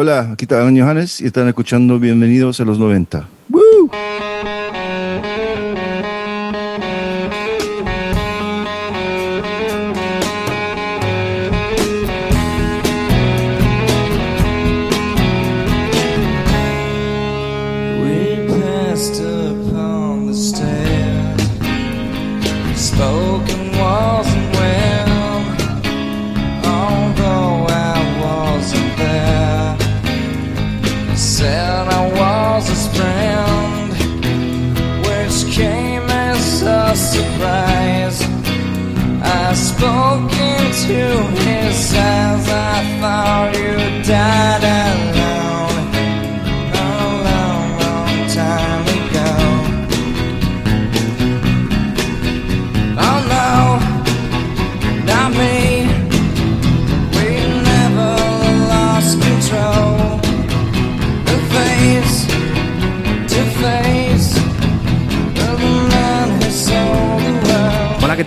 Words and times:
Hola, 0.00 0.30
aquí 0.30 0.44
está 0.44 0.60
Johannes 0.60 1.20
y 1.20 1.26
están 1.26 1.48
escuchando 1.48 1.98
Bienvenidos 1.98 2.60
a 2.60 2.64
los 2.64 2.78
90. 2.78 3.26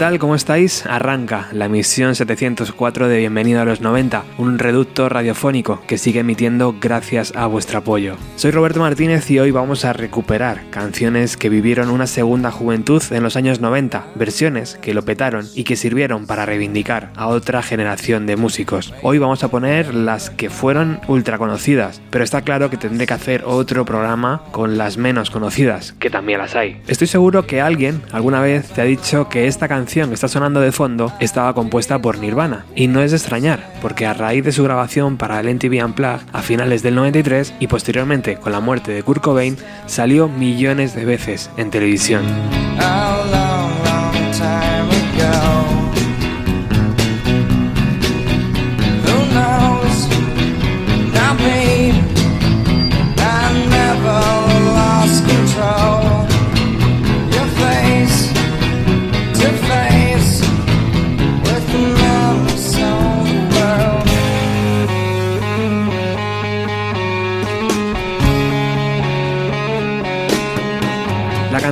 ¿Cómo 0.01 0.33
estáis? 0.33 0.83
Arranca 0.87 1.47
la 1.51 1.65
emisión 1.65 2.15
704 2.15 3.07
de 3.07 3.19
Bienvenido 3.19 3.61
a 3.61 3.65
los 3.65 3.81
90, 3.81 4.23
un 4.39 4.57
reducto 4.57 5.09
radiofónico 5.09 5.79
que 5.85 5.99
sigue 5.99 6.21
emitiendo 6.21 6.75
gracias 6.81 7.33
a 7.35 7.45
vuestro 7.45 7.77
apoyo. 7.77 8.15
Soy 8.35 8.49
Roberto 8.49 8.79
Martínez 8.79 9.29
y 9.29 9.37
hoy 9.37 9.51
vamos 9.51 9.85
a 9.85 9.93
recuperar 9.93 10.63
canciones 10.71 11.37
que 11.37 11.49
vivieron 11.49 11.91
una 11.91 12.07
segunda 12.07 12.49
juventud 12.49 13.03
en 13.11 13.21
los 13.21 13.35
años 13.35 13.61
90, 13.61 14.07
versiones 14.15 14.79
que 14.81 14.95
lo 14.95 15.05
petaron 15.05 15.47
y 15.53 15.65
que 15.65 15.75
sirvieron 15.75 16.25
para 16.25 16.47
reivindicar 16.47 17.11
a 17.15 17.27
otra 17.27 17.61
generación 17.61 18.25
de 18.25 18.37
músicos. 18.37 18.95
Hoy 19.03 19.19
vamos 19.19 19.43
a 19.43 19.49
poner 19.49 19.93
las 19.93 20.31
que 20.31 20.49
fueron 20.49 20.99
ultra 21.07 21.37
conocidas, 21.37 22.01
pero 22.09 22.23
está 22.23 22.41
claro 22.41 22.71
que 22.71 22.77
tendré 22.77 23.05
que 23.05 23.13
hacer 23.13 23.43
otro 23.45 23.85
programa 23.85 24.41
con 24.49 24.79
las 24.79 24.97
menos 24.97 25.29
conocidas, 25.29 25.93
que 25.99 26.09
también 26.09 26.39
las 26.39 26.55
hay. 26.55 26.81
Estoy 26.87 27.05
seguro 27.05 27.45
que 27.45 27.61
alguien 27.61 28.01
alguna 28.11 28.41
vez 28.41 28.67
te 28.69 28.81
ha 28.81 28.85
dicho 28.85 29.29
que 29.29 29.45
esta 29.45 29.67
canción 29.67 29.90
que 29.91 30.13
está 30.13 30.29
sonando 30.29 30.61
de 30.61 30.71
fondo 30.71 31.11
estaba 31.19 31.53
compuesta 31.53 31.99
por 31.99 32.17
Nirvana. 32.17 32.65
Y 32.75 32.87
no 32.87 33.01
es 33.01 33.11
de 33.11 33.17
extrañar, 33.17 33.73
porque 33.81 34.05
a 34.05 34.13
raíz 34.13 34.45
de 34.45 34.53
su 34.53 34.63
grabación 34.63 35.17
para 35.17 35.39
el 35.39 35.53
MTV 35.53 35.83
Unplugged 35.83 36.27
a 36.31 36.41
finales 36.41 36.81
del 36.81 36.95
93 36.95 37.53
y 37.59 37.67
posteriormente 37.67 38.37
con 38.37 38.53
la 38.53 38.61
muerte 38.61 38.93
de 38.93 39.03
Kurt 39.03 39.21
Cobain, 39.21 39.57
salió 39.87 40.29
millones 40.29 40.95
de 40.95 41.03
veces 41.03 41.49
en 41.57 41.71
televisión. 41.71 42.23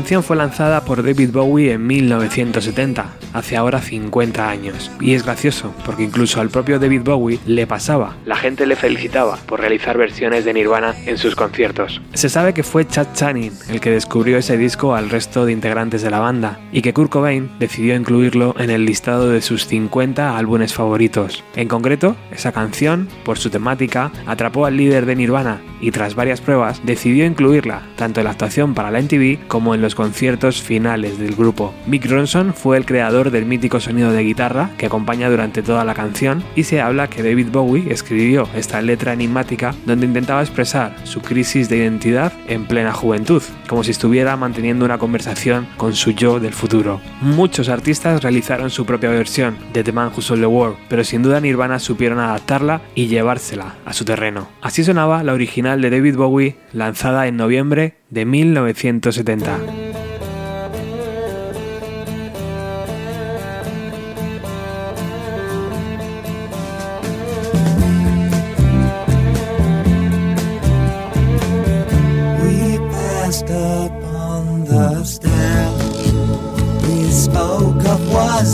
Fue 0.09 0.35
lanzada 0.35 0.85
por 0.85 1.03
David 1.03 1.29
Bowie 1.31 1.73
en 1.73 1.85
1970, 1.85 3.13
hace 3.31 3.55
ahora 3.55 3.79
50 3.79 4.49
años. 4.49 4.91
Y 4.99 5.13
es 5.13 5.23
gracioso, 5.23 5.71
porque 5.85 6.03
incluso 6.03 6.41
al 6.41 6.49
propio 6.49 6.79
David 6.79 7.01
Bowie 7.03 7.39
le 7.45 7.67
pasaba. 7.67 8.17
La 8.25 8.35
gente 8.35 8.65
le 8.65 8.75
felicitaba 8.75 9.37
por 9.45 9.59
realizar 9.59 9.97
versiones 9.99 10.45
de 10.45 10.53
Nirvana 10.53 10.95
en 11.05 11.19
sus 11.19 11.35
conciertos. 11.35 12.01
Se 12.15 12.27
sabe 12.27 12.53
que 12.53 12.63
fue 12.63 12.87
Chad 12.87 13.13
Channing 13.13 13.53
el 13.69 13.79
que 13.79 13.91
descubrió 13.91 14.37
ese 14.39 14.57
disco 14.57 14.95
al 14.95 15.11
resto 15.11 15.45
de 15.45 15.51
integrantes 15.51 16.01
de 16.01 16.09
la 16.09 16.19
banda, 16.19 16.59
y 16.71 16.81
que 16.81 16.93
Kurt 16.93 17.11
Cobain 17.11 17.51
decidió 17.59 17.95
incluirlo 17.95 18.55
en 18.57 18.71
el 18.71 18.85
listado 18.85 19.29
de 19.29 19.41
sus 19.41 19.67
50 19.67 20.37
álbumes 20.37 20.73
favoritos. 20.73 21.43
En 21.55 21.67
concreto, 21.67 22.15
esa 22.31 22.51
canción, 22.51 23.07
por 23.23 23.37
su 23.37 23.51
temática, 23.51 24.11
atrapó 24.25 24.65
al 24.65 24.75
líder 24.75 25.05
de 25.05 25.15
Nirvana 25.15 25.61
y 25.81 25.91
tras 25.91 26.15
varias 26.15 26.41
pruebas 26.41 26.81
decidió 26.83 27.25
incluirla 27.25 27.83
tanto 27.95 28.19
en 28.19 28.25
la 28.25 28.31
actuación 28.31 28.73
para 28.73 28.91
la 28.91 29.01
MTV 29.01 29.47
como 29.47 29.75
en 29.75 29.81
los 29.81 29.95
conciertos 29.99 30.61
finales 30.61 31.19
del 31.19 31.35
grupo. 31.35 31.73
Mick 31.85 32.09
Ronson 32.09 32.53
fue 32.53 32.77
el 32.77 32.85
creador 32.85 33.31
del 33.31 33.45
mítico 33.45 33.81
sonido 33.81 34.13
de 34.13 34.23
guitarra 34.23 34.69
que 34.77 34.85
acompaña 34.85 35.29
durante 35.29 35.61
toda 35.61 35.83
la 35.83 35.93
canción 35.93 36.41
y 36.55 36.63
se 36.63 36.79
habla 36.79 37.09
que 37.09 37.21
David 37.21 37.49
Bowie 37.51 37.91
escribió 37.91 38.47
esta 38.55 38.81
letra 38.81 39.11
enigmática 39.11 39.75
donde 39.85 40.05
intentaba 40.05 40.39
expresar 40.39 40.95
su 41.03 41.19
crisis 41.19 41.67
de 41.67 41.79
identidad 41.79 42.31
en 42.47 42.65
plena 42.65 42.93
juventud, 42.93 43.43
como 43.67 43.83
si 43.83 43.91
estuviera 43.91 44.37
manteniendo 44.37 44.85
una 44.85 44.99
conversación 44.99 45.67
con 45.75 45.93
su 45.93 46.11
yo 46.11 46.39
del 46.39 46.53
futuro. 46.53 47.01
Muchos 47.19 47.67
artistas 47.67 48.23
realizaron 48.23 48.69
su 48.69 48.85
propia 48.85 49.09
versión 49.09 49.57
de 49.73 49.83
The 49.83 49.91
Man 49.91 50.13
Who 50.15 50.21
Sold 50.21 50.39
the 50.39 50.47
World, 50.47 50.77
pero 50.87 51.03
sin 51.03 51.23
duda 51.23 51.41
Nirvana 51.41 51.77
supieron 51.77 52.19
adaptarla 52.19 52.79
y 52.95 53.07
llevársela 53.07 53.75
a 53.83 53.91
su 53.91 54.05
terreno. 54.05 54.47
Así 54.61 54.81
sonaba 54.81 55.23
la 55.23 55.33
original 55.33 55.81
de 55.81 55.89
David 55.89 56.15
Bowie 56.15 56.55
lanzada 56.71 57.27
en 57.27 57.35
noviembre 57.35 57.95
de 58.09 58.25
1970. 58.25 59.88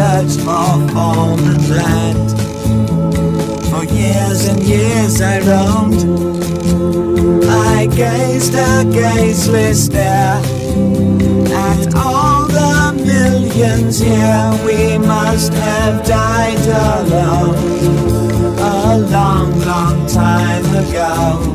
searched 0.00 0.40
for 0.40 1.36
land. 1.76 2.30
For 3.70 3.84
years 3.84 4.48
and 4.48 4.62
years 4.62 5.20
I 5.20 5.40
roamed. 5.50 6.02
I 7.46 7.86
gazed 7.86 8.54
a 8.54 8.84
gazeless 8.96 9.84
stare 9.86 10.40
at 11.68 11.94
all 11.94 12.46
the 12.46 12.94
millions 13.04 13.98
here. 13.98 14.50
We 14.64 14.96
must 14.96 15.52
have 15.52 16.06
died 16.06 16.66
alone 16.88 17.56
a 18.58 18.96
long, 19.14 19.50
long 19.70 20.06
time 20.06 20.64
ago. 20.82 21.49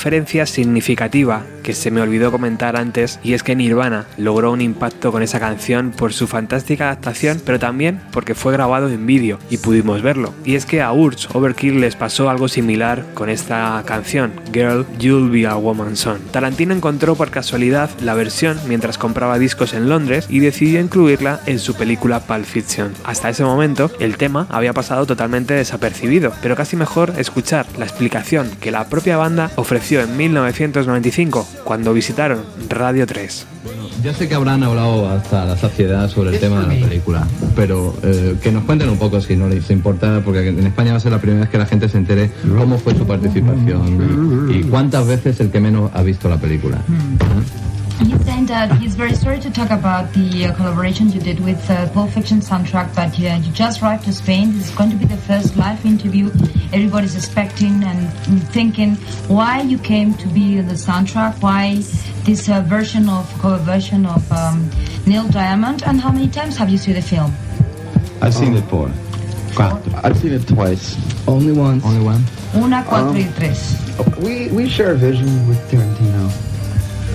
Diferencia 0.00 0.46
significativa 0.46 1.44
que 1.62 1.74
se 1.74 1.90
me 1.90 2.00
olvidó 2.00 2.32
comentar 2.32 2.74
antes 2.74 3.20
y 3.22 3.34
es 3.34 3.42
que 3.42 3.54
Nirvana 3.54 4.06
logró 4.16 4.50
un 4.50 4.62
impacto 4.62 5.12
con 5.12 5.22
esa 5.22 5.38
canción 5.38 5.90
por 5.90 6.14
su 6.14 6.26
fantástica 6.26 6.86
adaptación 6.86 7.42
pero 7.44 7.58
también 7.58 8.00
porque 8.10 8.34
fue 8.34 8.54
grabado 8.54 8.88
en 8.88 9.04
vídeo 9.04 9.38
y 9.50 9.58
pudimos 9.58 10.00
verlo. 10.00 10.32
Y 10.42 10.54
es 10.54 10.64
que 10.64 10.80
a 10.80 10.90
Urge 10.90 11.28
Overkill 11.34 11.82
les 11.82 11.96
pasó 11.96 12.30
algo 12.30 12.48
similar 12.48 13.04
con 13.12 13.28
esta 13.28 13.82
canción, 13.84 14.32
Girl, 14.52 14.86
You'll 14.98 15.30
Be 15.30 15.46
a 15.46 15.56
Woman 15.56 15.96
Son. 15.96 16.20
Tarantino 16.30 16.74
encontró 16.74 17.14
por 17.14 17.30
casualidad 17.30 17.90
la 18.00 18.14
versión 18.14 18.58
mientras 18.66 18.98
compraba 18.98 19.38
discos 19.38 19.74
en 19.74 19.88
Londres 19.88 20.26
y 20.28 20.40
decidió 20.40 20.80
incluirla 20.80 21.40
en 21.46 21.58
su 21.58 21.74
película 21.74 22.20
Pulp 22.20 22.44
Fiction. 22.44 22.92
Hasta 23.04 23.30
ese 23.30 23.44
momento 23.44 23.90
el 24.00 24.16
tema 24.16 24.46
había 24.50 24.72
pasado 24.72 25.06
totalmente 25.06 25.54
desapercibido, 25.54 26.32
pero 26.42 26.56
casi 26.56 26.76
mejor 26.76 27.12
escuchar 27.16 27.66
la 27.78 27.84
explicación 27.84 28.50
que 28.60 28.70
la 28.70 28.88
propia 28.88 29.16
banda 29.16 29.50
ofreció 29.56 30.00
en 30.00 30.16
1995 30.16 31.46
cuando 31.64 31.92
visitaron 31.92 32.44
Radio 32.68 33.06
3. 33.06 33.46
Ya 34.02 34.14
sé 34.14 34.28
que 34.28 34.34
habrán 34.34 34.62
hablado 34.62 35.08
hasta 35.08 35.44
la 35.44 35.56
saciedad 35.56 36.08
sobre 36.08 36.30
el 36.30 36.40
tema 36.40 36.60
de 36.60 36.74
la 36.74 36.86
película, 36.88 37.26
pero 37.54 37.94
eh, 38.02 38.36
que 38.42 38.50
nos 38.50 38.64
cuenten 38.64 38.88
un 38.88 38.96
poco 38.96 39.20
si 39.20 39.36
no 39.36 39.48
les 39.48 39.70
importa, 39.70 40.22
porque 40.24 40.48
en 40.48 40.66
España 40.66 40.92
va 40.92 40.96
a 40.96 41.00
ser 41.00 41.12
la 41.12 41.20
primera 41.20 41.42
vez 41.42 41.50
que 41.50 41.58
la 41.58 41.66
gente 41.66 41.88
se 41.88 41.98
entere 41.98 42.30
cómo 42.56 42.78
fue 42.78 42.94
su 42.94 43.06
participación 43.06 44.50
y 44.50 44.62
cuántas 44.62 45.06
veces 45.06 45.38
el 45.40 45.50
que 45.50 45.60
menos 45.60 45.90
ha 45.92 46.02
visto 46.02 46.28
la 46.28 46.38
película. 46.38 46.78
He's 48.00 48.24
saying 48.24 48.46
that 48.46 48.72
he's 48.78 48.94
very 48.94 49.14
sorry 49.14 49.38
to 49.40 49.50
talk 49.50 49.70
about 49.70 50.12
the 50.14 50.46
uh, 50.46 50.54
collaboration 50.56 51.10
you 51.10 51.20
did 51.20 51.38
with 51.40 51.70
uh, 51.70 51.88
Pulp 51.90 52.10
Fiction 52.10 52.40
soundtrack, 52.40 52.94
but 52.94 53.12
uh, 53.20 53.36
you 53.46 53.52
just 53.52 53.82
arrived 53.82 54.04
to 54.04 54.12
Spain. 54.12 54.52
This 54.52 54.70
is 54.70 54.74
going 54.74 54.90
to 54.90 54.96
be 54.96 55.04
the 55.04 55.16
first 55.16 55.56
live 55.56 55.84
interview. 55.84 56.30
Everybody's 56.72 57.14
expecting 57.14 57.84
and 57.84 58.10
thinking 58.48 58.96
why 59.28 59.60
you 59.60 59.78
came 59.78 60.14
to 60.14 60.28
be 60.28 60.58
in 60.58 60.66
the 60.66 60.74
soundtrack, 60.74 61.42
why 61.42 61.76
this 62.24 62.48
uh, 62.48 62.62
version 62.62 63.08
of 63.08 63.30
cover 63.40 63.58
version 63.58 64.06
of 64.06 64.30
um, 64.32 64.70
Neil 65.06 65.28
Diamond, 65.28 65.82
and 65.84 66.00
how 66.00 66.10
many 66.10 66.28
times 66.28 66.56
have 66.56 66.70
you 66.70 66.78
seen 66.78 66.94
the 66.94 67.02
film? 67.02 67.32
I've 68.22 68.34
seen 68.34 68.54
it 68.56 68.62
four. 68.62 68.90
I've 69.58 70.16
seen 70.16 70.32
it 70.32 70.46
twice. 70.48 70.96
Only 71.28 71.52
once. 71.52 71.84
Only 71.84 72.02
one? 72.02 72.24
Una, 72.54 72.82
cuatro 72.82 73.14
y 73.14 73.30
tres. 73.36 73.76
We 74.18 74.48
we 74.48 74.68
share 74.68 74.92
a 74.92 74.96
vision 74.96 75.46
with 75.48 75.58
Tarantino, 75.70 76.30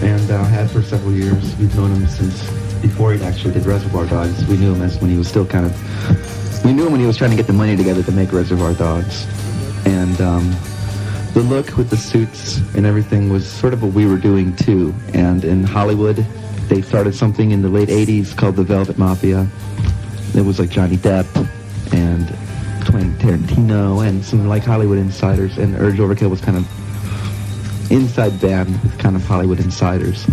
and 0.05 0.31
uh, 0.31 0.43
had 0.45 0.69
for 0.69 0.83
several 0.83 1.11
years. 1.11 1.55
We've 1.57 1.75
known 1.75 1.91
him 1.91 2.07
since 2.07 2.49
before 2.81 3.13
he 3.13 3.23
actually 3.23 3.55
did 3.55 3.65
Reservoir 3.65 4.05
Dogs. 4.05 4.45
We 4.45 4.57
knew 4.57 4.73
him 4.73 4.81
as 4.83 4.99
when 4.99 5.09
he 5.09 5.17
was 5.17 5.27
still 5.27 5.45
kind 5.45 5.65
of. 5.65 6.63
We 6.63 6.73
knew 6.73 6.85
him 6.85 6.91
when 6.91 7.01
he 7.01 7.07
was 7.07 7.17
trying 7.17 7.31
to 7.31 7.35
get 7.35 7.47
the 7.47 7.53
money 7.53 7.75
together 7.75 8.03
to 8.03 8.11
make 8.11 8.31
Reservoir 8.31 8.73
Dogs, 8.73 9.25
and 9.85 10.19
um, 10.21 10.55
the 11.33 11.41
look 11.41 11.75
with 11.75 11.89
the 11.89 11.97
suits 11.97 12.57
and 12.75 12.85
everything 12.85 13.29
was 13.29 13.45
sort 13.47 13.73
of 13.73 13.81
what 13.81 13.93
we 13.93 14.05
were 14.05 14.17
doing 14.17 14.55
too. 14.55 14.93
And 15.13 15.43
in 15.43 15.63
Hollywood, 15.63 16.17
they 16.67 16.81
started 16.81 17.15
something 17.15 17.51
in 17.51 17.61
the 17.63 17.69
late 17.69 17.89
'80s 17.89 18.37
called 18.37 18.55
the 18.55 18.63
Velvet 18.63 18.97
Mafia. 18.99 19.47
It 20.35 20.45
was 20.45 20.59
like 20.59 20.69
Johnny 20.69 20.97
Depp 20.97 21.27
and 21.93 22.27
Quentin 22.85 23.15
Tarantino 23.15 24.07
and 24.07 24.23
some 24.23 24.47
like 24.47 24.63
Hollywood 24.63 24.99
insiders. 24.99 25.57
And 25.57 25.75
Urge 25.75 25.95
Overkill 25.95 26.29
was 26.29 26.41
kind 26.41 26.57
of 26.57 26.84
inside 27.89 28.39
band 28.41 28.69
with 28.83 28.97
kind 28.99 29.15
of 29.15 29.23
Hollywood 29.23 29.59
insiders. 29.59 30.25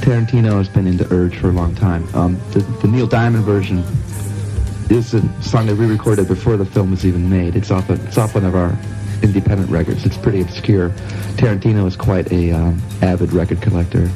Tarantino 0.00 0.58
has 0.58 0.68
been 0.68 0.86
into 0.86 1.06
Urge 1.12 1.36
for 1.36 1.48
a 1.48 1.52
long 1.52 1.74
time. 1.74 2.08
Um, 2.14 2.40
the, 2.52 2.60
the 2.80 2.88
Neil 2.88 3.06
Diamond 3.06 3.44
version 3.44 3.84
is 4.90 5.12
a 5.12 5.42
song 5.42 5.66
that 5.66 5.76
we 5.76 5.86
recorded 5.86 6.28
before 6.28 6.56
the 6.56 6.64
film 6.64 6.90
was 6.90 7.04
even 7.04 7.28
made. 7.28 7.56
It's 7.56 7.70
off, 7.70 7.90
a, 7.90 7.94
it's 7.94 8.16
off 8.16 8.34
one 8.34 8.44
of 8.44 8.54
our 8.54 8.76
independent 9.22 9.70
records. 9.70 10.06
It's 10.06 10.16
pretty 10.16 10.40
obscure. 10.40 10.90
Tarantino 11.36 11.86
is 11.86 11.96
quite 11.96 12.30
a 12.32 12.52
um, 12.52 12.80
avid 13.02 13.32
record 13.32 13.60
collector. 13.60 14.10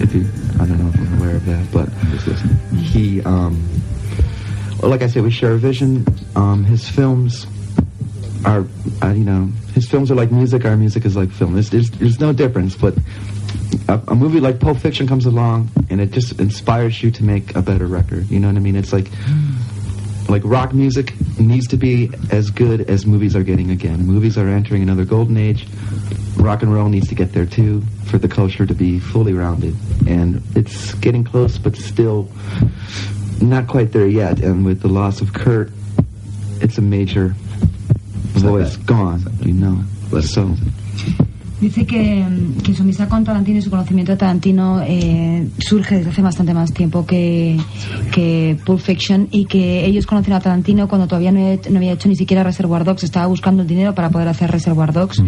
If 0.00 0.14
you, 0.14 0.26
I 0.60 0.66
don't 0.66 0.78
know 0.78 0.88
if 0.88 0.96
you're 0.96 1.18
aware 1.18 1.36
of 1.36 1.46
that, 1.46 1.72
but 1.72 1.88
he, 2.78 3.22
um, 3.22 3.62
well, 4.80 4.90
like 4.90 5.02
I 5.02 5.06
said, 5.06 5.22
we 5.22 5.30
share 5.30 5.52
a 5.52 5.58
vision. 5.58 6.04
Um, 6.34 6.64
his 6.64 6.88
films 6.88 7.46
are, 8.44 8.66
uh, 9.02 9.08
you 9.08 9.24
know, 9.24 9.50
his 9.74 9.88
films 9.88 10.10
are 10.10 10.14
like 10.14 10.32
music. 10.32 10.64
Our 10.64 10.76
music 10.76 11.04
is 11.04 11.16
like 11.16 11.30
film. 11.30 11.54
There's, 11.54 11.70
there's, 11.70 11.90
there's 11.90 12.20
no 12.20 12.32
difference, 12.32 12.76
but 12.76 12.94
a, 13.88 14.00
a 14.08 14.14
movie 14.14 14.40
like 14.40 14.60
Pulp 14.60 14.78
Fiction 14.78 15.06
comes 15.06 15.26
along 15.26 15.70
and 15.90 16.00
it 16.00 16.10
just 16.10 16.38
inspires 16.40 17.02
you 17.02 17.10
to 17.12 17.24
make 17.24 17.54
a 17.54 17.62
better 17.62 17.86
record. 17.86 18.30
You 18.30 18.40
know 18.40 18.48
what 18.48 18.56
I 18.56 18.60
mean? 18.60 18.76
It's 18.76 18.92
like, 18.92 19.08
like 20.28 20.42
rock 20.44 20.72
music 20.72 21.14
needs 21.38 21.66
to 21.68 21.76
be 21.76 22.10
as 22.30 22.50
good 22.50 22.82
as 22.88 23.06
movies 23.06 23.36
are 23.36 23.42
getting 23.42 23.70
again. 23.70 24.06
Movies 24.06 24.38
are 24.38 24.48
entering 24.48 24.82
another 24.82 25.04
golden 25.04 25.36
age. 25.36 25.66
Rock 26.36 26.62
and 26.62 26.72
roll 26.72 26.88
needs 26.88 27.08
to 27.08 27.14
get 27.14 27.32
there 27.32 27.46
too 27.46 27.82
for 28.06 28.18
the 28.18 28.28
culture 28.28 28.66
to 28.66 28.74
be 28.74 28.98
fully 28.98 29.32
rounded. 29.32 29.76
And 30.06 30.42
it's 30.56 30.94
getting 30.94 31.24
close, 31.24 31.58
but 31.58 31.76
still 31.76 32.28
not 33.40 33.68
quite 33.68 33.92
there 33.92 34.06
yet. 34.06 34.40
And 34.40 34.64
with 34.64 34.80
the 34.80 34.88
loss 34.88 35.20
of 35.20 35.32
Kurt, 35.32 35.70
it's 36.60 36.78
a 36.78 36.82
major 36.82 37.34
voice 38.42 38.76
gone, 38.76 39.22
you 39.40 39.54
know. 39.54 39.82
So 40.20 40.54
Dice 41.62 41.86
que, 41.86 42.26
que 42.64 42.74
su 42.74 42.82
amistad 42.82 43.08
con 43.08 43.22
Tarantino 43.22 43.58
y 43.58 43.62
su 43.62 43.70
conocimiento 43.70 44.10
de 44.10 44.18
Tarantino 44.18 44.82
eh, 44.84 45.46
surge 45.58 45.98
desde 45.98 46.10
hace 46.10 46.20
bastante 46.20 46.52
más 46.54 46.72
tiempo 46.74 47.06
que, 47.06 47.56
que 48.12 48.58
Pulp 48.66 48.80
Fiction 48.80 49.28
y 49.30 49.44
que 49.44 49.86
ellos 49.86 50.04
conocen 50.04 50.32
a 50.34 50.40
Tarantino 50.40 50.88
cuando 50.88 51.06
todavía 51.06 51.30
no, 51.30 51.38
he- 51.38 51.60
no 51.70 51.76
había 51.78 51.92
hecho 51.92 52.08
ni 52.08 52.16
siquiera 52.16 52.42
Reservoir 52.42 52.82
Dogs, 52.82 53.04
estaba 53.04 53.26
buscando 53.26 53.62
el 53.62 53.68
dinero 53.68 53.94
para 53.94 54.10
poder 54.10 54.26
hacer 54.26 54.50
Reservoir 54.50 54.92
Dogs. 54.92 55.22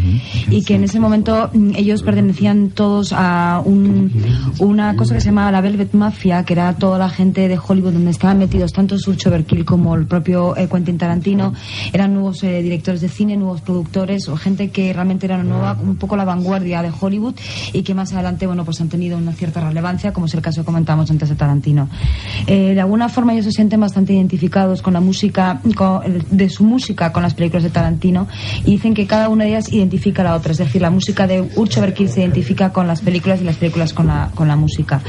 Y 0.50 0.64
que 0.64 0.74
en 0.74 0.82
ese 0.82 0.98
momento 0.98 1.50
mm, 1.54 1.76
ellos 1.76 2.02
pertenecían 2.02 2.70
todos 2.70 3.12
a 3.12 3.62
un- 3.64 4.10
una 4.58 4.96
cosa 4.96 5.14
que 5.14 5.20
se 5.20 5.26
llamaba 5.28 5.52
la 5.52 5.60
Velvet 5.60 5.94
Mafia, 5.94 6.44
que 6.44 6.54
era 6.54 6.72
toda 6.74 6.98
la 6.98 7.10
gente 7.10 7.46
de 7.46 7.56
Hollywood 7.64 7.92
donde 7.92 8.10
estaban 8.10 8.38
metidos 8.38 8.72
tanto 8.72 8.98
Surch 8.98 9.24
Overkill 9.28 9.64
como 9.64 9.94
el 9.94 10.06
propio 10.06 10.56
eh, 10.56 10.68
Quentin 10.68 10.98
Tarantino, 10.98 11.54
eran 11.92 12.12
nuevos 12.12 12.42
eh, 12.42 12.60
directores 12.60 13.00
de 13.02 13.08
cine, 13.08 13.36
nuevos 13.36 13.60
productores 13.60 14.28
o 14.28 14.36
gente 14.36 14.70
que 14.70 14.92
realmente 14.92 15.26
era 15.26 15.40
nueva, 15.44 15.78
un 15.80 15.94
poco 15.94 16.16
la 16.16 16.23
vanguardia 16.24 16.82
de 16.82 16.90
Hollywood 16.98 17.34
y 17.72 17.82
que 17.82 17.94
más 17.94 18.12
adelante 18.12 18.46
bueno 18.46 18.64
pues 18.64 18.80
han 18.80 18.88
tenido 18.88 19.16
una 19.18 19.32
cierta 19.32 19.60
relevancia, 19.60 20.12
como 20.12 20.26
es 20.26 20.34
el 20.34 20.40
caso 20.42 20.62
que 20.62 20.66
comentamos 20.66 21.10
antes 21.10 21.28
de 21.28 21.34
Tarantino. 21.34 21.88
Eh, 22.46 22.74
de 22.74 22.80
alguna 22.80 23.08
forma 23.08 23.32
ellos 23.32 23.44
se 23.46 23.52
sienten 23.52 23.80
bastante 23.80 24.12
identificados 24.12 24.82
con 24.82 24.92
la 24.94 25.00
música, 25.00 25.60
con- 25.76 26.02
de 26.30 26.48
su 26.48 26.64
música 26.64 27.12
con 27.12 27.22
las 27.22 27.34
películas 27.34 27.62
de 27.62 27.70
Tarantino 27.70 28.26
y 28.64 28.72
dicen 28.72 28.94
que 28.94 29.06
cada 29.06 29.28
una 29.28 29.44
de 29.44 29.50
ellas 29.50 29.72
identifica 29.72 30.22
a 30.22 30.24
la 30.26 30.34
otra, 30.34 30.52
es 30.52 30.58
decir, 30.58 30.82
la 30.82 30.90
música 30.90 31.26
de 31.26 31.42
Urch 31.56 31.78
Overkill 31.78 32.08
se 32.08 32.20
identifica 32.20 32.72
con 32.72 32.86
las 32.86 33.00
películas 33.00 33.40
y 33.40 33.44
las 33.44 33.56
películas 33.56 33.92
con 33.92 34.06
la, 34.06 34.30
con 34.34 34.48
la 34.48 34.56
música. 34.56 35.00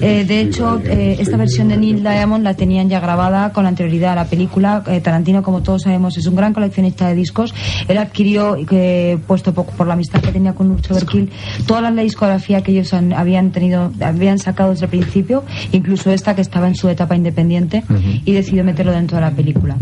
Eh, 0.00 0.24
de 0.26 0.40
hecho, 0.40 0.80
eh, 0.84 1.16
esta 1.18 1.36
versión 1.36 1.68
de 1.68 1.76
Neil 1.76 2.02
Diamond 2.02 2.44
la 2.44 2.54
tenían 2.54 2.88
ya 2.88 3.00
grabada 3.00 3.52
con 3.52 3.66
anterioridad 3.66 4.12
a 4.12 4.16
la 4.16 4.24
película. 4.26 4.82
Eh, 4.86 5.00
Tarantino, 5.00 5.42
como 5.42 5.62
todos 5.62 5.82
sabemos, 5.82 6.16
es 6.16 6.26
un 6.26 6.36
gran 6.36 6.52
coleccionista 6.52 7.08
de 7.08 7.14
discos. 7.14 7.54
Él 7.88 7.98
adquirió, 7.98 8.56
eh, 8.70 9.18
puesto 9.26 9.52
por, 9.54 9.66
por 9.66 9.86
la 9.86 9.94
amistad 9.94 10.20
que 10.20 10.32
tenía 10.32 10.54
con 10.54 10.63
Urch 10.72 10.90
Overkill, 10.90 11.30
toda 11.66 11.80
la 11.90 12.02
discografía 12.02 12.62
que 12.62 12.72
ellos 12.72 12.92
han- 12.94 13.12
habían 13.12 13.50
tenido, 13.50 13.92
habían 14.00 14.38
sacado 14.38 14.70
desde 14.70 14.86
el 14.86 14.90
principio, 14.90 15.44
incluso 15.72 16.10
esta 16.10 16.34
que 16.34 16.40
estaba 16.42 16.68
en 16.68 16.74
su 16.74 16.88
etapa 16.88 17.16
independiente, 17.16 17.84
y 18.24 18.32
decidió 18.32 18.64
meterlo 18.64 18.92
dentro 18.92 19.16
de 19.16 19.20
la 19.22 19.30
película. 19.30 19.76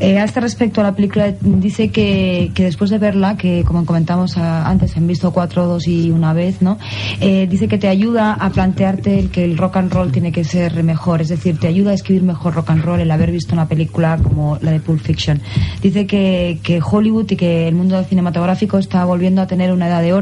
Eh, 0.00 0.18
a 0.18 0.24
este 0.24 0.40
respecto, 0.40 0.80
a 0.80 0.84
la 0.84 0.94
película 0.94 1.32
dice 1.40 1.90
que, 1.90 2.50
que 2.54 2.64
después 2.64 2.90
de 2.90 2.98
verla, 2.98 3.36
que 3.36 3.64
como 3.64 3.84
comentamos 3.84 4.36
ah, 4.36 4.68
antes, 4.68 4.96
han 4.96 5.06
visto 5.06 5.32
cuatro, 5.32 5.66
dos 5.66 5.86
y 5.88 6.10
una 6.10 6.32
vez, 6.32 6.62
¿no? 6.62 6.78
Eh, 7.20 7.46
dice 7.50 7.68
que 7.68 7.78
te 7.78 7.88
ayuda 7.88 8.32
a 8.34 8.50
plantearte 8.50 9.18
el 9.18 9.30
que 9.30 9.44
el 9.44 9.56
rock 9.56 9.76
and 9.78 9.92
roll 9.92 10.12
tiene 10.12 10.32
que 10.32 10.44
ser 10.44 10.82
mejor, 10.82 11.20
es 11.22 11.28
decir, 11.28 11.58
te 11.58 11.66
ayuda 11.68 11.90
a 11.92 11.94
escribir 11.94 12.22
mejor 12.22 12.54
rock 12.54 12.70
and 12.70 12.82
roll 12.84 13.00
el 13.00 13.10
haber 13.10 13.30
visto 13.30 13.54
una 13.54 13.66
película 13.68 14.18
como 14.22 14.58
la 14.60 14.70
de 14.72 14.80
Pulp 14.80 15.00
Fiction. 15.00 15.40
Dice 15.82 16.06
que, 16.06 16.58
que 16.62 16.80
Hollywood 16.82 17.30
y 17.30 17.36
que 17.36 17.68
el 17.68 17.74
mundo 17.74 18.02
cinematográfico 18.04 18.78
está 18.78 19.04
volviendo 19.04 19.42
a 19.42 19.46
tener 19.46 19.72
una 19.72 19.88
edad 19.88 20.02
de 20.02 20.12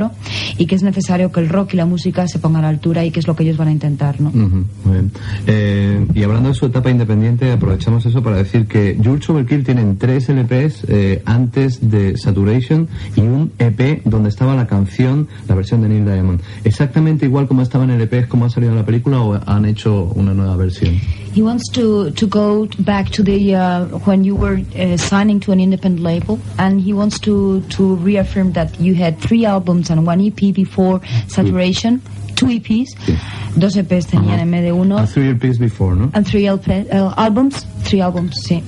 y 0.58 0.66
que 0.66 0.74
es 0.74 0.82
necesario 0.82 1.30
que 1.30 1.40
el 1.40 1.48
rock 1.48 1.74
y 1.74 1.76
la 1.76 1.86
música 1.86 2.26
se 2.26 2.38
pongan 2.38 2.60
a 2.60 2.62
la 2.62 2.68
altura 2.70 3.04
y 3.04 3.10
que 3.10 3.20
es 3.20 3.26
lo 3.26 3.36
que 3.36 3.44
ellos 3.44 3.56
van 3.56 3.68
a 3.68 3.72
intentar, 3.72 4.20
¿no? 4.20 4.28
Ujú, 4.28 4.64
muy 4.84 4.92
bien. 4.92 5.12
Eh, 5.46 6.06
y 6.14 6.22
hablando 6.22 6.48
de 6.48 6.54
su 6.54 6.66
etapa 6.66 6.90
independiente, 6.90 7.50
aprovechamos 7.52 8.04
eso 8.06 8.22
para 8.22 8.36
decir 8.36 8.66
que 8.66 8.98
George 9.00 9.30
Overkill 9.32 9.64
tienen 9.64 9.96
tres 9.98 10.28
LPs 10.28 10.84
eh, 10.88 11.22
antes 11.24 11.90
de 11.90 12.16
Saturation 12.16 12.88
y 13.16 13.20
un 13.20 13.52
EP 13.58 14.02
donde 14.04 14.28
estaba 14.28 14.54
la 14.54 14.66
canción, 14.66 15.28
la 15.48 15.54
versión 15.54 15.82
de 15.82 15.88
Neil 15.88 16.04
Diamond. 16.04 16.40
¿Exactamente 16.64 17.26
igual 17.26 17.46
como 17.46 17.62
estaba 17.62 17.84
en 17.84 17.90
el 17.90 18.00
EP 18.00 18.12
es 18.14 18.26
como 18.26 18.44
ha 18.46 18.50
salido 18.50 18.74
la 18.74 18.84
película 18.84 19.20
o 19.20 19.40
han 19.46 19.64
hecho 19.64 20.12
una 20.14 20.34
nueva 20.34 20.56
versión? 20.56 20.94
He 21.34 21.42
wants 21.42 21.68
to, 21.70 22.12
to 22.12 22.26
go 22.28 22.66
back 22.78 23.10
to 23.10 23.22
the 23.24 23.56
uh, 23.56 23.86
when 24.06 24.22
you 24.22 24.36
were 24.36 24.60
uh, 24.78 24.96
signing 24.96 25.40
to 25.40 25.50
an 25.50 25.58
independent 25.58 26.00
label, 26.00 26.38
and 26.60 26.80
he 26.80 26.92
wants 26.92 27.18
to, 27.26 27.60
to 27.70 27.96
reaffirm 27.96 28.52
that 28.52 28.78
you 28.78 28.94
had 28.94 29.18
three 29.18 29.44
albums 29.44 29.90
and 29.90 30.06
one 30.06 30.20
EP 30.20 30.54
before 30.54 31.00
Saturation, 31.26 32.00
two 32.34 32.46
EPs, 32.46 32.90
dos 33.56 33.76
EPs 33.76 34.06
tenían 34.06 34.40
en 34.40 34.50
vez 34.50 34.62
de 34.62 34.72
uno, 34.72 34.98
A 34.98 35.06
three 35.06 35.28
EPs 35.30 35.58
before, 35.58 35.94
¿no? 35.94 36.10
and 36.14 36.26
three 36.26 36.46
LP, 36.46 36.88
uh, 36.90 37.12
albums, 37.16 37.64
three 37.84 38.00
albums, 38.00 38.34
sí. 38.46 38.62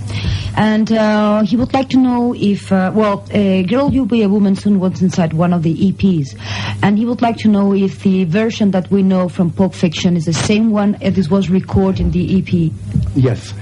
And 0.59 0.91
uh, 0.91 1.43
he 1.43 1.57
would 1.57 1.75
like 1.75 1.91
to 1.91 1.99
know 1.99 2.35
if, 2.35 2.73
uh, 2.73 2.91
well, 2.95 3.25
uh, 3.35 3.63
Girl 3.63 3.93
You'll 3.93 4.07
Be 4.07 4.23
a 4.23 4.29
Woman 4.29 4.57
Soon 4.57 4.81
was 4.81 5.03
inside 5.03 5.35
one 5.35 5.53
of 5.53 5.63
the 5.63 5.75
EPs, 5.75 6.35
and 6.83 6.97
he 6.97 7.05
would 7.05 7.21
like 7.21 7.37
to 7.39 7.49
know 7.49 7.75
if 7.75 8.03
the 8.03 8.25
version 8.25 8.71
that 8.71 8.91
we 8.91 9.03
know 9.03 9.29
from 9.29 9.51
Pulp 9.51 9.75
Fiction 9.75 10.17
is 10.17 10.25
the 10.25 10.33
same 10.33 10.71
one 10.71 10.95
as 11.03 11.29
was 11.29 11.51
recorded 11.51 12.01
in 12.01 12.11
the 12.11 12.39
EP. 12.39 12.73
Yes, 13.15 13.53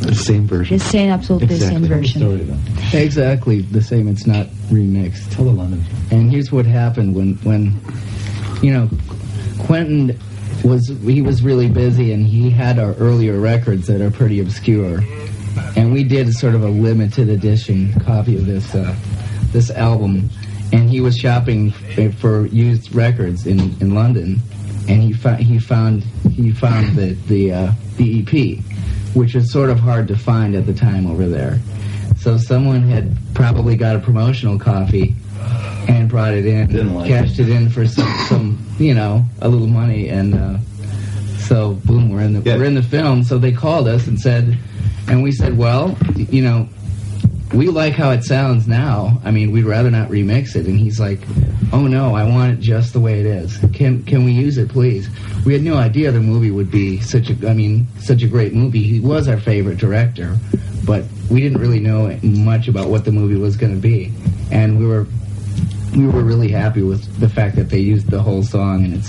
the 0.00 0.14
same 0.14 0.46
version. 0.48 0.78
The 0.78 0.84
same, 0.84 1.10
absolutely 1.10 1.46
the 1.48 1.58
same 1.60 1.84
version. 1.84 2.58
Exactly 2.92 3.60
the 3.60 3.82
same. 3.82 4.08
It's 4.08 4.26
not 4.26 4.46
remixed. 4.68 5.30
Tell 5.34 5.44
the 5.44 5.52
London. 5.52 5.84
And 6.10 6.30
here's 6.30 6.50
what 6.50 6.66
happened 6.66 7.14
when, 7.14 7.34
when, 7.44 7.80
you 8.62 8.72
know, 8.72 8.88
Quentin 9.58 10.18
was 10.64 10.88
he 10.88 11.22
was 11.22 11.42
really 11.42 11.68
busy 11.68 12.12
and 12.12 12.26
he 12.26 12.50
had 12.50 12.78
our 12.78 12.94
earlier 12.94 13.38
records 13.40 13.86
that 13.86 14.00
are 14.00 14.10
pretty 14.10 14.40
obscure, 14.40 15.00
and 15.76 15.92
we 15.92 16.04
did 16.04 16.32
sort 16.34 16.54
of 16.54 16.62
a 16.62 16.68
limited 16.68 17.28
edition 17.28 17.92
copy 18.00 18.36
of 18.36 18.46
this 18.46 18.74
uh, 18.74 18.94
this 19.52 19.70
album, 19.70 20.30
and 20.72 20.88
he 20.88 21.00
was 21.00 21.16
shopping 21.16 21.70
for 22.12 22.46
used 22.46 22.94
records 22.94 23.46
in, 23.46 23.60
in 23.80 23.94
London, 23.94 24.40
and 24.88 25.02
he 25.02 25.12
found 25.12 25.40
he 25.40 25.58
found 25.58 26.02
he 26.32 26.52
found 26.52 26.96
the 26.96 27.12
the 27.26 27.52
uh, 27.52 27.72
the 27.96 28.20
EP, 28.20 28.64
which 29.14 29.34
was 29.34 29.50
sort 29.52 29.70
of 29.70 29.78
hard 29.78 30.08
to 30.08 30.16
find 30.16 30.54
at 30.54 30.66
the 30.66 30.74
time 30.74 31.06
over 31.06 31.28
there. 31.28 31.58
So 32.16 32.36
someone 32.36 32.82
had 32.82 33.16
probably 33.34 33.76
got 33.76 33.96
a 33.96 33.98
promotional 33.98 34.58
copy 34.58 35.16
and 35.88 36.08
brought 36.08 36.32
it 36.34 36.46
in, 36.46 36.66
Didn't 36.68 36.94
like 36.94 37.08
cashed 37.08 37.38
it. 37.38 37.48
in 37.48 37.68
for 37.68 37.86
some, 37.86 38.12
some, 38.28 38.66
you 38.78 38.94
know, 38.94 39.24
a 39.40 39.48
little 39.48 39.66
money, 39.66 40.08
and 40.08 40.34
uh, 40.34 40.58
so 41.38 41.74
boom, 41.84 42.10
we're 42.10 42.22
in 42.22 42.34
the 42.34 42.40
Yeah. 42.40 42.56
we're 42.56 42.64
in 42.64 42.74
the 42.74 42.82
film. 42.82 43.24
So 43.24 43.38
they 43.38 43.52
called 43.52 43.88
us 43.88 44.06
and 44.06 44.18
said, 44.18 44.56
and 45.08 45.22
we 45.22 45.32
said, 45.32 45.58
well, 45.58 45.96
you 46.16 46.42
know, 46.42 46.68
we 47.52 47.66
like 47.68 47.92
how 47.94 48.10
it 48.10 48.24
sounds 48.24 48.66
now. 48.66 49.20
I 49.24 49.30
mean, 49.30 49.50
we'd 49.52 49.64
rather 49.64 49.90
not 49.90 50.08
remix 50.08 50.56
it. 50.56 50.66
And 50.66 50.78
he's 50.78 50.98
like, 50.98 51.18
oh 51.72 51.86
no, 51.86 52.14
I 52.14 52.24
want 52.28 52.54
it 52.54 52.60
just 52.60 52.92
the 52.94 53.00
way 53.00 53.20
it 53.20 53.26
is. 53.26 53.58
Can 53.74 54.02
can 54.04 54.24
we 54.24 54.32
use 54.32 54.56
it, 54.56 54.68
please? 54.70 55.08
We 55.44 55.52
had 55.52 55.62
no 55.62 55.74
idea 55.76 56.12
the 56.12 56.20
movie 56.20 56.50
would 56.50 56.70
be 56.70 57.00
such 57.00 57.28
a, 57.28 57.48
I 57.48 57.52
mean, 57.52 57.86
such 57.98 58.22
a 58.22 58.28
great 58.28 58.54
movie. 58.54 58.82
He 58.84 59.00
was 59.00 59.28
our 59.28 59.38
favorite 59.38 59.76
director, 59.78 60.38
but 60.86 61.04
we 61.30 61.40
didn't 61.40 61.58
really 61.60 61.80
know 61.80 62.16
much 62.22 62.68
about 62.68 62.88
what 62.88 63.04
the 63.04 63.12
movie 63.12 63.36
was 63.36 63.56
going 63.56 63.74
to 63.74 63.80
be, 63.80 64.12
and 64.50 64.78
we 64.78 64.86
were 64.86 65.06
we 65.96 66.06
were 66.06 66.22
really 66.22 66.48
happy 66.50 66.82
with 66.82 67.02
the 67.20 67.28
fact 67.28 67.56
that 67.56 67.68
they 67.68 67.78
used 67.78 68.10
the 68.10 68.20
whole 68.20 68.42
song, 68.42 68.84
and 68.84 68.94
it 68.94 69.04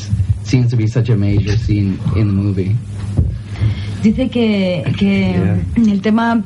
seems 0.45 0.69
to 0.71 0.75
be 0.75 0.87
such 0.87 1.09
a 1.09 1.15
major 1.15 1.55
scene 1.57 1.99
in 2.15 2.27
the 2.27 2.33
movie. 2.33 2.75
Dice 4.01 4.29
que, 4.29 4.83
que 4.97 5.61
el 5.77 6.01
tema 6.01 6.43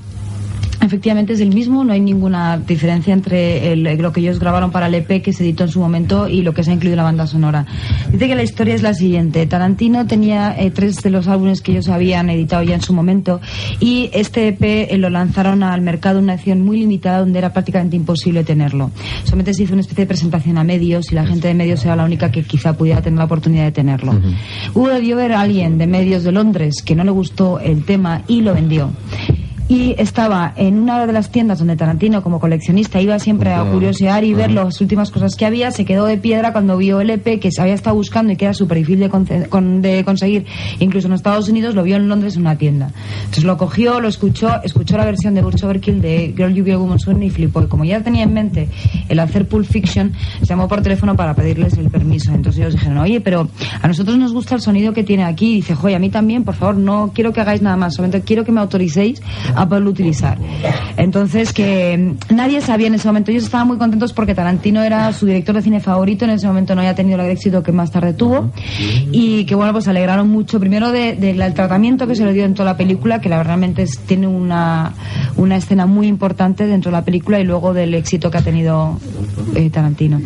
efectivamente 0.88 1.34
es 1.34 1.40
el 1.42 1.54
mismo, 1.54 1.84
no 1.84 1.94
hay 1.94 2.00
ninguna 2.00 2.58
diferencia 2.58 3.14
entre 3.14 3.72
el- 3.74 3.84
lo 3.98 4.12
que 4.12 4.22
ellos 4.22 4.40
grabaron 4.40 4.72
para 4.72 4.88
el 4.88 4.96
EP 4.96 5.22
que 5.22 5.34
se 5.34 5.44
editó 5.44 5.64
en 5.66 5.70
su 5.70 5.80
momento 5.80 6.28
y 6.28 6.42
lo 6.42 6.54
que 6.54 6.64
se 6.64 6.72
ha 6.72 6.74
incluido 6.74 6.94
en 6.94 6.98
la 6.98 7.04
banda 7.04 7.28
sonora. 7.28 7.66
Dice 8.12 8.28
que 8.28 8.36
la 8.36 8.44
historia 8.44 8.74
es 8.76 8.82
la 8.82 8.94
siguiente. 8.94 9.46
Tarantino 9.46 10.08
tenía 10.08 10.56
eh, 10.58 10.72
tres 10.72 10.96
de 11.04 11.10
los 11.10 11.28
álbumes 11.28 11.62
que 11.62 11.72
ellos 11.74 11.90
habían 11.90 12.30
editado 12.30 12.64
ya 12.64 12.76
en 12.76 12.82
su 12.82 12.94
momento 12.94 13.40
y 13.80 14.10
este 14.14 14.48
EP 14.48 14.64
eh, 14.92 14.98
lo 14.98 15.10
lanzaron 15.10 15.62
al 15.64 15.82
mercado 15.82 16.18
en 16.20 16.24
una 16.26 16.34
edición 16.36 16.64
muy 16.66 16.78
limitada 16.80 17.20
donde 17.20 17.38
era 17.40 17.54
prácticamente 17.54 17.96
imposible 17.96 18.44
tenerlo. 18.44 18.92
Solamente 19.24 19.54
se 19.54 19.64
hizo 19.64 19.74
una 19.74 19.82
especie 19.82 20.04
de 20.06 20.08
presentación 20.08 20.58
a 20.58 20.64
medios 20.64 21.12
y 21.12 21.16
la 21.16 21.26
gente 21.26 21.48
de 21.48 21.54
medios 21.54 21.84
era 21.86 21.96
la 21.96 22.06
única 22.06 22.32
que 22.32 22.44
quizá 22.44 22.74
pudiera 22.78 23.02
tener 23.02 23.20
la 23.20 23.26
oportunidad 23.26 23.66
de 23.66 23.72
tenerlo. 23.72 24.14
Hubo 24.74 24.88
debió 24.90 25.16
ver 25.18 25.34
a 25.34 25.42
alguien 25.42 25.78
de 25.78 25.88
medios 25.88 26.24
de 26.24 26.32
Londres 26.32 26.82
que 26.86 26.96
no 26.96 27.04
le 27.04 27.12
gustó 27.12 27.60
el 27.60 27.84
tema 27.84 28.22
y 28.28 28.42
lo 28.42 28.54
vendió. 28.54 28.90
Y 29.70 29.96
estaba 29.98 30.54
en 30.56 30.80
una 30.80 31.06
de 31.06 31.12
las 31.12 31.30
tiendas 31.30 31.60
donde 31.60 31.76
Tarantino, 31.76 32.24
como 32.24 32.40
coleccionista, 32.40 33.02
iba 33.02 33.20
siempre 33.20 33.54
a 33.54 33.66
curiosear 33.66 34.24
y 34.24 34.34
ver 34.34 34.50
las 34.52 34.80
últimas 34.80 35.12
cosas 35.12 35.36
que 35.36 35.46
había. 35.46 35.72
Se 35.72 35.84
quedó 35.84 36.06
de 36.06 36.18
piedra 36.18 36.54
cuando 36.54 36.78
vio 36.78 37.02
el 37.02 37.10
EP 37.10 37.38
que 37.42 37.52
se 37.52 37.62
había 37.62 37.74
estado 37.74 37.94
buscando 37.98 38.32
y 38.32 38.38
que 38.38 38.46
era 38.46 38.54
súper 38.54 38.78
difícil 38.78 39.02
de, 39.02 39.10
con- 39.50 39.82
de 39.82 40.06
conseguir, 40.06 40.46
incluso 40.80 41.08
en 41.08 41.14
Estados 41.16 41.50
Unidos, 41.50 41.76
lo 41.76 41.84
vio 41.84 41.98
en 41.98 42.08
Londres 42.08 42.36
en 42.36 42.44
una 42.44 42.58
tienda. 42.58 42.92
Entonces 43.20 43.44
lo 43.44 43.58
cogió, 43.58 44.00
lo 44.00 44.08
escuchó, 44.08 44.50
escuchó 44.64 44.96
la 44.96 45.04
versión 45.04 45.34
de 45.34 45.42
Butch 45.42 45.62
Overkill 45.64 46.00
de 46.02 46.34
Girl 46.38 46.54
You 46.54 46.64
Be 46.64 46.72
a 46.72 46.78
Woman 46.78 47.00
Soon 47.00 47.22
y 47.24 47.30
flipó. 47.30 47.62
Y 47.62 47.68
como 47.68 47.84
ya 47.84 48.00
tenía 48.02 48.24
en 48.24 48.34
mente 48.34 48.70
el 49.10 49.20
hacer 49.20 49.50
Pulp 49.50 49.66
Fiction, 49.66 50.14
se 50.40 50.46
llamó 50.46 50.70
por 50.70 50.82
teléfono 50.82 51.18
para 51.18 51.34
pedirles 51.34 51.74
el 51.78 51.90
permiso. 51.90 52.32
Entonces 52.34 52.62
ellos 52.62 52.74
dijeron, 52.76 53.00
oye, 53.00 53.20
pero 53.20 53.50
a 53.82 53.88
nosotros 53.90 54.18
nos 54.18 54.32
gusta 54.32 54.56
el 54.56 54.62
sonido 54.62 54.94
que 54.94 55.04
tiene 55.04 55.26
aquí. 55.26 55.52
Y 55.52 55.56
dice, 55.56 55.76
joder, 55.76 55.98
a 55.98 56.00
mí 56.00 56.10
también, 56.10 56.46
por 56.46 56.56
favor, 56.56 56.78
no 56.78 57.12
quiero 57.14 57.34
que 57.34 57.42
hagáis 57.42 57.62
nada 57.62 57.76
más, 57.76 57.96
solamente 57.96 58.22
quiero 58.22 58.46
que 58.46 58.54
me 58.54 58.62
autoricéis 58.62 59.22
a 59.58 59.68
poderlo 59.68 59.90
utilizar. 59.90 60.38
Entonces 60.98 61.54
que 61.54 62.16
mm, 62.32 62.36
nadie 62.36 62.62
sabía 62.62 62.88
en 62.88 62.96
ese 62.96 63.08
momento. 63.08 63.32
Ellos 63.32 63.44
estaban 63.44 63.68
muy 63.68 63.78
contentos 63.78 64.14
porque 64.14 64.34
Tarantino 64.36 64.82
era 64.84 65.12
su 65.14 65.26
director 65.26 65.56
de 65.56 65.62
cine 65.62 65.80
favorito. 65.80 66.26
En 66.26 66.32
ese 66.32 66.48
momento 66.48 66.76
no 66.76 66.82
había 66.82 66.96
tenido 66.96 67.20
el 67.22 67.30
éxito 67.30 67.64
que 67.64 67.72
más 67.72 67.92
tarde 67.92 68.14
tuvo. 68.14 68.52
Y 69.12 69.46
que 69.46 69.56
bueno, 69.56 69.74
pues 69.74 69.88
alegraron 69.88 70.30
mucho. 70.30 70.60
Primero 70.60 70.92
de- 70.92 71.16
del 71.16 71.54
tratamiento 71.54 72.08
que 72.08 72.16
se 72.16 72.26
le 72.26 72.34
dio 72.34 72.46
en 72.46 72.54
toda 72.54 72.66
la 72.72 72.78
película, 72.78 73.20
que 73.22 73.30
la 73.30 73.44
realmente 73.44 73.82
es- 73.84 73.98
tiene 74.00 74.28
una, 74.28 74.94
una 75.38 75.56
escena 75.58 75.86
muy 75.86 76.08
importante 76.08 76.66
dentro 76.68 76.92
de 76.92 76.98
la 76.98 77.04
película 77.06 77.40
y 77.40 77.44
luego 77.44 77.74
del 77.74 77.94
éxito 77.94 78.30
que 78.32 78.38
ha 78.38 78.42
tenido 78.42 79.00
eh, 79.56 79.70
Tarantino. 79.70 80.20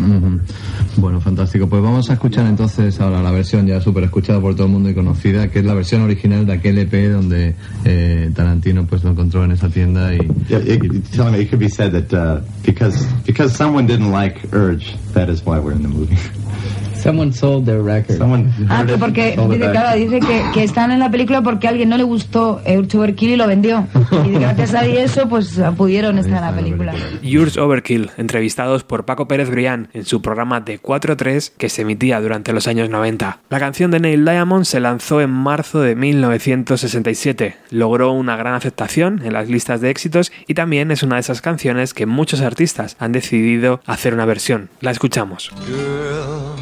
Bueno, 0.98 1.22
fantástico. 1.22 1.68
Pues 1.68 1.82
vamos 1.82 2.10
a 2.10 2.14
escuchar 2.14 2.46
entonces 2.48 3.00
ahora 3.00 3.22
la 3.22 3.32
versión 3.32 3.66
ya 3.68 3.80
súper 3.82 4.04
escuchada 4.06 4.40
por 4.40 4.56
todo 4.56 4.68
el 4.68 4.74
mundo 4.74 4.90
y 4.90 4.94
conocida, 4.94 5.48
que 5.50 5.60
es 5.60 5.66
la 5.66 5.74
versión 5.74 6.02
original 6.02 6.46
de 6.46 6.54
aquel 6.54 6.78
EP 6.78 7.10
donde 7.12 7.56
eh, 7.86 8.30
Tarantino 8.36 8.86
pues 8.86 9.04
lo 9.04 9.16
encontró 9.22 9.44
en 9.44 9.52
esa 9.52 9.70
tienda 9.70 10.14
y... 10.14 10.20
Yeah, 10.50 10.60
it, 10.60 10.82
me 10.82 11.40
it 11.40 11.50
could 11.50 11.60
be 11.60 11.70
said 11.70 11.92
that 11.92 12.14
uh, 12.14 12.42
because 12.64 13.06
because 13.26 13.56
someone 13.56 13.86
didn't 13.86 14.12
like 14.12 14.52
Urge, 14.52 14.96
that 15.14 15.30
is 15.30 15.44
why 15.46 15.60
we're 15.60 15.74
in 15.74 15.84
the 15.84 15.90
movie. 15.90 16.18
Someone 17.02 17.34
sold 17.34 17.66
their 17.66 17.82
record. 17.84 18.18
Someone 18.18 18.52
Ah, 18.70 18.84
que 18.86 18.98
porque, 18.98 19.38
dice, 19.50 19.72
claro, 19.72 19.98
dice 19.98 20.20
que, 20.20 20.44
que 20.54 20.64
están 20.64 20.92
en 20.92 21.00
la 21.00 21.10
película 21.10 21.42
porque 21.42 21.68
a 21.68 21.72
alguien 21.72 21.90
no 21.90 21.98
le 21.98 22.04
gustó 22.04 22.62
Urge 22.66 22.98
Overkill 22.98 23.32
y 23.32 23.36
lo 23.36 23.48
vendió. 23.48 23.88
Y 24.26 24.32
gracias 24.32 24.74
a 24.74 24.86
eso, 24.86 25.28
pues 25.28 25.60
pudieron 25.78 26.18
estar 26.18 26.38
en 26.38 26.42
la 26.42 26.56
película. 26.56 26.94
Yours 27.22 27.58
Overkill, 27.58 28.12
entrevistados 28.18 28.84
por 28.84 29.06
Paco 29.06 29.28
Pérez 29.28 29.50
Brián 29.50 29.90
en 29.94 30.06
su 30.06 30.22
programa 30.22 30.60
de 30.62 30.82
4-3 30.82 31.52
que 31.58 31.70
se 31.70 31.82
emitía 31.84 32.20
durante 32.22 32.54
los 32.54 32.68
años 32.68 32.90
90. 32.90 33.40
La 33.50 33.60
canción 33.60 33.92
de 33.92 34.00
Neil 34.00 34.26
Diamond 34.26 34.66
se 34.66 34.80
lanzó 34.80 35.22
en 35.22 35.32
marzo 35.32 35.82
de 35.82 35.96
1967, 35.96 37.58
logró 37.72 38.12
una 38.12 38.36
gran 38.36 38.54
aceptación 38.54 39.22
en 39.24 39.34
las 39.34 39.50
listas 39.50 39.82
de 39.82 39.90
éxitos 39.90 40.32
y 40.48 40.54
también 40.54 40.92
es 40.92 41.04
una 41.04 41.16
de 41.16 41.22
esas 41.22 41.42
canciones 41.42 41.94
que 41.94 42.06
muchos 42.06 42.42
artistas 42.42 42.96
han 43.00 43.12
decidido 43.12 43.82
hacer 43.86 44.14
una 44.14 44.26
versión. 44.26 44.70
La 44.82 44.92
escuchamos. 44.92 45.52
Girl, 45.66 46.56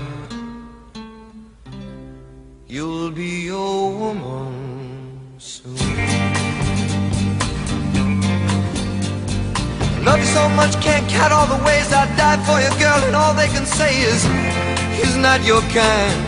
you'll 2.70 3.10
be 3.10 3.48
a 3.48 3.56
woman 3.58 5.20
soon. 5.40 5.76
Love 10.06 10.20
you 10.20 10.26
so 10.26 10.48
much, 10.50 10.80
can't 10.80 11.10
count 11.10 11.34
all 11.34 11.48
the 11.48 11.64
ways 11.66 11.92
I 11.92 12.06
died 12.16 12.40
for 12.46 12.62
you, 12.62 12.70
girl, 12.80 13.02
and 13.08 13.16
all 13.16 13.34
they 13.34 13.48
can 13.48 13.66
say 13.66 14.02
is 14.02 14.24
he's 14.98 15.18
not 15.18 15.44
your 15.44 15.62
kind. 15.74 16.20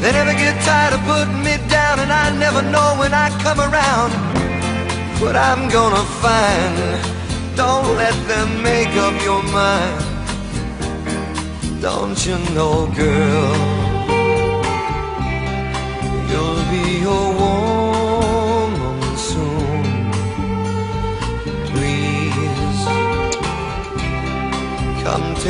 They 0.00 0.12
never 0.12 0.32
get 0.32 0.62
tired 0.62 0.94
of 0.94 1.00
putting 1.00 1.42
me 1.42 1.56
down, 1.68 1.98
and 1.98 2.12
I 2.12 2.30
never 2.38 2.62
know 2.62 2.94
when 3.00 3.12
I 3.12 3.30
come 3.42 3.58
around 3.58 4.12
what 5.20 5.34
I'm 5.34 5.68
gonna 5.68 6.04
find. 6.22 7.56
Don't 7.56 7.96
let 7.96 8.14
them 8.28 8.62
make 8.62 8.94
up 8.96 9.20
your 9.24 9.42
mind. 9.42 10.04
Don't 11.82 12.24
you 12.24 12.38
know, 12.54 12.86
girl? 12.94 13.79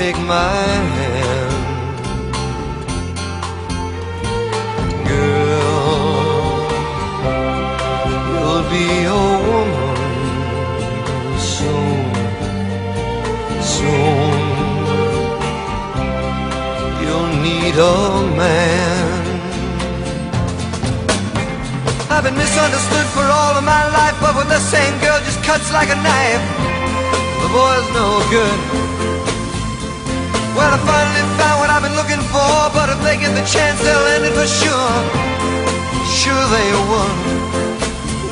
Take 0.01 0.17
my 0.21 0.65
hand. 0.97 1.53
Girl, 5.11 6.55
you'll 8.31 8.67
be 8.77 8.89
a 9.05 9.25
woman 9.49 9.97
soon, 11.55 12.13
soon. 13.77 14.41
You'll 17.03 17.33
need 17.45 17.77
a 17.77 17.99
man. 18.41 19.21
I've 22.09 22.25
been 22.25 22.39
misunderstood 22.47 23.07
for 23.17 23.27
all 23.39 23.55
of 23.61 23.65
my 23.65 23.85
life, 23.99 24.17
but 24.25 24.35
with 24.35 24.49
the 24.49 24.63
same 24.75 24.95
girl 25.05 25.19
just 25.29 25.43
cuts 25.45 25.71
like 25.75 25.91
a 25.91 25.99
knife. 26.07 26.45
The 27.43 27.49
boy's 27.53 27.89
no 27.93 28.09
good. 28.31 28.80
Well, 30.57 30.71
I 30.77 30.79
finally 30.93 31.25
found 31.39 31.57
what 31.61 31.71
I've 31.71 31.83
been 31.87 31.97
looking 32.01 32.23
for, 32.35 32.71
but 32.77 32.89
if 32.91 33.01
they 33.07 33.17
get 33.23 33.33
the 33.35 33.47
chance, 33.55 33.79
they'll 33.85 34.09
end 34.15 34.25
it 34.29 34.35
for 34.41 34.47
sure. 34.47 34.93
Sure 36.21 36.45
they 36.57 36.71
would. 36.91 37.17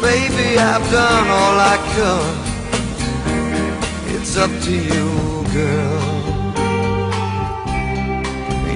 Baby, 0.03 0.59
I've 0.59 0.87
done 0.91 1.27
all 1.41 1.57
I 1.75 1.77
could. 1.95 2.37
It's 4.15 4.37
up 4.37 4.51
to 4.67 4.73
you, 4.73 5.09
girl. 5.53 6.07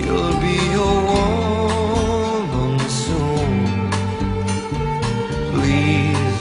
You'll 0.05 0.39
be 0.41 0.59
a 0.73 0.93
woman 1.11 2.79
soon. 2.89 3.53
Please 5.53 6.39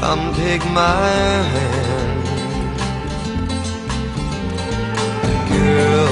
come 0.00 0.24
take 0.34 0.64
my 0.70 0.96
hand, 1.54 1.81
girl. 5.62 6.11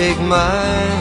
Take 0.00 0.18
my 0.18 0.99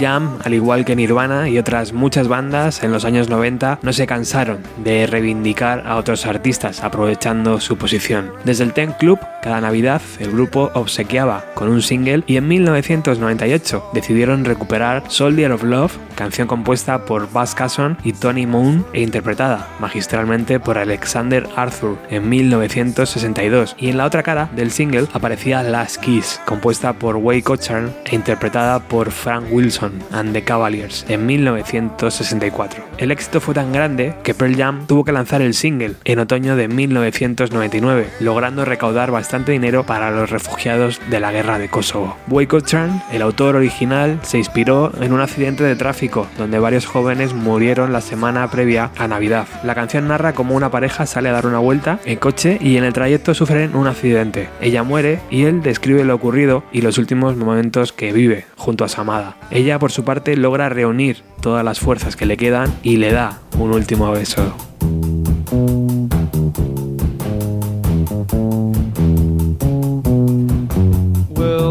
Jam, 0.00 0.38
al 0.44 0.54
igual 0.54 0.84
que 0.84 0.96
Nirvana 0.96 1.48
y 1.48 1.58
otras 1.58 1.92
muchas 1.92 2.28
bandas 2.28 2.82
en 2.82 2.92
los 2.92 3.04
años 3.04 3.28
90, 3.28 3.80
no 3.82 3.92
se 3.92 4.06
cansaron 4.06 4.58
de 4.76 5.06
reivindicar 5.06 5.84
a 5.86 5.96
otros 5.96 6.26
artistas 6.26 6.82
aprovechando 6.82 7.60
su 7.60 7.76
posición. 7.76 8.32
Desde 8.44 8.64
el 8.64 8.72
Ten 8.72 8.92
Club, 8.92 9.18
cada 9.48 9.62
Navidad 9.62 10.02
el 10.20 10.30
grupo 10.30 10.70
obsequiaba 10.74 11.42
con 11.54 11.70
un 11.70 11.80
single 11.80 12.22
y 12.26 12.36
en 12.36 12.46
1998 12.48 13.92
decidieron 13.94 14.44
recuperar 14.44 15.04
Soldier 15.08 15.52
of 15.52 15.62
Love, 15.62 15.96
canción 16.16 16.46
compuesta 16.46 17.06
por 17.06 17.30
Buzz 17.30 17.54
Casson 17.54 17.96
y 18.04 18.12
Tony 18.12 18.44
Moon 18.44 18.84
e 18.92 19.00
interpretada 19.00 19.66
magistralmente 19.80 20.60
por 20.60 20.76
Alexander 20.76 21.48
Arthur 21.56 21.96
en 22.10 22.28
1962. 22.28 23.74
Y 23.78 23.88
en 23.88 23.96
la 23.96 24.04
otra 24.04 24.22
cara 24.22 24.50
del 24.54 24.70
single 24.70 25.06
aparecía 25.14 25.62
Last 25.62 25.96
Kiss, 26.02 26.42
compuesta 26.44 26.92
por 26.92 27.16
Way 27.16 27.40
Cochran 27.40 27.90
e 28.04 28.16
interpretada 28.16 28.80
por 28.80 29.10
Frank 29.10 29.46
Wilson 29.50 29.92
and 30.12 30.34
the 30.34 30.44
Cavaliers 30.44 31.06
en 31.08 31.24
1964. 31.24 32.84
El 32.98 33.12
éxito 33.12 33.40
fue 33.40 33.54
tan 33.54 33.72
grande 33.72 34.14
que 34.22 34.34
Pearl 34.34 34.56
Jam 34.56 34.86
tuvo 34.86 35.04
que 35.04 35.12
lanzar 35.12 35.40
el 35.40 35.54
single 35.54 35.94
en 36.04 36.18
otoño 36.18 36.54
de 36.54 36.68
1999, 36.68 38.10
logrando 38.20 38.66
recaudar 38.66 39.10
bastante 39.10 39.37
dinero 39.44 39.84
para 39.84 40.10
los 40.10 40.30
refugiados 40.30 41.00
de 41.10 41.20
la 41.20 41.32
guerra 41.32 41.58
de 41.58 41.68
Kosovo. 41.68 42.16
Cochran, 42.48 43.02
el 43.12 43.22
autor 43.22 43.56
original, 43.56 44.18
se 44.22 44.38
inspiró 44.38 44.92
en 45.00 45.12
un 45.12 45.20
accidente 45.20 45.64
de 45.64 45.76
tráfico 45.76 46.26
donde 46.38 46.58
varios 46.58 46.86
jóvenes 46.86 47.34
murieron 47.34 47.92
la 47.92 48.00
semana 48.00 48.50
previa 48.50 48.90
a 48.96 49.08
Navidad. 49.08 49.46
La 49.64 49.74
canción 49.74 50.08
narra 50.08 50.32
cómo 50.32 50.54
una 50.54 50.70
pareja 50.70 51.06
sale 51.06 51.28
a 51.28 51.32
dar 51.32 51.46
una 51.46 51.58
vuelta 51.58 52.00
en 52.04 52.18
coche 52.18 52.58
y 52.60 52.76
en 52.76 52.84
el 52.84 52.92
trayecto 52.92 53.34
sufren 53.34 53.76
un 53.76 53.86
accidente. 53.86 54.48
Ella 54.60 54.82
muere 54.82 55.20
y 55.30 55.44
él 55.44 55.62
describe 55.62 56.04
lo 56.04 56.14
ocurrido 56.14 56.64
y 56.72 56.82
los 56.82 56.98
últimos 56.98 57.36
momentos 57.36 57.92
que 57.92 58.12
vive 58.12 58.46
junto 58.56 58.84
a 58.84 58.88
su 58.88 59.00
amada. 59.00 59.36
Ella, 59.50 59.78
por 59.78 59.92
su 59.92 60.04
parte, 60.04 60.36
logra 60.36 60.68
reunir 60.68 61.22
todas 61.40 61.64
las 61.64 61.80
fuerzas 61.80 62.16
que 62.16 62.26
le 62.26 62.36
quedan 62.36 62.72
y 62.82 62.96
le 62.96 63.12
da 63.12 63.40
un 63.58 63.72
último 63.72 64.10
beso. 64.10 64.54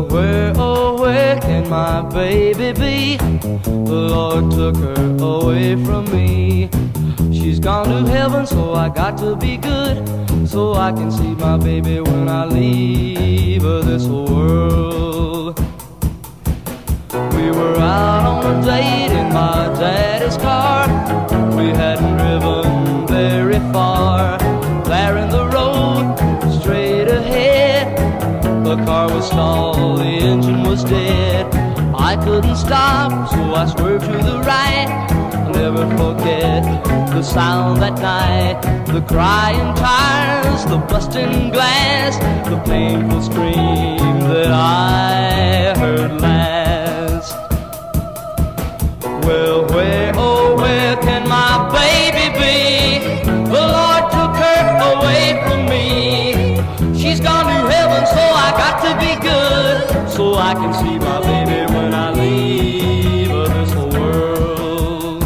Where, 0.03 0.53
oh, 0.55 1.01
where 1.01 1.39
can 1.39 1.67
my 1.69 2.01
baby 2.01 2.71
be? 2.71 3.17
The 3.17 4.01
Lord 4.13 4.51
took 4.51 4.75
her 4.77 5.17
away 5.19 5.75
from 5.83 6.05
me. 6.11 6.69
She's 7.31 7.59
gone 7.59 7.87
to 7.87 8.09
heaven, 8.09 8.45
so 8.45 8.73
I 8.73 8.89
got 8.89 9.17
to 9.19 9.35
be 9.35 9.57
good. 9.57 10.07
So 10.47 10.75
I 10.75 10.91
can 10.91 11.11
see 11.11 11.33
my 11.35 11.57
baby 11.57 11.99
when 11.99 12.29
I 12.29 12.45
leave 12.45 13.63
this 13.63 14.05
world. 14.05 15.59
We 17.33 17.51
were 17.51 17.77
out 17.77 18.45
on 18.45 18.59
a 18.59 18.65
date 18.65 19.11
in 19.11 19.33
my 19.33 19.67
daddy's 19.79 20.37
car. 20.37 20.87
We 21.57 21.69
hadn't 21.69 22.17
driven 22.17 23.07
very 23.07 23.59
far. 23.73 24.37
There 24.85 25.17
in 25.17 25.29
the 25.29 25.47
road, 25.47 26.15
straight 26.61 27.07
ahead. 27.07 27.97
The 28.63 28.75
car 28.85 29.09
was 29.09 29.27
stalled, 29.27 29.76
engine 30.27 30.63
was 30.63 30.83
dead. 30.83 31.45
I 31.95 32.15
couldn't 32.23 32.57
stop, 32.57 33.29
so 33.29 33.41
I 33.61 33.65
swerved 33.65 34.05
to 34.05 34.17
the 34.29 34.39
right. 34.41 34.89
I'll 35.33 35.53
never 35.53 35.85
forget 36.01 36.63
the 37.15 37.23
sound 37.23 37.81
that 37.81 37.97
night. 38.01 38.57
The 38.87 39.01
crying 39.01 39.73
tires, 39.75 40.65
the 40.65 40.79
busting 40.91 41.51
glass, 41.51 42.13
the 42.49 42.59
painful 42.65 43.21
scream 43.21 44.19
that 44.33 44.51
I 44.51 45.73
heard 45.79 46.19
last. 46.19 47.33
Well, 49.25 49.65
where, 49.73 50.11
oh, 50.15 50.57
where 50.57 50.95
I 60.37 60.53
can 60.53 60.73
see 60.73 60.99
my 60.99 61.19
baby 61.21 61.73
when 61.73 61.93
I 61.93 62.11
leave 62.13 63.29
this 63.29 63.73
world. 63.75 65.23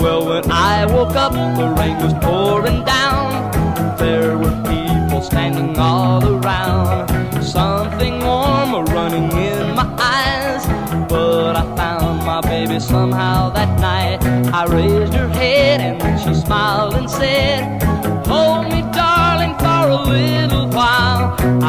Well, 0.00 0.26
when 0.28 0.50
I 0.50 0.86
woke 0.86 1.16
up, 1.16 1.32
the 1.32 1.74
rain 1.80 1.96
was 1.98 2.14
pouring 2.24 2.84
down. 2.84 3.96
There 3.96 4.36
were 4.36 4.56
people 4.68 5.22
standing 5.22 5.78
all 5.78 6.22
around. 6.26 7.08
Something 7.42 8.20
warm 8.20 8.84
running 8.86 9.30
in 9.32 9.74
my 9.74 9.86
eyes. 9.98 10.66
But 11.08 11.56
I 11.56 11.64
found 11.76 12.24
my 12.24 12.40
baby 12.42 12.78
somehow 12.78 13.50
that 13.50 13.80
night. 13.80 14.22
I 14.52 14.66
raised 14.66 15.14
her 15.14 15.28
head 15.28 15.80
and 15.80 16.20
she 16.20 16.34
smiled 16.34 16.94
and 16.94 17.10
said, 17.10 17.79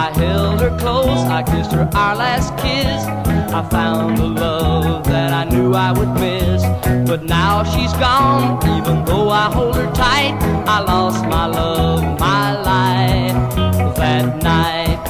I 0.02 0.10
held 0.18 0.62
her 0.62 0.76
close, 0.80 1.20
I 1.38 1.44
kissed 1.44 1.74
her 1.74 1.88
our 1.94 2.16
last 2.16 2.58
kiss. 2.58 3.06
I 3.54 3.62
found 3.70 4.18
the 4.18 4.26
love 4.26 5.04
that 5.06 5.32
I 5.32 5.44
knew 5.44 5.76
I 5.76 5.92
would 5.92 6.12
miss. 6.20 6.64
But 7.08 7.26
now 7.26 7.64
she's 7.64 7.94
gone, 7.94 8.58
even 8.78 9.06
though 9.06 9.30
I 9.30 9.52
hold 9.54 9.76
her 9.76 9.92
tight. 9.94 10.34
I 10.68 10.80
lost 10.80 11.24
my 11.26 11.46
love, 11.46 12.20
my 12.20 12.60
life 12.64 13.56
that 13.98 14.42
night. 14.42 15.02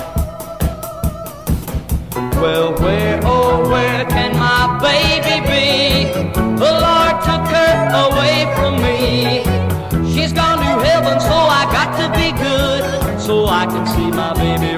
Well, 2.42 2.74
where, 2.82 3.22
oh, 3.24 3.70
where 3.70 4.04
can 4.08 4.36
my 4.38 4.78
baby 4.88 5.38
be? 5.48 6.12
The 6.64 6.72
Lord 6.86 7.16
took 7.28 7.46
her 7.56 7.76
away 8.06 8.38
from 8.58 8.74
me. 8.84 9.46
She's 10.14 10.34
gone 10.34 10.58
to 10.58 10.86
heaven, 10.86 11.18
so 11.22 11.38
I 11.62 11.64
got 11.78 11.90
to 12.02 12.08
be 12.20 12.34
good. 12.38 13.22
So 13.22 13.46
I 13.46 13.66
can 13.68 13.88
see 13.88 14.10
my 14.10 14.34
baby 14.34 14.71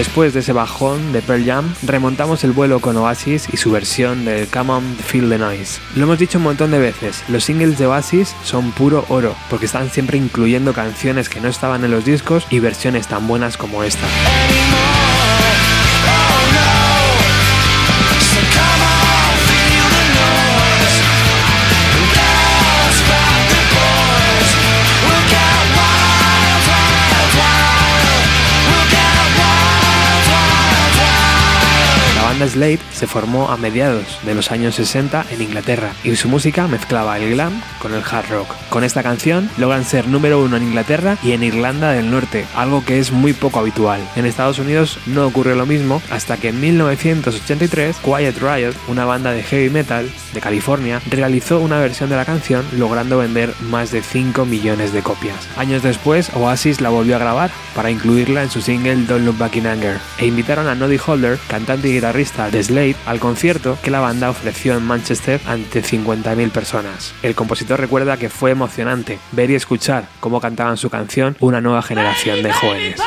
Después 0.00 0.32
de 0.32 0.40
ese 0.40 0.54
bajón 0.54 1.12
de 1.12 1.20
Pearl 1.20 1.44
Jam, 1.44 1.74
remontamos 1.82 2.42
el 2.42 2.52
vuelo 2.52 2.80
con 2.80 2.96
Oasis 2.96 3.48
y 3.52 3.58
su 3.58 3.70
versión 3.70 4.24
del 4.24 4.48
Come 4.48 4.72
On 4.72 4.96
Feel 4.96 5.28
the 5.28 5.36
Noise. 5.36 5.78
Lo 5.94 6.04
hemos 6.04 6.18
dicho 6.18 6.38
un 6.38 6.44
montón 6.44 6.70
de 6.70 6.78
veces, 6.78 7.22
los 7.28 7.44
singles 7.44 7.76
de 7.76 7.84
Oasis 7.84 8.34
son 8.42 8.72
puro 8.72 9.04
oro, 9.10 9.36
porque 9.50 9.66
están 9.66 9.90
siempre 9.90 10.16
incluyendo 10.16 10.72
canciones 10.72 11.28
que 11.28 11.42
no 11.42 11.48
estaban 11.48 11.84
en 11.84 11.90
los 11.90 12.06
discos 12.06 12.46
y 12.48 12.60
versiones 12.60 13.08
tan 13.08 13.28
buenas 13.28 13.58
como 13.58 13.82
esta. 13.82 14.06
Slade 32.50 32.80
se 32.92 33.06
formó 33.06 33.50
a 33.50 33.56
mediados 33.56 34.18
de 34.24 34.34
los 34.34 34.50
años 34.50 34.74
60 34.74 35.26
en 35.30 35.42
Inglaterra 35.42 35.92
y 36.04 36.14
su 36.16 36.28
música 36.28 36.66
mezclaba 36.68 37.18
el 37.18 37.30
glam 37.30 37.60
con 37.80 37.94
el 37.94 38.02
hard 38.02 38.30
rock. 38.30 38.54
Con 38.68 38.84
esta 38.84 39.02
canción 39.02 39.50
logran 39.56 39.84
ser 39.84 40.08
número 40.08 40.42
uno 40.42 40.56
en 40.56 40.64
Inglaterra 40.64 41.16
y 41.22 41.32
en 41.32 41.42
Irlanda 41.42 41.92
del 41.92 42.10
Norte, 42.10 42.46
algo 42.54 42.84
que 42.84 42.98
es 42.98 43.12
muy 43.12 43.32
poco 43.32 43.60
habitual. 43.60 44.00
En 44.16 44.26
Estados 44.26 44.58
Unidos 44.58 44.98
no 45.06 45.26
ocurre 45.26 45.56
lo 45.56 45.66
mismo 45.66 46.02
hasta 46.10 46.36
que 46.36 46.48
en 46.48 46.60
1983 46.60 47.96
Quiet 48.04 48.38
Riot, 48.38 48.74
una 48.88 49.04
banda 49.04 49.32
de 49.32 49.42
heavy 49.42 49.70
metal 49.70 50.10
de 50.34 50.40
California, 50.40 51.00
realizó 51.10 51.60
una 51.60 51.78
versión 51.78 52.10
de 52.10 52.16
la 52.16 52.24
canción 52.24 52.64
logrando 52.76 53.18
vender 53.18 53.54
más 53.60 53.90
de 53.90 54.02
5 54.02 54.44
millones 54.44 54.92
de 54.92 55.02
copias. 55.02 55.48
Años 55.56 55.82
después 55.82 56.30
Oasis 56.34 56.80
la 56.80 56.90
volvió 56.90 57.16
a 57.16 57.20
grabar 57.20 57.50
para 57.74 57.90
incluirla 57.90 58.42
en 58.42 58.50
su 58.50 58.60
single 58.60 59.06
Don't 59.06 59.24
Look 59.24 59.38
Back 59.38 59.56
in 59.56 59.66
Anger 59.66 59.98
e 60.18 60.26
invitaron 60.26 60.66
a 60.68 60.74
Noddy 60.74 60.98
Holder, 61.04 61.38
cantante 61.48 61.88
y 61.88 61.94
guitarrista 61.94 62.39
de 62.48 62.62
Slade, 62.62 62.96
al 63.06 63.20
concierto 63.20 63.76
que 63.82 63.90
la 63.90 64.00
banda 64.00 64.30
ofreció 64.30 64.74
en 64.76 64.84
Manchester 64.84 65.40
ante 65.46 65.82
50.000 65.82 66.50
personas. 66.50 67.12
El 67.22 67.34
compositor 67.34 67.78
recuerda 67.78 68.16
que 68.16 68.30
fue 68.30 68.52
emocionante 68.52 69.18
ver 69.32 69.50
y 69.50 69.56
escuchar 69.56 70.04
cómo 70.20 70.40
cantaban 70.40 70.76
su 70.76 70.88
canción 70.88 71.36
una 71.40 71.60
nueva 71.60 71.82
generación 71.82 72.42
de 72.42 72.52
jóvenes. 72.52 73.00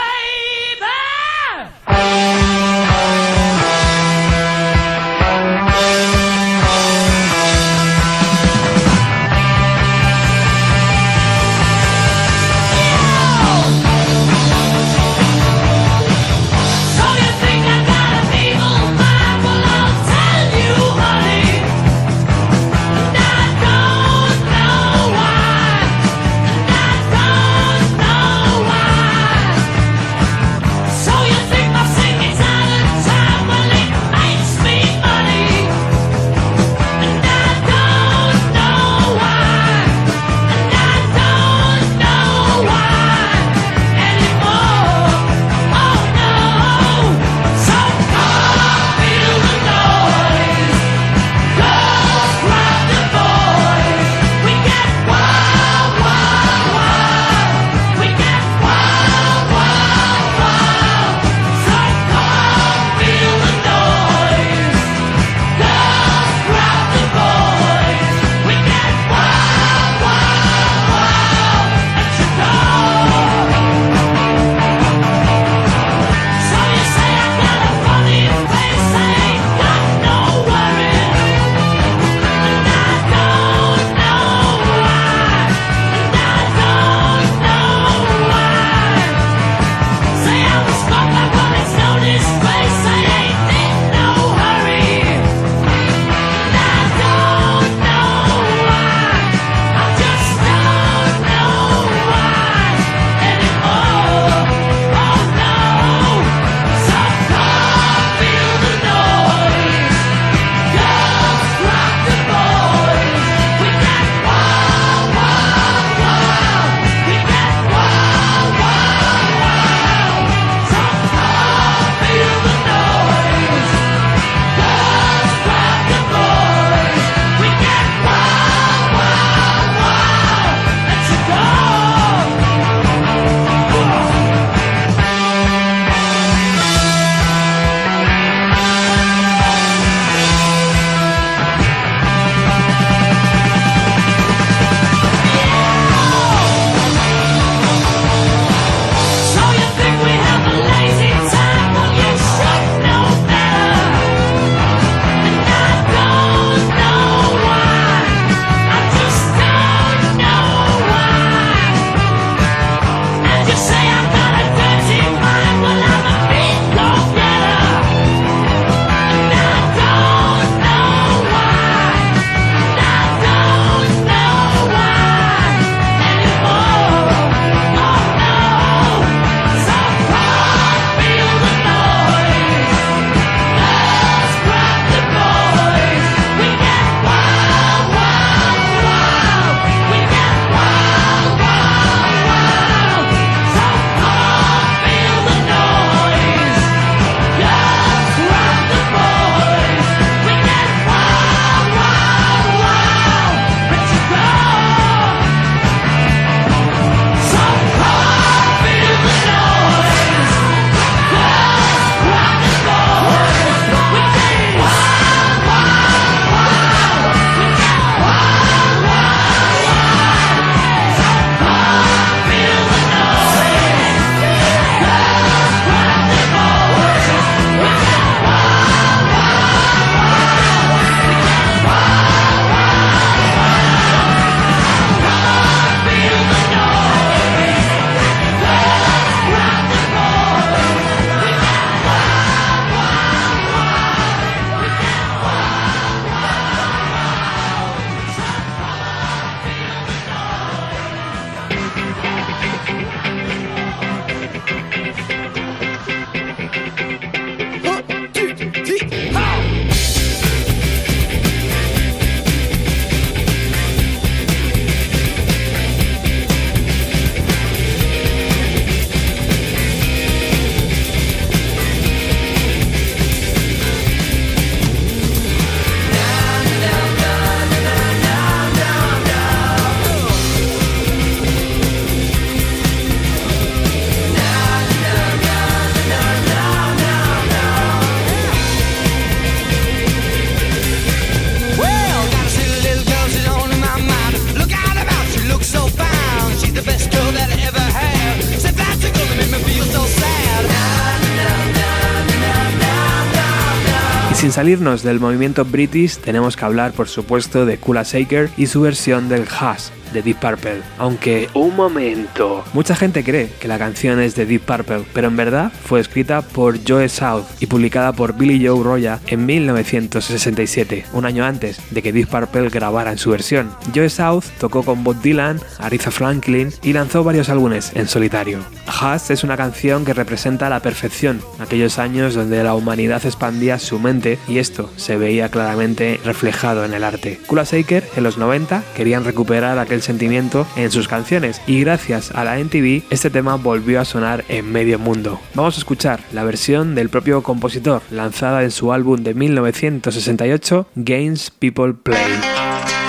Salirnos 304.43 304.83
del 304.83 304.99
movimiento 304.99 305.45
british, 305.45 305.99
tenemos 305.99 306.35
que 306.35 306.43
hablar, 306.43 306.73
por 306.73 306.89
supuesto, 306.89 307.45
de 307.45 307.57
Kula 307.57 307.83
Shaker 307.83 308.29
y 308.35 308.47
su 308.47 308.59
versión 308.59 309.07
del 309.07 309.25
Hash, 309.25 309.69
de 309.93 310.01
Deep 310.01 310.19
Purple. 310.19 310.61
Aunque, 310.77 311.29
un 311.33 311.55
momento, 311.55 312.43
mucha 312.53 312.75
gente 312.75 313.03
cree 313.03 313.29
que 313.39 313.47
la 313.47 313.57
canción 313.57 313.99
es 313.99 314.15
de 314.15 314.25
Deep 314.25 314.41
Purple, 314.41 314.83
pero 314.93 315.07
en 315.07 315.15
verdad 315.15 315.51
fue 315.65 315.79
escrita 315.79 316.21
por 316.21 316.59
Joe 316.67 316.89
South 316.89 317.25
y 317.39 317.45
publicada 317.45 317.93
por 317.93 318.15
Billy 318.15 318.45
Joe 318.45 318.63
Roya 318.63 318.99
en 319.07 319.25
1967, 319.25 320.85
un 320.93 321.05
año 321.05 321.25
antes 321.25 321.59
de 321.71 321.81
que 321.81 321.93
Deep 321.93 322.09
Purple 322.09 322.49
grabara 322.49 322.91
en 322.91 322.97
su 322.97 323.11
versión. 323.11 323.51
Joe 323.73 323.89
South 323.89 324.25
tocó 324.39 324.63
con 324.63 324.83
Bob 324.83 325.01
Dylan, 325.01 325.39
Aretha 325.59 325.91
Franklin 325.91 326.51
y 326.61 326.73
lanzó 326.73 327.03
varios 327.03 327.29
álbumes 327.29 327.71
en 327.75 327.87
solitario. 327.87 328.39
Hush 328.67 329.11
es 329.11 329.23
una 329.23 329.37
canción 329.37 329.85
que 329.85 329.93
representa 329.93 330.47
a 330.47 330.49
la 330.49 330.61
perfección 330.61 331.21
aquellos 331.39 331.79
años 331.79 332.15
donde 332.15 332.43
la 332.43 332.55
humanidad 332.55 333.05
expandía 333.05 333.59
su 333.59 333.79
mente 333.79 334.17
y 334.27 334.39
esto 334.39 334.71
se 334.77 334.97
veía 334.97 335.29
claramente 335.29 335.99
reflejado 336.03 336.65
en 336.65 336.73
el 336.73 336.83
arte. 336.83 337.19
Kula 337.27 337.43
Shaker 337.43 337.87
en 337.95 338.03
los 338.03 338.17
90 338.17 338.63
querían 338.75 339.03
recuperar 339.03 339.59
aquel 339.59 339.81
sentimiento 339.83 340.47
en 340.55 340.71
sus 340.71 340.87
canciones 340.87 341.41
y 341.45 341.61
gracias 341.61 342.11
a 342.11 342.23
la 342.23 342.37
MTV 342.37 342.83
este 342.89 343.09
tema 343.09 343.35
volvió 343.35 343.79
a 343.79 343.85
sonar 343.85 344.25
en 344.29 344.51
medio 344.51 344.79
mundo. 344.79 345.19
Vamos 345.33 345.55
a 345.55 345.59
escuchar 345.59 345.99
la 346.11 346.23
versión 346.23 346.75
del 346.75 346.89
propio 346.89 347.21
compositor 347.21 347.81
lanzada 347.91 348.43
en 348.43 348.51
su 348.51 348.73
álbum 348.73 349.03
de 349.03 349.13
1968 349.13 350.67
Games 350.75 351.31
People 351.31 351.73
Play. 351.73 352.82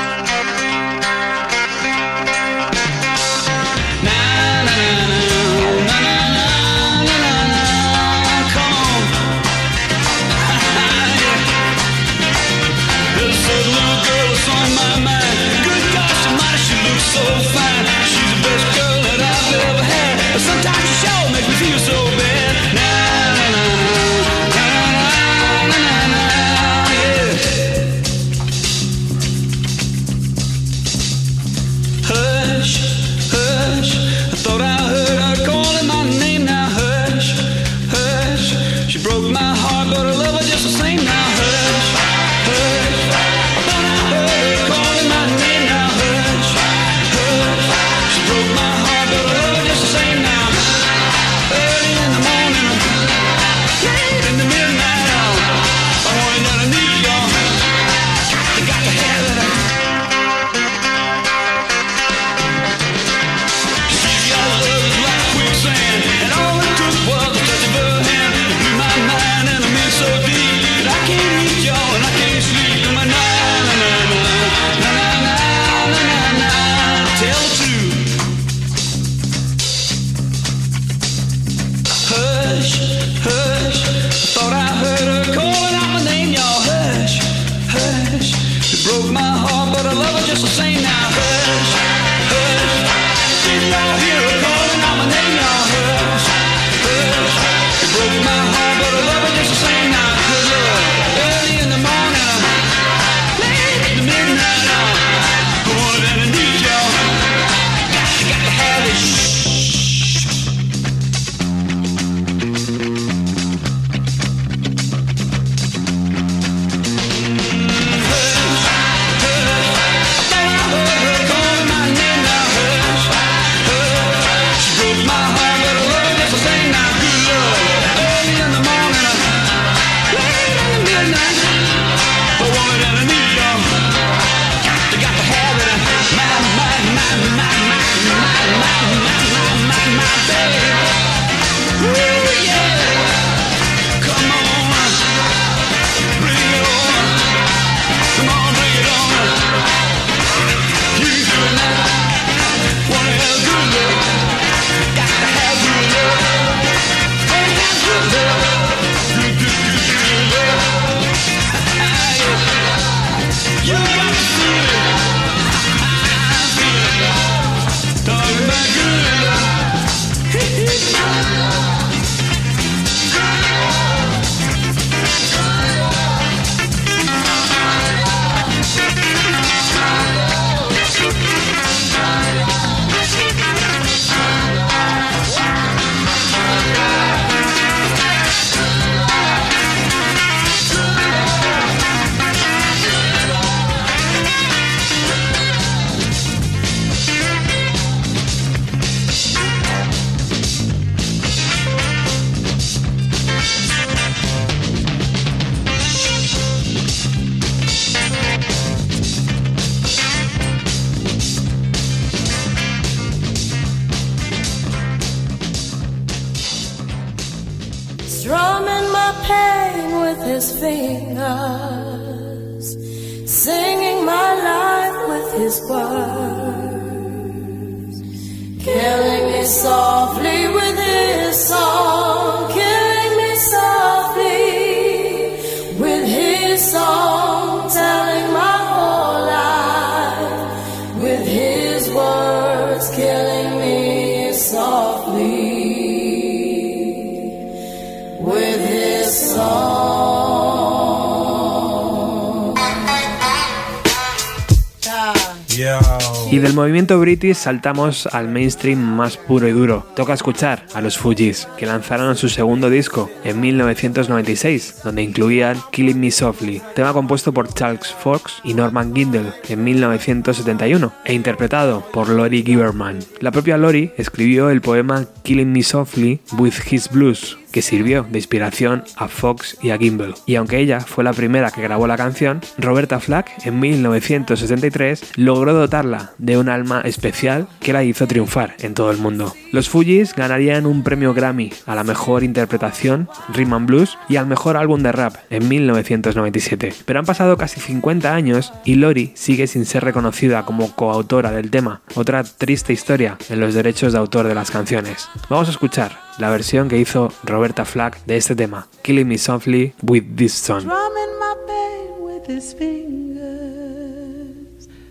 Movimiento 256.75 256.99
british 256.99 257.37
saltamos 257.37 258.09
al 258.09 258.27
mainstream 258.27 258.81
más 258.81 259.17
puro 259.17 259.47
y 259.47 259.53
duro. 259.53 259.87
Toca 259.95 260.13
escuchar 260.13 260.67
a 260.75 260.81
los 260.81 260.99
Fugees, 260.99 261.47
que 261.57 261.67
lanzaron 261.67 262.17
su 262.17 262.29
segundo 262.29 262.69
disco 262.69 263.09
en 263.23 263.41
1996, 263.41 264.81
donde 264.83 265.05
incluían 265.05 265.57
Killing 265.71 266.01
Me 266.01 266.11
Softly, 266.11 266.61
tema 266.75 266.93
compuesto 266.93 267.33
por 267.33 267.55
Charles 267.55 267.93
Fox 267.93 268.41
y 268.43 268.55
Norman 268.55 268.93
Gindel 268.93 269.33
en 269.49 269.63
1971 269.63 270.93
e 271.05 271.15
interpretado 271.15 271.87
por 271.93 272.09
Lori 272.09 272.43
Giverman. 272.43 272.99
La 273.21 273.31
propia 273.31 273.57
Lori 273.57 273.93
escribió 273.97 274.51
el 274.51 274.61
poema 274.61 275.07
Killing 275.23 275.53
Me 275.53 275.63
Softly 275.63 276.19
with 276.37 276.55
His 276.69 276.91
Blues, 276.91 277.39
que 277.55 277.63
sirvió 277.63 278.05
de 278.11 278.19
inspiración 278.19 278.83
a 278.97 279.07
Fox 279.07 279.57
y 279.63 279.71
a 279.71 279.79
Gimbel. 279.79 280.15
Y 280.27 280.35
aunque 280.35 280.59
ella 280.59 280.81
fue 280.81 281.05
la 281.05 281.13
primera 281.13 281.53
que 281.53 281.63
grabó 281.63 281.87
la 281.87 281.97
canción, 281.97 282.41
Roberta 282.59 282.99
Flack 282.99 283.47
en 283.47 283.61
1973 283.61 285.13
logró 285.15 285.55
dotarla 285.55 286.11
de 286.19 286.37
un 286.37 286.49
alma 286.49 286.81
especial 286.81 287.47
que 287.61 287.73
la 287.73 287.85
hizo 287.85 288.09
triunfar 288.09 288.57
en 288.59 288.75
todo 288.75 288.91
el 288.91 288.99
mundo. 288.99 289.33
Los 289.53 289.69
Fugees 289.69 290.17
ganarían 290.17 290.67
un 290.67 290.83
premio 290.83 291.15
Grammy 291.15 291.53
a 291.65 291.77
la 291.77 291.85
mejor 291.85 292.25
interpretación, 292.25 293.09
Rhythm 293.33 293.55
and 293.55 293.67
Blues, 293.69 293.99
y 294.09 294.17
al 294.17 294.27
mejor 294.27 294.57
álbum 294.57 294.83
de 294.83 294.91
rap 294.91 295.15
en 295.31 295.47
1997. 295.47 296.75
Pero 296.85 296.99
han 296.99 297.07
pasado 297.07 297.37
casi 297.37 297.61
50 297.61 298.13
años 298.13 298.53
y 298.65 298.75
Lori 298.75 299.13
sigue 299.15 299.47
sin 299.47 299.65
ser 299.65 299.85
reconocida 299.85 300.45
como 300.45 300.75
coautora 300.75 301.31
del 301.31 301.53
tema, 301.53 301.83
otra 301.95 302.25
triste 302.25 302.73
historia 302.73 303.17
en 303.29 303.39
los 303.39 303.55
derechos 303.55 303.93
de 303.93 304.01
autor 304.01 304.27
de 304.27 304.35
las 304.35 304.51
canciones. 304.51 305.09
Vamos 305.29 305.47
a 305.47 305.53
escuchar 305.53 306.03
la 306.19 306.31
versión 306.31 306.69
que 306.69 306.79
hizo 306.79 307.13
Roberta 307.45 307.67
Flack 307.67 308.07
de 308.07 308.17
este 308.17 308.35
tema, 308.35 308.67
Killing 308.81 309.07
Me 309.07 309.19
Softly 309.19 309.75
with 309.83 310.17
This 310.17 310.33
Song. 310.33 310.63
Drumming 310.63 311.19
my 311.21 311.35
pain 311.47 311.91
with 312.01 312.27
his 312.27 312.55
fingers, 312.55 313.29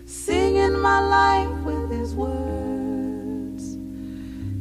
singing 0.06 0.78
my 0.78 1.00
life 1.00 1.50
with 1.64 1.90
his 1.90 2.14
words, 2.14 3.76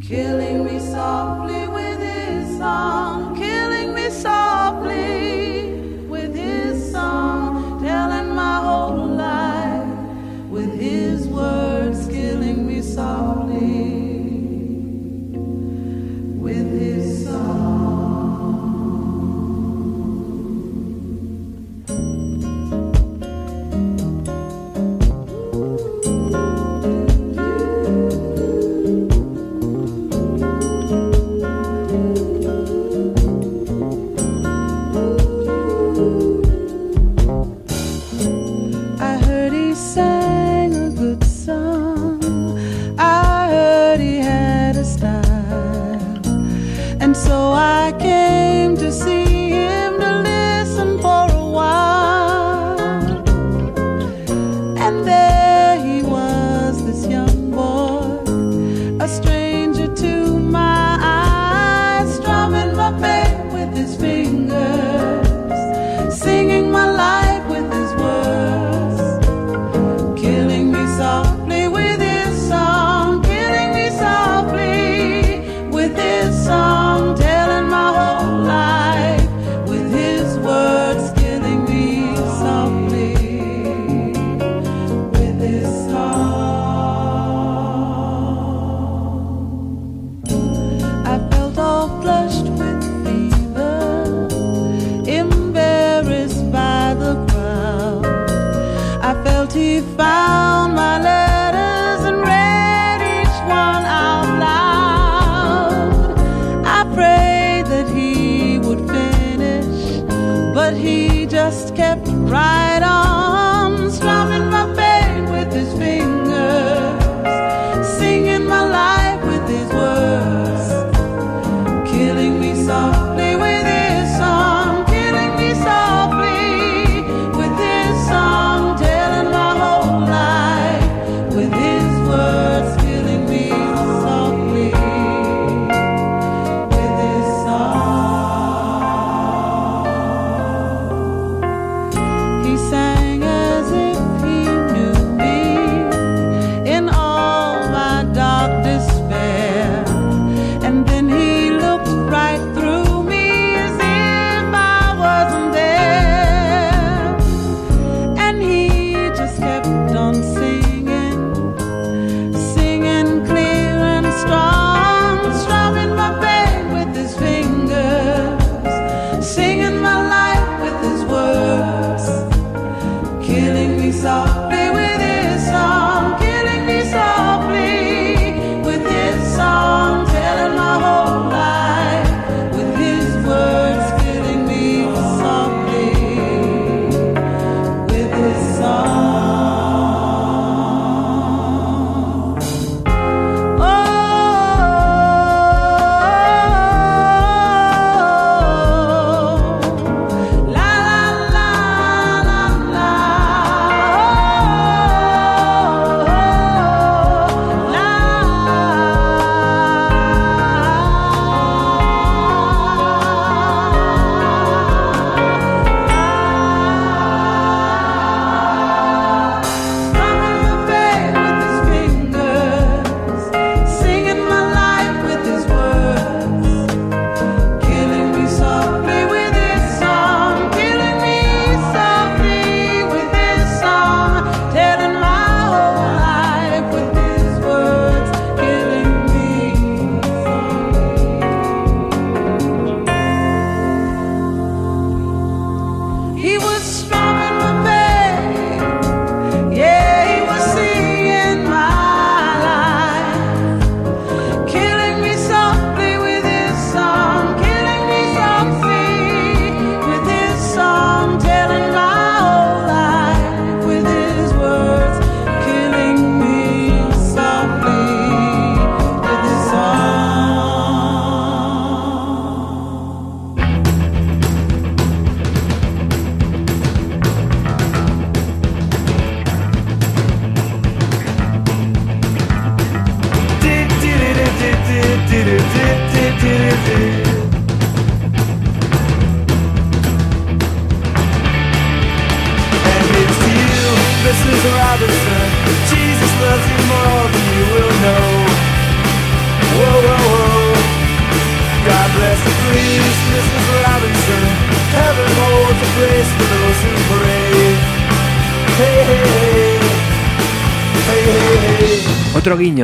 killing 0.01 0.65
me 0.65 0.79
softly 0.79 1.67
with 1.67 1.99
his 1.99 2.57
song, 2.57 3.35
killing 3.35 3.93
me 3.93 4.09
softly 4.09 5.75
with 6.09 6.33
his 6.33 6.91
song, 6.91 7.79
telling 7.79 8.33
my 8.33 8.55
whole 8.55 9.05
life 9.05 9.85
with 10.49 10.73
his 10.79 11.27
words, 11.27 12.07
killing 12.07 12.65
me 12.65 12.81
softly 12.81 13.42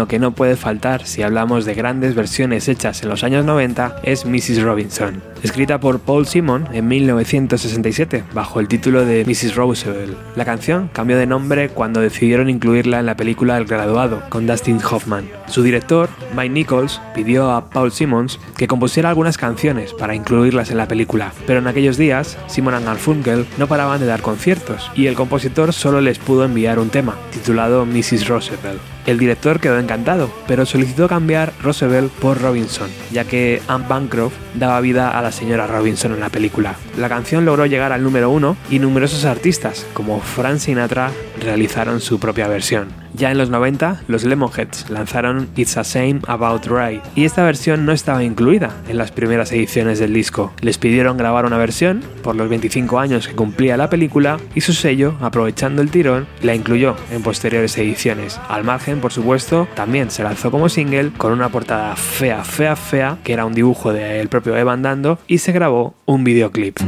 que 0.08 0.20
no 0.20 0.32
puede 0.32 0.56
faltar 0.56 1.06
si 1.06 1.24
hablamos 1.24 1.66
de 1.66 1.74
grandes 1.74 2.16
versiones 2.16 2.68
hechas 2.68 3.04
en 3.04 3.10
los 3.10 3.24
años 3.24 3.46
90 3.46 4.02
es 4.04 4.26
Mrs. 4.26 4.62
Robinson, 4.62 5.22
escrita 5.44 5.80
por 5.80 6.00
Paul 6.00 6.28
Simon 6.28 6.68
en 6.72 6.88
1967 6.88 8.24
bajo 8.34 8.60
el 8.60 8.68
título 8.68 9.06
de 9.06 9.26
Mrs. 9.26 9.56
Roosevelt. 9.56 10.18
La 10.36 10.46
canción 10.46 10.90
cambió 10.94 11.18
de 11.18 11.28
nombre 11.28 11.70
cuando 11.70 12.02
decidieron 12.02 12.50
incluirla 12.50 13.00
en 13.00 13.06
la 13.06 13.16
película 13.16 13.58
El 13.58 13.66
graduado 13.66 14.22
con 14.30 14.48
Dustin 14.48 14.80
Hoffman. 14.90 15.30
Su 15.48 15.64
director, 15.64 16.10
Mike 16.36 16.54
Nichols, 16.54 17.02
pidió 17.16 17.52
a 17.52 17.70
Paul 17.70 17.92
Simmons 17.92 18.40
que 18.58 18.68
compusiera 18.68 19.10
algunas 19.10 19.38
canciones 19.38 19.94
para 19.94 20.16
incluirlas 20.16 20.72
en 20.72 20.78
la 20.78 20.88
película, 20.88 21.34
pero 21.48 21.60
en 21.60 21.68
aquellos 21.68 21.98
días 21.98 22.38
Simon 22.48 22.76
and 22.76 22.86
Garfunkel 22.86 23.46
no 23.58 23.68
paraban 23.68 24.00
de 24.00 24.06
dar 24.06 24.22
conciertos 24.22 24.92
y 24.96 25.08
el 25.08 25.16
compositor 25.16 25.74
solo 25.74 26.02
les 26.02 26.20
pudo 26.20 26.46
enviar 26.46 26.80
un 26.80 26.90
tema, 26.90 27.16
titulado 27.32 27.86
Mrs. 27.86 28.28
Roosevelt. 28.28 28.99
El 29.06 29.18
director 29.18 29.60
quedó 29.60 29.80
encantado, 29.80 30.32
pero 30.48 30.66
solicitó 30.66 31.08
cambiar 31.08 31.54
Roosevelt 31.62 32.12
por 32.14 32.42
Robinson, 32.42 32.90
ya 33.12 33.24
que 33.24 33.62
Anne 33.68 33.86
Bancroft 33.88 34.36
daba 34.54 34.82
vida 34.82 35.18
a 35.18 35.22
la 35.22 35.32
señora 35.32 35.68
Robinson 35.68 36.14
en 36.14 36.20
la 36.20 36.30
película. 36.30 36.76
La 36.98 37.10
canción 37.10 37.46
logró 37.46 37.66
llegar 37.66 37.92
al 37.92 38.04
número 38.04 38.30
uno 38.30 38.58
y 38.70 38.80
numerosos 38.80 39.26
artistas, 39.26 39.86
como 39.94 40.20
Frank 40.20 40.60
Sinatra, 40.60 41.12
realizaron 41.40 42.02
su 42.02 42.20
propia 42.20 42.48
versión. 42.48 42.88
Ya 43.14 43.32
en 43.32 43.38
los 43.38 43.50
90, 43.50 44.04
los 44.08 44.24
Lemonheads 44.24 44.90
lanzaron 44.90 45.50
It's 45.56 45.78
a 45.78 45.84
Shame 45.84 46.22
About 46.28 46.68
Right, 46.68 47.02
y 47.16 47.26
esta 47.26 47.44
versión 47.44 47.86
no 47.86 47.92
estaba 47.92 48.24
incluida 48.24 48.76
en 48.88 48.98
las 48.98 49.12
primeras 49.12 49.52
ediciones 49.52 50.00
del 50.00 50.14
disco. 50.14 50.54
Les 50.62 50.78
pidieron 50.78 51.18
grabar 51.18 51.46
una 51.46 51.58
versión 51.58 52.04
por 52.24 52.36
los 52.36 52.50
25 52.50 53.00
años 53.00 53.28
que 53.28 53.36
cumplía 53.36 53.78
la 53.78 53.90
película 53.90 54.38
y 54.56 54.62
su 54.62 54.74
sello, 54.74 55.16
aprovechando 55.22 55.82
el 55.82 55.92
tirón, 55.92 56.28
la 56.42 56.56
incluyó 56.56 56.96
en 57.12 57.24
posteriores 57.24 57.78
ediciones. 57.78 58.40
Al 58.48 58.64
margen, 58.64 59.00
por 59.00 59.12
supuesto, 59.12 59.68
también 59.76 60.12
se 60.12 60.24
lanzó 60.24 60.52
como 60.52 60.70
single 60.70 61.12
con 61.18 61.32
una 61.32 61.50
portada 61.50 61.96
fea, 61.96 62.44
fea, 62.44 62.76
fea, 62.76 63.18
que 63.24 63.34
era 63.34 63.46
un 63.46 63.54
dibujo 63.54 63.92
del 63.92 64.30
propio 64.30 64.56
Evan 64.56 64.82
Dando, 64.82 65.20
y 65.28 65.40
se 65.40 65.52
grabó 65.52 65.96
un 66.06 66.24
videoclip. 66.24 66.80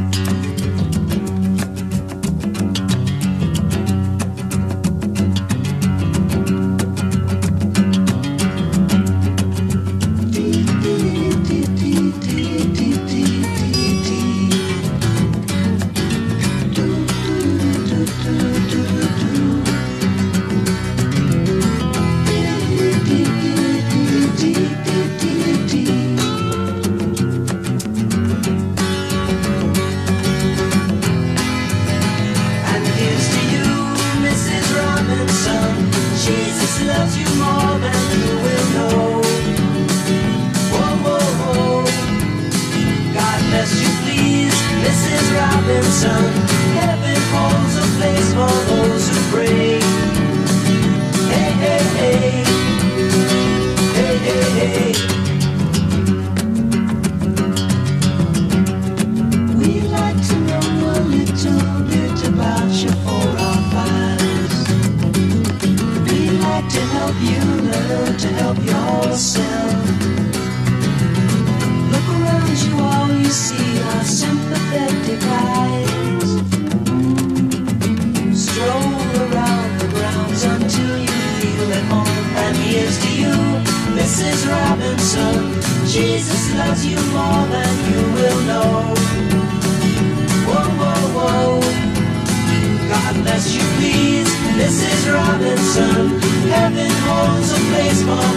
Holds 97.92 98.02
a 98.04 98.06
place 98.06 98.26
for 98.26 98.31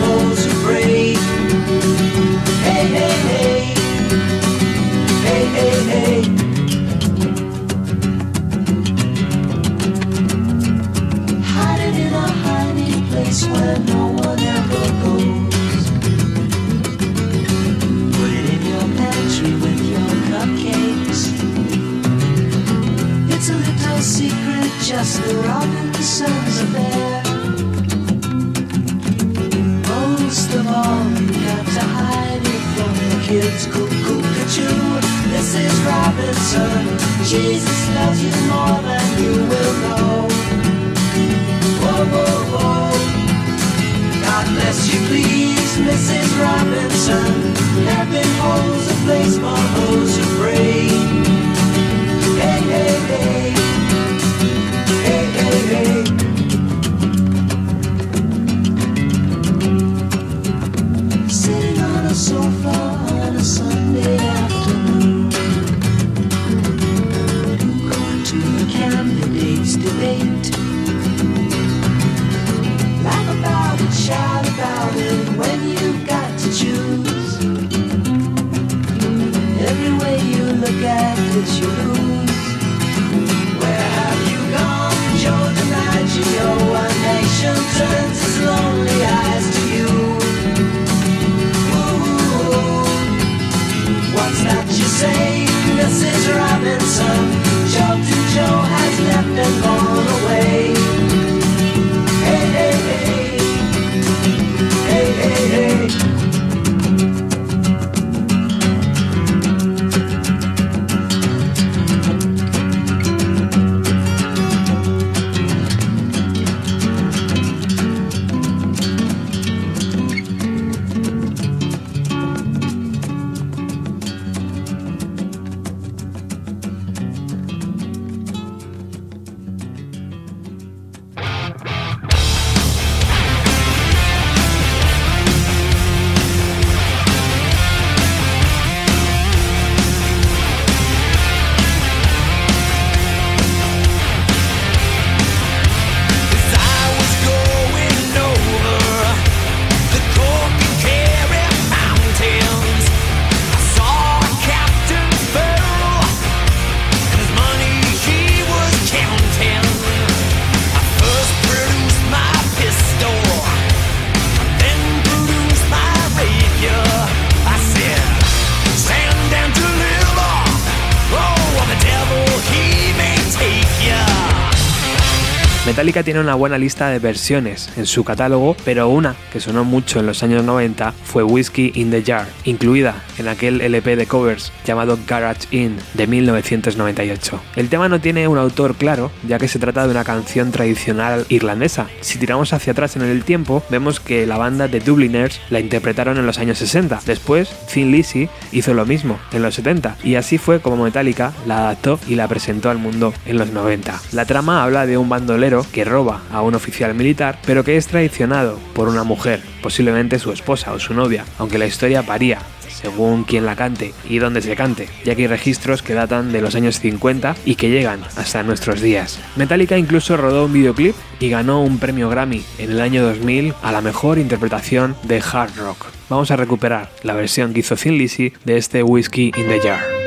Metallica 175.85 176.03
tiene 176.03 176.19
una 176.19 176.33
buena 176.33 176.57
lista 176.57 176.89
de 176.89 176.97
versiones 176.97 177.69
en 177.77 177.85
su 177.85 178.03
catálogo, 178.03 178.57
pero 178.65 178.89
una 178.89 179.15
que 179.31 179.39
sonó 179.39 179.63
mucho 179.63 179.99
en 179.99 180.07
los 180.07 180.23
años 180.23 180.43
90 180.43 180.91
fue 181.03 181.21
Whiskey 181.21 181.73
in 181.75 181.91
the 181.91 182.01
Jar, 182.01 182.25
incluida 182.43 183.03
en 183.17 183.27
aquel 183.27 183.61
LP 183.61 183.95
de 183.95 184.05
covers 184.07 184.51
llamado 184.65 184.97
Garage 185.07 185.47
Inn 185.51 185.77
de 185.93 186.07
1998. 186.07 187.41
El 187.55 187.69
tema 187.69 187.89
no 187.89 187.99
tiene 187.99 188.27
un 188.27 188.37
autor 188.37 188.75
claro, 188.75 189.11
ya 189.27 189.39
que 189.39 189.47
se 189.47 189.59
trata 189.59 189.85
de 189.85 189.91
una 189.91 190.03
canción 190.03 190.51
tradicional 190.51 191.25
irlandesa. 191.29 191.87
Si 192.01 192.19
tiramos 192.19 192.53
hacia 192.53 192.71
atrás 192.71 192.95
en 192.95 193.03
el 193.03 193.23
tiempo, 193.23 193.63
vemos 193.69 193.99
que 193.99 194.25
la 194.25 194.37
banda 194.37 194.67
de 194.67 194.79
Dubliners 194.79 195.39
la 195.49 195.59
interpretaron 195.59 196.17
en 196.17 196.25
los 196.25 196.39
años 196.39 196.57
60. 196.57 197.01
Después, 197.05 197.49
Thin 197.71 197.91
Lizzy 197.91 198.29
hizo 198.51 198.73
lo 198.73 198.85
mismo 198.85 199.19
en 199.31 199.41
los 199.41 199.55
70, 199.55 199.97
y 200.03 200.15
así 200.15 200.37
fue 200.37 200.59
como 200.59 200.83
Metallica 200.83 201.33
la 201.45 201.59
adaptó 201.59 201.99
y 202.07 202.15
la 202.15 202.27
presentó 202.27 202.69
al 202.69 202.77
mundo 202.77 203.13
en 203.25 203.37
los 203.37 203.51
90. 203.51 204.01
La 204.11 204.25
trama 204.25 204.63
habla 204.63 204.85
de 204.85 204.97
un 204.97 205.09
bandolero 205.09 205.65
que 205.71 205.85
roba 205.85 206.21
a 206.31 206.41
un 206.41 206.55
oficial 206.55 206.93
militar, 206.93 207.39
pero 207.45 207.63
que 207.63 207.77
es 207.77 207.87
traicionado 207.87 208.59
por 208.73 208.87
una 208.87 209.03
mujer, 209.03 209.41
posiblemente 209.61 210.19
su 210.19 210.31
esposa 210.31 210.73
o 210.73 210.79
su 210.79 210.93
novia, 210.93 211.25
aunque 211.37 211.57
la 211.57 211.65
historia 211.65 212.01
varía 212.01 212.39
según 212.85 213.23
quien 213.23 213.47
la 213.47 213.55
cante 213.55 213.93
y 214.07 214.19
dónde 214.19 214.43
se 214.43 214.55
cante, 214.55 214.87
ya 215.03 215.15
que 215.15 215.23
hay 215.23 215.27
registros 215.27 215.81
que 215.81 215.95
datan 215.95 216.31
de 216.31 216.39
los 216.39 216.53
años 216.53 216.79
50 216.79 217.35
y 217.43 217.55
que 217.55 217.71
llegan 217.71 218.01
hasta 218.15 218.43
nuestros 218.43 218.79
días. 218.79 219.19
Metallica 219.35 219.75
incluso 219.75 220.17
rodó 220.17 220.45
un 220.45 220.53
videoclip 220.53 220.95
y 221.19 221.29
ganó 221.29 221.63
un 221.63 221.79
premio 221.79 222.09
Grammy 222.09 222.43
en 222.59 222.71
el 222.71 222.81
año 222.81 223.03
2000 223.03 223.55
a 223.63 223.71
la 223.71 223.81
mejor 223.81 224.19
interpretación 224.19 224.95
de 225.01 225.19
hard 225.19 225.57
rock. 225.57 225.87
Vamos 226.09 226.29
a 226.29 226.35
recuperar 226.35 226.91
la 227.01 227.15
versión 227.15 227.53
que 227.53 227.61
hizo 227.61 227.75
Thin 227.75 227.95
de 227.95 228.57
este 228.57 228.83
Whiskey 228.83 229.31
in 229.35 229.47
the 229.47 229.59
Jar. 229.61 230.04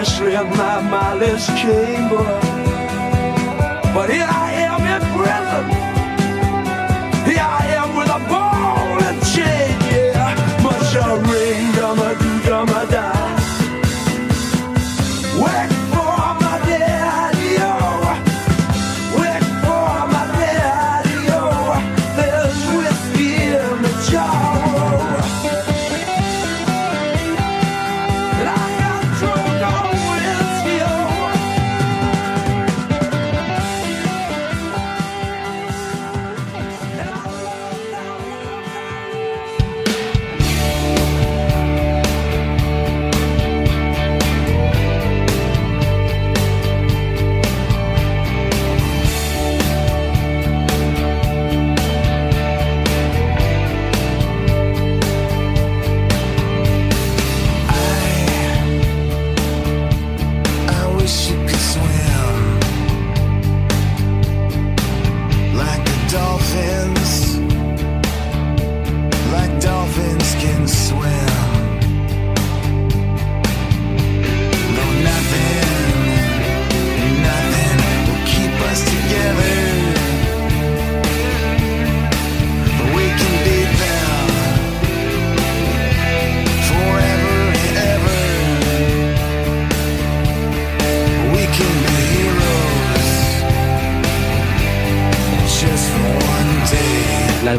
Especially 0.00 0.34
in 0.34 0.48
my 0.56 0.80
Molly's 0.80 1.46
chamber. 1.60 2.24
But 3.92 4.08
here 4.08 4.26
I 4.26 4.52
am 4.52 4.80
in 4.94 5.02
prison. 5.14 5.79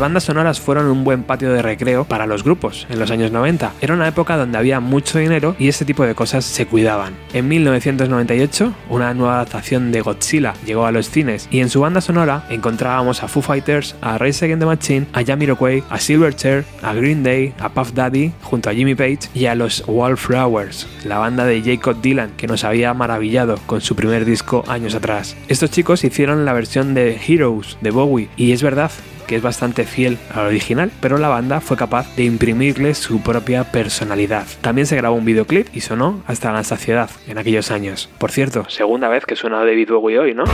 Bandas 0.01 0.23
sonoras 0.23 0.59
fueron 0.59 0.87
un 0.87 1.03
buen 1.03 1.23
patio 1.23 1.53
de 1.53 1.61
recreo 1.61 2.05
para 2.05 2.25
los 2.25 2.43
grupos 2.43 2.87
en 2.89 2.99
los 2.99 3.11
años 3.11 3.31
90. 3.31 3.73
Era 3.81 3.93
una 3.93 4.07
época 4.07 4.35
donde 4.35 4.57
había 4.57 4.79
mucho 4.79 5.19
dinero 5.19 5.55
y 5.59 5.67
este 5.67 5.85
tipo 5.85 6.03
de 6.03 6.15
cosas 6.15 6.43
se 6.43 6.65
cuidaban. 6.65 7.13
En 7.33 7.47
1998, 7.47 8.73
una 8.89 9.13
nueva 9.13 9.35
adaptación 9.35 9.91
de 9.91 10.01
Godzilla 10.01 10.55
llegó 10.65 10.87
a 10.87 10.91
los 10.91 11.09
cines 11.09 11.47
y 11.51 11.59
en 11.59 11.69
su 11.69 11.81
banda 11.81 12.01
sonora 12.01 12.45
encontrábamos 12.49 13.21
a 13.21 13.27
Foo 13.27 13.43
Fighters, 13.43 13.95
a 14.01 14.17
Rise 14.17 14.45
Against 14.45 14.61
the 14.61 14.65
Machine, 14.65 15.07
a 15.13 15.23
Jamiroquai, 15.23 15.83
a 15.89 15.99
Silverchair, 15.99 16.65
a 16.81 16.93
Green 16.93 17.21
Day, 17.21 17.53
a 17.59 17.69
Puff 17.69 17.93
Daddy 17.93 18.33
junto 18.41 18.71
a 18.71 18.73
Jimmy 18.73 18.95
Page 18.95 19.29
y 19.35 19.45
a 19.45 19.53
los 19.53 19.83
Wallflowers, 19.87 20.87
la 21.05 21.19
banda 21.19 21.45
de 21.45 21.61
Jacob 21.61 22.01
Dylan 22.01 22.31
que 22.37 22.47
nos 22.47 22.63
había 22.63 22.93
maravillado 22.95 23.59
con 23.67 23.81
su 23.81 23.95
primer 23.95 24.25
disco 24.25 24.63
años 24.67 24.95
atrás. 24.95 25.37
Estos 25.47 25.69
chicos 25.69 26.03
hicieron 26.03 26.43
la 26.43 26.53
versión 26.53 26.95
de 26.95 27.19
Heroes 27.27 27.77
de 27.81 27.91
Bowie 27.91 28.29
y 28.35 28.51
es 28.51 28.63
verdad 28.63 28.89
que 29.31 29.37
es 29.37 29.41
bastante 29.41 29.85
fiel 29.91 30.17
al 30.33 30.47
original, 30.47 30.91
pero 31.01 31.17
la 31.17 31.27
banda 31.27 31.61
fue 31.61 31.77
capaz 31.77 32.15
de 32.15 32.23
imprimirle 32.23 32.95
su 32.95 33.21
propia 33.21 33.65
personalidad. 33.65 34.45
También 34.61 34.87
se 34.87 34.95
grabó 34.95 35.15
un 35.15 35.25
videoclip 35.25 35.67
y 35.73 35.81
sonó 35.81 36.23
hasta 36.25 36.51
la 36.51 36.63
saciedad 36.63 37.09
en 37.27 37.37
aquellos 37.37 37.69
años. 37.71 38.09
Por 38.17 38.31
cierto, 38.31 38.65
segunda 38.69 39.09
vez 39.09 39.25
que 39.25 39.35
suena 39.35 39.59
David 39.59 39.89
Bowie 39.89 40.19
hoy, 40.19 40.33
¿no? 40.33 40.45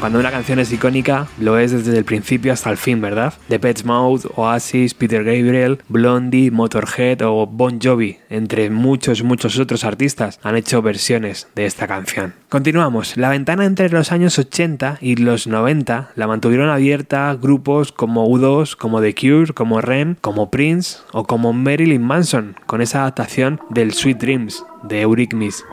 Cuando 0.00 0.18
una 0.18 0.30
canción 0.30 0.58
es 0.58 0.72
icónica, 0.72 1.26
lo 1.38 1.58
es 1.58 1.70
desde 1.70 1.96
el 1.96 2.04
principio 2.04 2.52
hasta 2.52 2.70
el 2.70 2.76
fin, 2.76 3.00
¿verdad? 3.00 3.34
The 3.48 3.58
Pets 3.58 3.84
Mouth, 3.84 4.26
Oasis, 4.34 4.94
Peter 4.94 5.22
Gabriel, 5.22 5.78
Blondie, 5.88 6.50
Motorhead 6.50 7.22
o 7.22 7.46
Bon 7.46 7.80
Jovi, 7.80 8.18
entre 8.30 8.70
muchos, 8.70 9.22
muchos 9.22 9.58
otros 9.58 9.84
artistas, 9.84 10.40
han 10.42 10.56
hecho 10.56 10.82
versiones 10.82 11.48
de 11.54 11.66
esta 11.66 11.86
canción. 11.86 12.34
Continuamos. 12.48 13.16
La 13.16 13.30
ventana 13.30 13.64
entre 13.64 13.88
los 13.90 14.12
años 14.12 14.38
80 14.38 14.98
y 15.00 15.16
los 15.16 15.46
90 15.46 16.10
la 16.16 16.26
mantuvieron 16.26 16.70
abierta 16.70 17.36
grupos 17.40 17.92
como 17.92 18.28
U2, 18.28 18.76
como 18.76 19.00
The 19.00 19.14
Cure, 19.14 19.52
como 19.52 19.80
Rem, 19.80 20.16
como 20.20 20.50
Prince 20.50 20.98
o 21.12 21.24
como 21.24 21.52
Marilyn 21.52 22.02
Manson, 22.02 22.56
con 22.66 22.82
esa 22.82 23.02
adaptación 23.02 23.60
del 23.70 23.92
Sweet 23.92 24.18
Dreams 24.18 24.64
de 24.82 25.02
Eurythmics. 25.02 25.64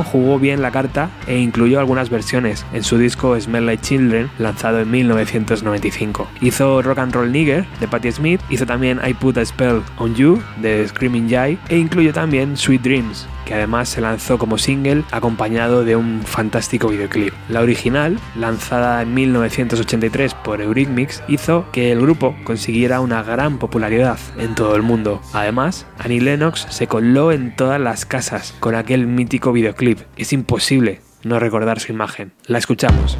Jugó 0.00 0.38
bien 0.38 0.62
la 0.62 0.70
carta 0.70 1.10
e 1.26 1.38
incluyó 1.38 1.78
algunas 1.78 2.08
versiones. 2.08 2.64
En 2.72 2.82
su 2.82 2.96
disco 2.96 3.38
Smell 3.38 3.66
Like 3.66 3.82
Children, 3.82 4.30
lanzado 4.38 4.80
en 4.80 4.90
1995. 4.90 6.28
Hizo 6.40 6.80
Rock 6.80 6.98
and 6.98 7.14
Roll 7.14 7.30
Nigger 7.30 7.66
de 7.78 7.88
Patti 7.88 8.10
Smith, 8.10 8.40
hizo 8.48 8.64
también 8.64 9.00
I 9.06 9.12
Put 9.12 9.36
a 9.36 9.44
Spell 9.44 9.82
on 9.98 10.14
You 10.14 10.42
de 10.62 10.88
Screaming 10.88 11.28
Jay. 11.28 11.58
E 11.68 11.76
incluyó 11.76 12.14
también 12.14 12.56
Sweet 12.56 12.80
Dreams 12.82 13.26
que 13.44 13.54
además 13.54 13.88
se 13.88 14.00
lanzó 14.00 14.38
como 14.38 14.58
single 14.58 15.04
acompañado 15.10 15.84
de 15.84 15.96
un 15.96 16.22
fantástico 16.24 16.88
videoclip. 16.88 17.32
La 17.48 17.60
original, 17.60 18.18
lanzada 18.36 19.02
en 19.02 19.14
1983 19.14 20.34
por 20.34 20.60
Eurythmics, 20.60 21.22
hizo 21.28 21.66
que 21.72 21.92
el 21.92 22.00
grupo 22.00 22.34
consiguiera 22.44 23.00
una 23.00 23.22
gran 23.22 23.58
popularidad 23.58 24.18
en 24.38 24.54
todo 24.54 24.76
el 24.76 24.82
mundo. 24.82 25.20
Además, 25.32 25.86
Annie 25.98 26.20
Lennox 26.20 26.66
se 26.70 26.86
coló 26.86 27.32
en 27.32 27.54
todas 27.54 27.80
las 27.80 28.06
casas 28.06 28.54
con 28.60 28.74
aquel 28.74 29.06
mítico 29.06 29.52
videoclip. 29.52 30.00
Es 30.16 30.32
imposible 30.32 31.00
no 31.22 31.38
recordar 31.38 31.80
su 31.80 31.92
imagen. 31.92 32.32
La 32.46 32.58
escuchamos. 32.58 33.16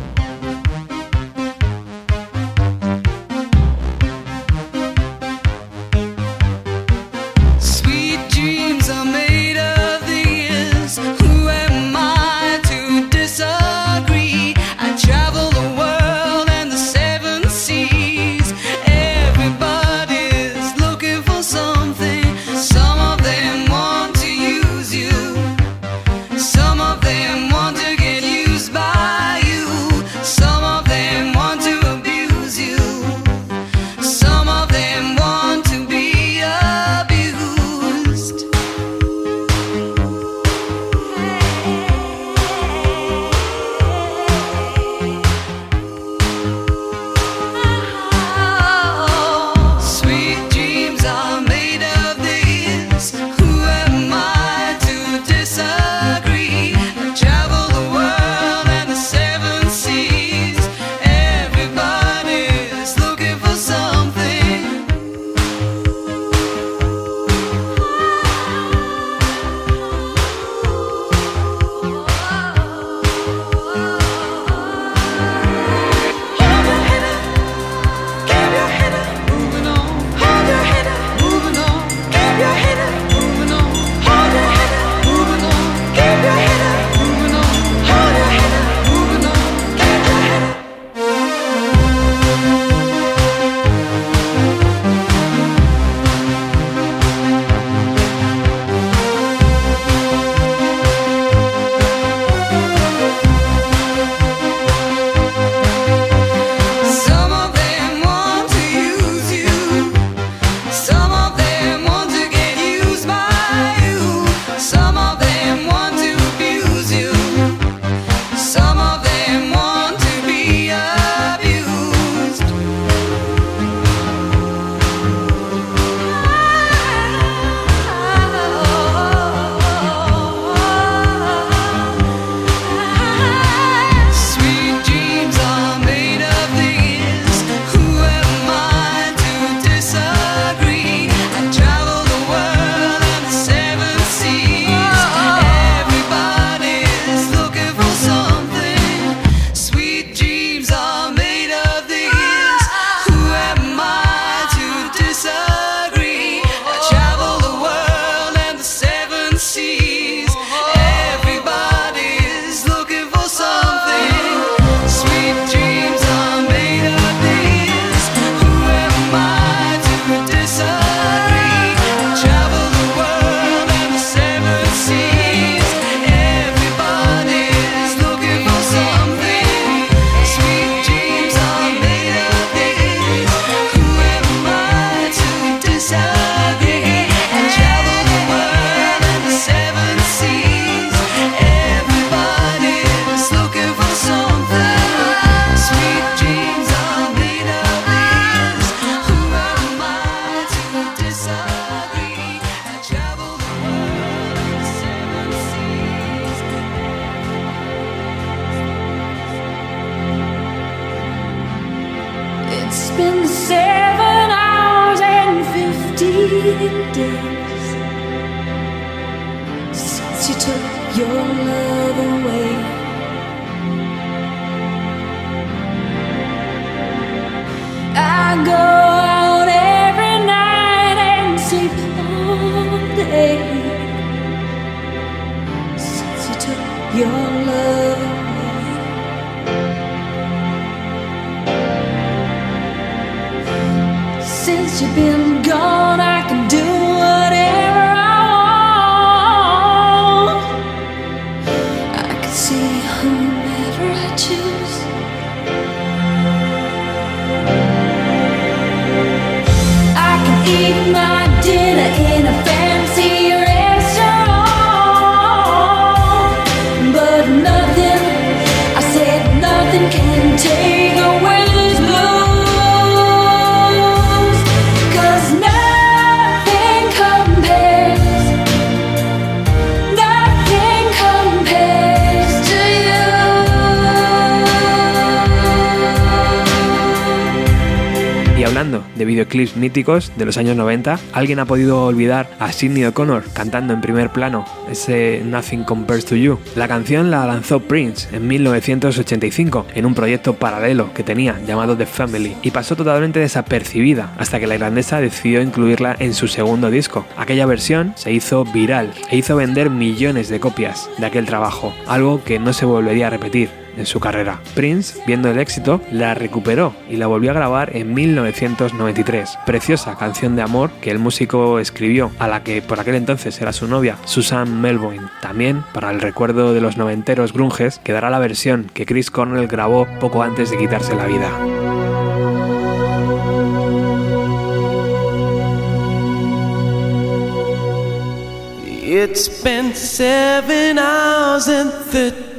De 289.72 290.26
los 290.26 290.36
años 290.36 290.54
90, 290.54 290.98
¿alguien 291.14 291.38
ha 291.38 291.46
podido 291.46 291.86
olvidar 291.86 292.28
a 292.38 292.52
Sidney 292.52 292.84
O'Connor 292.84 293.24
cantando 293.32 293.72
en 293.72 293.80
primer 293.80 294.10
plano 294.10 294.44
ese 294.70 295.22
Nothing 295.24 295.64
Compares 295.64 296.04
to 296.04 296.14
You? 296.14 296.38
La 296.56 296.68
canción 296.68 297.10
la 297.10 297.24
lanzó 297.24 297.60
Prince 297.60 298.14
en 298.14 298.28
1985 298.28 299.66
en 299.74 299.86
un 299.86 299.94
proyecto 299.94 300.34
paralelo 300.34 300.92
que 300.92 301.02
tenía 301.02 301.40
llamado 301.46 301.74
The 301.74 301.86
Family 301.86 302.36
y 302.42 302.50
pasó 302.50 302.76
totalmente 302.76 303.20
desapercibida 303.20 304.12
hasta 304.18 304.38
que 304.38 304.46
la 304.46 304.56
irlandesa 304.56 305.00
decidió 305.00 305.40
incluirla 305.40 305.96
en 305.98 306.12
su 306.12 306.28
segundo 306.28 306.70
disco. 306.70 307.06
Aquella 307.16 307.46
versión 307.46 307.94
se 307.96 308.12
hizo 308.12 308.44
viral 308.44 308.92
e 309.10 309.16
hizo 309.16 309.36
vender 309.36 309.70
millones 309.70 310.28
de 310.28 310.38
copias 310.38 310.90
de 310.98 311.06
aquel 311.06 311.24
trabajo, 311.24 311.72
algo 311.86 312.22
que 312.22 312.38
no 312.38 312.52
se 312.52 312.66
volvería 312.66 313.06
a 313.06 313.10
repetir 313.10 313.61
en 313.76 313.86
su 313.86 314.00
carrera. 314.00 314.40
Prince, 314.54 315.00
viendo 315.06 315.30
el 315.30 315.38
éxito, 315.38 315.80
la 315.90 316.14
recuperó 316.14 316.74
y 316.88 316.96
la 316.96 317.06
volvió 317.06 317.30
a 317.30 317.34
grabar 317.34 317.76
en 317.76 317.94
1993. 317.94 319.38
Preciosa 319.46 319.96
canción 319.96 320.36
de 320.36 320.42
amor 320.42 320.70
que 320.80 320.90
el 320.90 320.98
músico 320.98 321.58
escribió 321.58 322.10
a 322.18 322.28
la 322.28 322.42
que 322.42 322.62
por 322.62 322.80
aquel 322.80 322.94
entonces 322.94 323.40
era 323.40 323.52
su 323.52 323.66
novia, 323.66 323.96
Susan 324.04 324.60
Melvoin. 324.60 325.02
También, 325.20 325.64
para 325.72 325.90
el 325.90 326.00
recuerdo 326.00 326.54
de 326.54 326.60
los 326.60 326.76
noventeros 326.76 327.32
grunges, 327.32 327.80
quedará 327.84 328.10
la 328.10 328.18
versión 328.18 328.70
que 328.72 328.86
Chris 328.86 329.10
Cornell 329.10 329.48
grabó 329.48 329.86
poco 330.00 330.22
antes 330.22 330.50
de 330.50 330.58
quitarse 330.58 330.94
la 330.94 331.06
vida. 331.06 331.30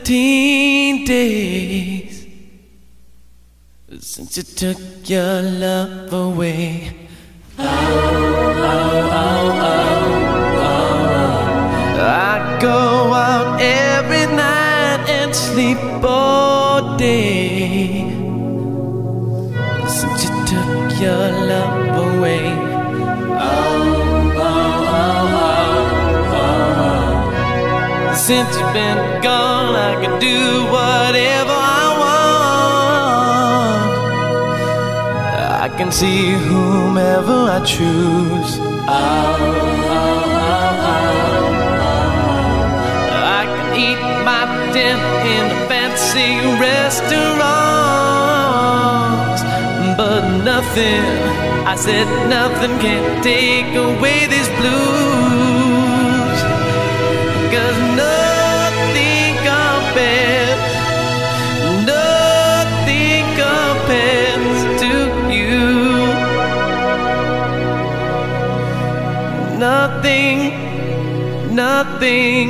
Thirteen 0.04 1.06
days 1.06 2.28
since 4.00 4.36
you 4.36 4.44
took 4.44 5.10
your 5.10 5.42
love 5.42 6.12
away. 6.12 7.08
Oh, 7.58 8.23
Since 28.28 28.56
you've 28.58 28.72
been 28.72 29.22
gone, 29.22 29.76
I 29.76 30.02
can 30.02 30.18
do 30.18 30.64
whatever 30.72 31.52
I 31.52 31.86
want. 32.04 33.92
I 35.66 35.68
can 35.78 35.92
see 35.92 36.32
whomever 36.48 37.52
I 37.52 37.60
choose. 37.66 38.60
I 43.34 43.44
can 43.56 43.68
eat 43.88 44.02
my 44.24 44.44
dinner 44.72 45.14
in 45.36 45.46
a 45.58 45.60
fancy 45.68 46.32
restaurant, 46.64 47.28
but 49.98 50.24
nothing, 50.46 51.04
I 51.68 51.76
said 51.76 52.08
nothing 52.30 52.80
can 52.80 53.22
take 53.22 53.76
away 53.76 54.28
these 54.28 54.48
blues. 54.60 55.43
Nothing, 70.04 71.56
nothing. 71.56 72.48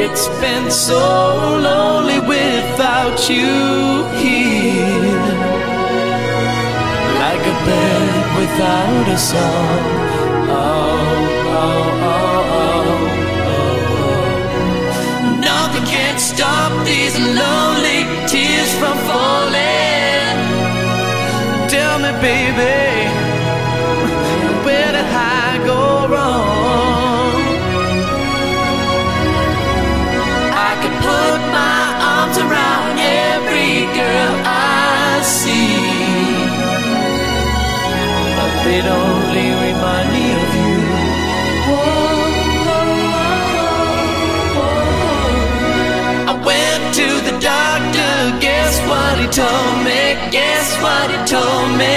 It's 0.00 0.28
been 0.40 0.70
so 0.70 1.58
lonely 1.58 2.20
without 2.20 3.28
you 3.28 4.04
here. 4.22 5.18
Like 7.18 7.42
a 7.52 7.56
bird 7.66 8.26
without 8.38 9.08
a 9.08 9.18
song. 9.18 9.82
Oh, 10.54 10.62
oh, 11.58 12.06
oh. 12.12 13.00
Nothing 15.40 15.86
can 15.86 16.16
stop 16.20 16.70
these 16.86 17.18
lonely 17.18 18.06
tears 18.28 18.72
from 18.78 18.96
falling. 19.10 20.38
Tell 21.68 21.98
me, 21.98 22.12
baby, 22.22 23.07
I 25.52 25.56
go 25.72 25.82
wrong? 26.12 27.40
I 30.68 30.72
could 30.82 30.96
put 31.08 31.40
my 31.58 31.80
arms 32.12 32.36
around 32.44 32.90
every 33.32 33.76
girl 34.00 34.34
I 34.44 35.22
see, 35.38 35.72
but 38.36 38.52
they'd 38.64 38.88
only 39.04 39.48
remind 39.66 40.08
me 40.16 40.26
of 40.42 40.50
you. 40.60 40.76
I 46.30 46.34
went 46.50 46.84
to 47.00 47.08
the 47.28 47.34
doctor, 47.40 48.12
guess 48.46 48.74
what 48.90 49.14
he 49.22 49.26
told 49.42 49.76
me? 49.88 50.02
Guess 50.30 50.66
what 50.84 51.06
he 51.12 51.18
told 51.36 51.68
me? 51.82 51.96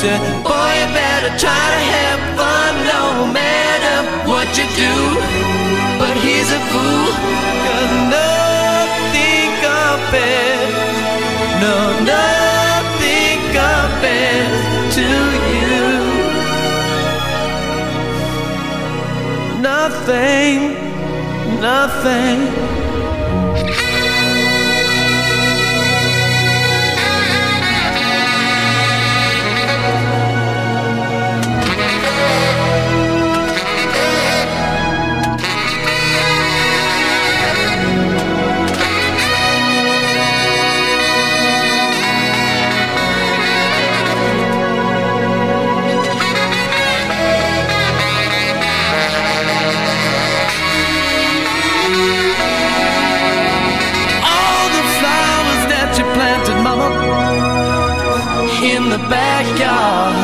Said, 0.00 0.18
Boy, 0.42 0.72
you 0.80 0.88
better 0.94 1.28
try 1.36 1.64
to 1.76 1.82
have 1.92 2.20
fun 2.34 2.72
no 2.88 3.26
matter 3.34 3.96
what 4.26 4.48
you 4.56 4.64
do. 4.72 4.96
But 6.00 6.16
he's 6.24 6.50
a 6.50 6.60
fool, 6.72 7.12
cause 7.66 7.92
nothing 8.08 9.50
compares, 9.60 10.72
no, 11.60 11.76
nothing 12.16 13.38
compares 13.60 14.62
to 14.96 15.08
you. 15.52 15.84
Nothing, 19.60 20.58
nothing. 21.60 22.69
The 59.08 60.19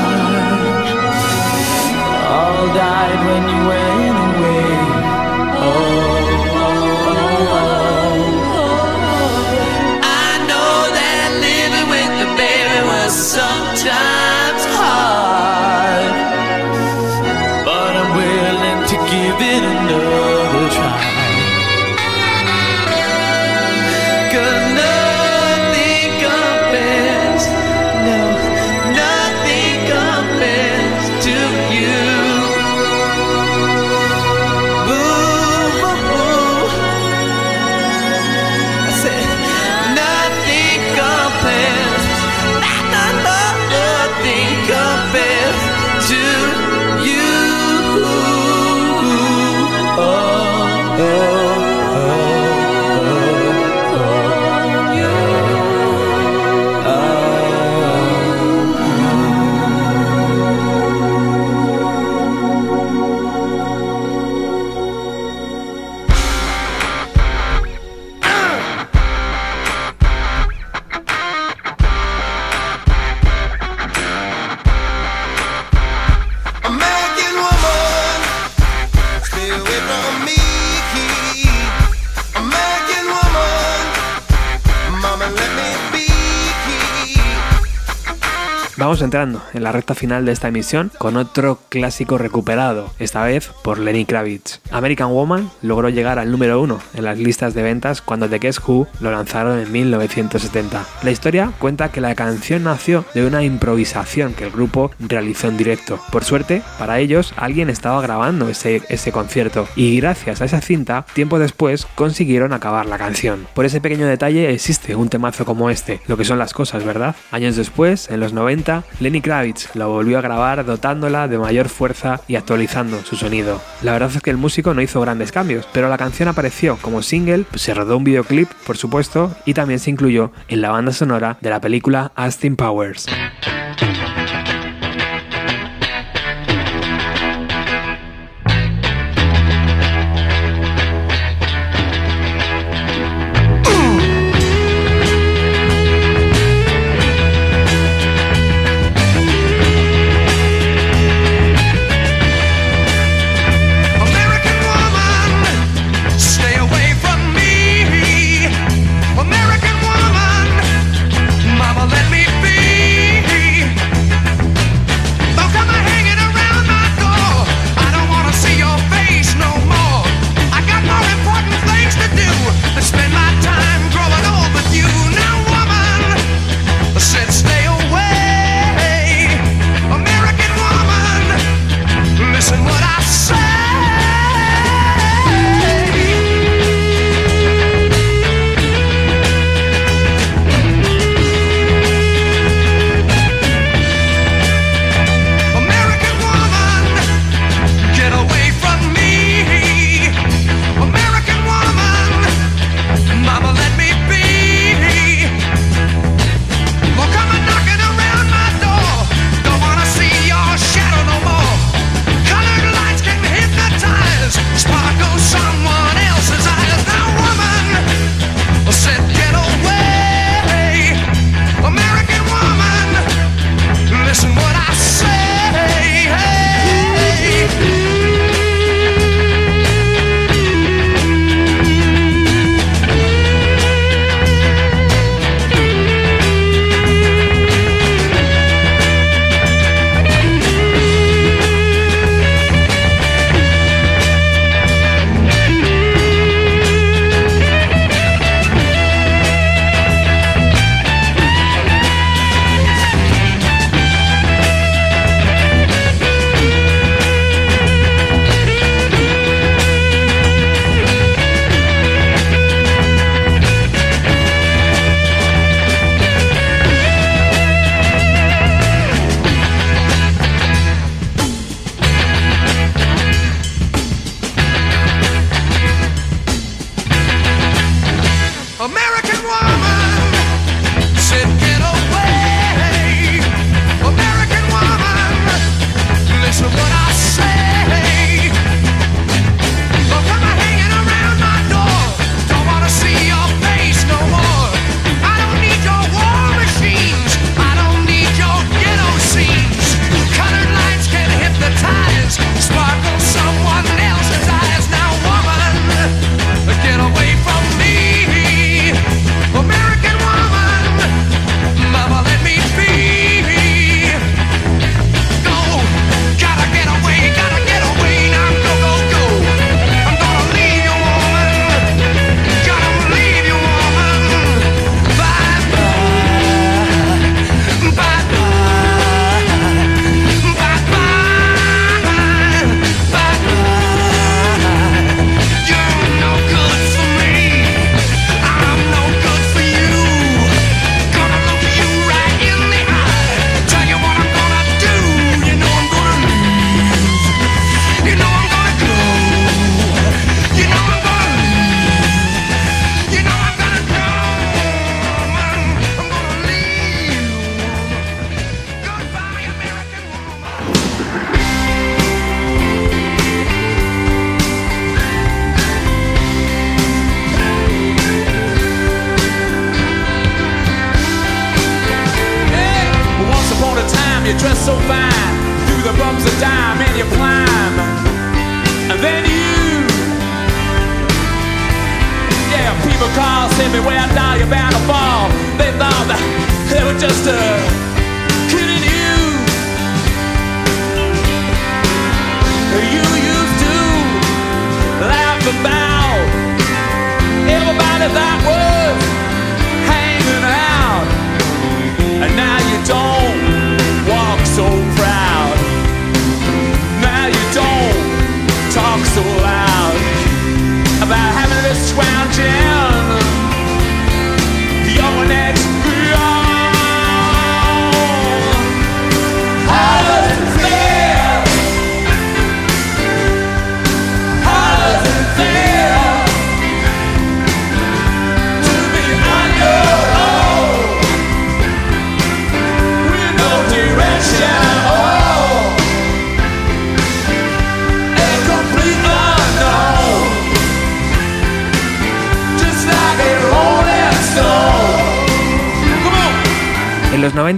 en 89.16 89.62
la 89.62 89.72
recta 89.72 89.94
final 89.94 90.26
de 90.26 90.32
esta 90.32 90.48
emisión 90.48 90.92
con 90.98 91.16
otro 91.16 91.58
clásico 91.70 92.18
recuperado, 92.18 92.90
esta 92.98 93.24
vez 93.24 93.50
por 93.64 93.78
Lenny 93.78 94.04
Kravitz. 94.04 94.60
American 94.70 95.10
Woman 95.10 95.50
logró 95.62 95.88
llegar 95.88 96.18
al 96.18 96.30
número 96.30 96.60
uno 96.60 96.80
en 96.92 97.04
las 97.04 97.16
listas 97.16 97.54
de 97.54 97.62
ventas 97.62 98.02
cuando 98.02 98.28
The 98.28 98.38
Guess 98.38 98.60
Who 98.60 98.86
lo 99.00 99.10
lanzaron 99.10 99.58
en 99.58 99.72
1970. 99.72 100.84
La 101.02 101.10
historia 101.10 101.52
cuenta 101.58 101.90
que 101.90 102.02
la 102.02 102.14
canción 102.14 102.64
nació 102.64 103.06
de 103.14 103.26
una 103.26 103.42
improvisación 103.42 104.34
que 104.34 104.44
el 104.44 104.50
grupo 104.50 104.90
realizó 104.98 105.48
en 105.48 105.56
directo. 105.56 105.98
Por 106.12 106.22
suerte, 106.22 106.60
para 106.78 106.98
ellos, 106.98 107.32
alguien 107.38 107.70
estaba 107.70 108.02
grabando 108.02 108.50
ese, 108.50 108.82
ese 108.90 109.12
concierto 109.12 109.66
y 109.76 109.98
gracias 109.98 110.42
a 110.42 110.44
esa 110.44 110.60
cinta, 110.60 111.06
tiempo 111.14 111.38
después 111.38 111.86
consiguieron 111.94 112.52
acabar 112.52 112.84
la 112.84 112.98
canción. 112.98 113.46
Por 113.54 113.64
ese 113.64 113.80
pequeño 113.80 114.06
detalle 114.06 114.52
existe 114.52 114.94
un 114.94 115.08
temazo 115.08 115.46
como 115.46 115.70
este, 115.70 116.02
lo 116.06 116.18
que 116.18 116.26
son 116.26 116.38
las 116.38 116.52
cosas, 116.52 116.84
¿verdad? 116.84 117.16
Años 117.30 117.56
después, 117.56 118.10
en 118.10 118.20
los 118.20 118.34
90, 118.34 118.84
Lenny 119.06 119.20
Kravitz 119.20 119.76
la 119.76 119.86
volvió 119.86 120.18
a 120.18 120.20
grabar 120.20 120.64
dotándola 120.64 121.28
de 121.28 121.38
mayor 121.38 121.68
fuerza 121.68 122.22
y 122.26 122.34
actualizando 122.34 123.04
su 123.04 123.14
sonido. 123.14 123.62
La 123.82 123.92
verdad 123.92 124.10
es 124.12 124.20
que 124.20 124.30
el 124.30 124.36
músico 124.36 124.74
no 124.74 124.82
hizo 124.82 125.00
grandes 125.00 125.30
cambios, 125.30 125.68
pero 125.72 125.88
la 125.88 125.96
canción 125.96 126.28
apareció 126.28 126.76
como 126.82 127.02
single, 127.02 127.44
se 127.54 127.72
rodó 127.72 127.98
un 127.98 128.02
videoclip, 128.02 128.48
por 128.66 128.76
supuesto, 128.76 129.32
y 129.44 129.54
también 129.54 129.78
se 129.78 129.90
incluyó 129.90 130.32
en 130.48 130.60
la 130.60 130.70
banda 130.70 130.90
sonora 130.90 131.38
de 131.40 131.50
la 131.50 131.60
película 131.60 132.10
Austin 132.16 132.56
Powers. 132.56 133.06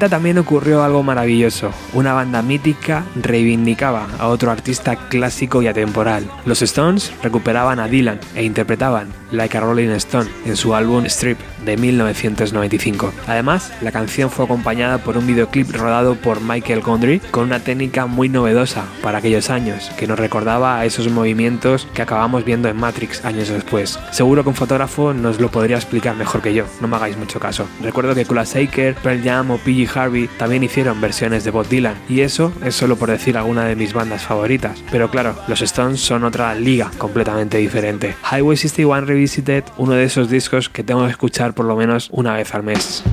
también 0.07 0.39
ocurrió 0.39 0.85
algo 0.85 1.03
maravilloso. 1.03 1.71
Una 1.95 2.13
banda 2.13 2.43
mítica 2.43 3.05
reivindicaba 3.17 4.07
a 4.19 4.29
otro 4.29 4.51
artista 4.51 4.97
clásico 4.97 5.63
y 5.63 5.67
atemporal. 5.67 6.31
Los 6.45 6.63
Stones 6.63 7.11
recuperaban 7.23 7.81
a 7.81 7.89
Dylan 7.89 8.21
e 8.35 8.45
interpretaban 8.45 9.09
Like 9.33 9.57
a 9.57 9.61
Rolling 9.61 9.89
Stone 9.91 10.29
en 10.47 10.57
su 10.57 10.75
álbum 10.75 11.05
Strip 11.07 11.39
de 11.65 11.77
1995. 11.77 13.13
Además, 13.27 13.73
la 13.81 13.93
canción 13.93 14.31
fue 14.31 14.45
acompañada 14.45 14.99
por 14.99 15.17
un 15.17 15.27
videoclip 15.27 15.75
rodado 15.75 16.15
por 16.15 16.41
Michael 16.41 16.81
Gondry 16.81 17.21
con 17.31 17.45
una 17.45 17.61
técnica 17.61 18.07
muy 18.07 18.29
novedosa 18.29 18.85
para 19.03 19.19
aquellos 19.19 19.51
años, 19.51 19.91
que 19.99 20.07
nos 20.07 20.19
recordaba 20.19 20.79
a 20.79 20.85
esos 20.85 21.11
movimientos 21.11 21.89
que 21.95 22.03
acabamos 22.03 22.45
viendo 22.45 22.69
en 22.69 22.77
Matrix 22.77 23.25
años 23.25 23.49
después. 23.49 23.99
Seguro 24.13 24.43
que 24.43 24.51
un 24.51 24.55
fotógrafo 24.55 25.13
nos 25.13 25.41
lo 25.41 25.51
podría 25.51 25.77
explicar 25.77 26.17
mejor 26.17 26.43
que 26.43 26.55
yo, 26.55 26.65
no 26.81 26.89
me 26.89 26.97
hagáis 26.97 27.17
mucho 27.17 27.41
caso. 27.41 27.67
Recuerdo 27.83 28.15
que 28.15 28.25
Kula 28.25 28.45
Shaker, 28.45 28.95
Pearl 28.97 29.23
Jam 29.23 29.51
o 29.51 29.59
PG 29.59 29.88
Harvey 29.95 30.29
también 30.39 30.63
hicieron 30.63 31.01
versiones 31.01 31.45
de 31.45 31.51
Bob 31.51 31.69
Dylan, 31.69 31.97
y 32.09 32.21
eso 32.21 32.53
es 32.65 32.75
solo 32.75 32.97
por 32.97 33.11
decir 33.11 33.37
alguna 33.37 33.65
de 33.65 33.77
mis 33.77 33.93
bandas 33.93 34.23
favoritas. 34.23 34.83
Pero 34.91 35.11
claro, 35.11 35.35
los 35.49 35.63
Stones 35.63 36.01
son 36.01 36.25
otra 36.25 36.55
liga 36.55 36.91
completamente 36.99 37.59
diferente. 37.59 38.15
Highway 38.31 38.57
61 38.57 39.07
Revisited, 39.07 39.65
uno 39.77 39.93
de 39.93 40.05
esos 40.05 40.31
discos 40.31 40.69
que 40.69 40.83
tengo 40.83 41.05
que 41.05 41.11
escuchar 41.11 41.55
por 41.55 41.67
lo 41.67 41.77
menos 41.77 42.09
una 42.13 42.35
vez 42.35 42.55
al 42.55 42.63
mes. 42.63 43.05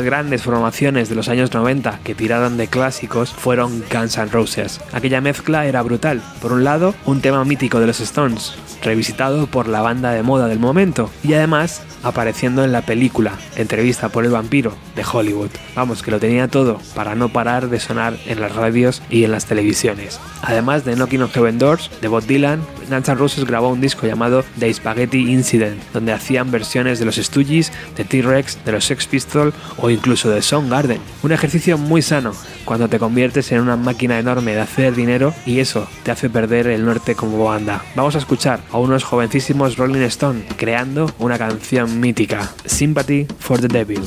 Las 0.00 0.06
grandes 0.06 0.42
formaciones 0.42 1.10
de 1.10 1.14
los 1.14 1.28
años 1.28 1.52
90 1.52 2.00
que 2.02 2.14
tiraron 2.14 2.56
de 2.56 2.68
clásicos 2.68 3.28
fueron 3.28 3.84
Guns 3.92 4.16
N' 4.16 4.30
Roses. 4.30 4.80
Aquella 4.92 5.20
mezcla 5.20 5.66
era 5.66 5.82
brutal. 5.82 6.22
Por 6.40 6.54
un 6.54 6.64
lado, 6.64 6.94
un 7.04 7.20
tema 7.20 7.44
mítico 7.44 7.80
de 7.80 7.86
los 7.86 8.00
Stones, 8.00 8.54
revisitado 8.82 9.46
por 9.46 9.68
la 9.68 9.82
banda 9.82 10.12
de 10.12 10.22
moda 10.22 10.48
del 10.48 10.58
momento, 10.58 11.10
y 11.22 11.34
además 11.34 11.82
apareciendo 12.02 12.64
en 12.64 12.72
la 12.72 12.80
película 12.80 13.32
Entrevista 13.56 14.08
por 14.08 14.24
el 14.24 14.30
vampiro 14.30 14.72
Hollywood. 15.04 15.50
Vamos, 15.74 16.02
que 16.02 16.10
lo 16.10 16.20
tenía 16.20 16.48
todo 16.48 16.78
para 16.94 17.14
no 17.14 17.30
parar 17.30 17.68
de 17.68 17.80
sonar 17.80 18.16
en 18.26 18.40
las 18.40 18.54
radios 18.54 19.02
y 19.10 19.24
en 19.24 19.32
las 19.32 19.46
televisiones. 19.46 20.20
Además 20.42 20.84
de 20.84 20.94
Knocking 20.94 21.22
on 21.22 21.30
Heaven 21.30 21.58
Doors 21.58 21.90
de 22.00 22.08
Bob 22.08 22.24
Dylan, 22.24 22.60
Guns 22.88 23.08
N' 23.08 23.14
Roses 23.14 23.44
grabó 23.44 23.68
un 23.68 23.80
disco 23.80 24.06
llamado 24.06 24.44
The 24.58 24.72
Spaghetti 24.72 25.30
Incident, 25.32 25.80
donde 25.92 26.12
hacían 26.12 26.50
versiones 26.50 26.98
de 26.98 27.04
los 27.04 27.16
Stooges, 27.16 27.72
de 27.96 28.04
T-Rex, 28.04 28.64
de 28.64 28.72
los 28.72 28.84
Sex 28.84 29.06
Pistols 29.06 29.54
o 29.76 29.90
incluso 29.90 30.30
de 30.30 30.42
Soundgarden. 30.42 31.00
Un 31.22 31.32
ejercicio 31.32 31.78
muy 31.78 32.02
sano 32.02 32.32
cuando 32.64 32.88
te 32.88 32.98
conviertes 32.98 33.52
en 33.52 33.60
una 33.60 33.76
máquina 33.76 34.18
enorme 34.18 34.54
de 34.54 34.60
hacer 34.60 34.94
dinero 34.94 35.34
y 35.46 35.60
eso 35.60 35.86
te 36.02 36.10
hace 36.10 36.30
perder 36.30 36.66
el 36.66 36.84
norte 36.84 37.14
como 37.14 37.44
banda. 37.44 37.82
Vamos 37.94 38.14
a 38.14 38.18
escuchar 38.18 38.60
a 38.72 38.78
unos 38.78 39.04
jovencísimos 39.04 39.76
Rolling 39.76 40.02
Stone 40.02 40.44
creando 40.56 41.12
una 41.18 41.38
canción 41.38 42.00
mítica, 42.00 42.50
Sympathy 42.64 43.26
for 43.38 43.60
the 43.60 43.68
Devil. 43.68 44.02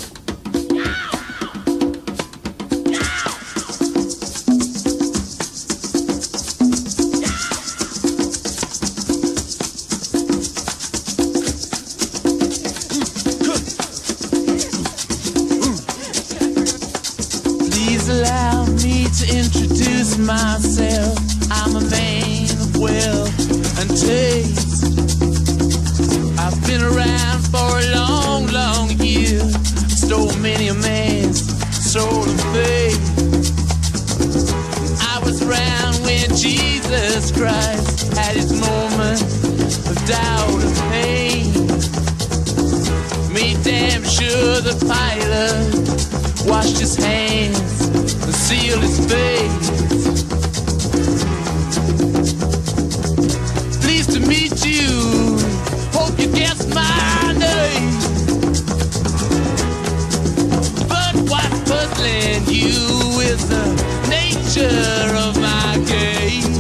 puzzling 61.84 62.45
you 62.47 63.18
with 63.18 63.41
the 63.49 63.65
nature 64.10 65.15
of 65.18 65.35
my 65.39 65.73
game. 65.85 66.53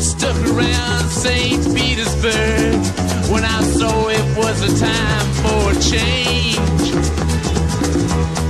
Stuck 0.00 0.36
around 0.52 1.04
St. 1.08 1.62
Petersburg 1.74 2.74
when 3.30 3.44
I 3.44 3.62
saw 3.62 4.08
it 4.08 4.36
was 4.36 4.62
a 4.62 4.72
time 4.78 5.26
for 5.42 5.72
change. 5.80 6.90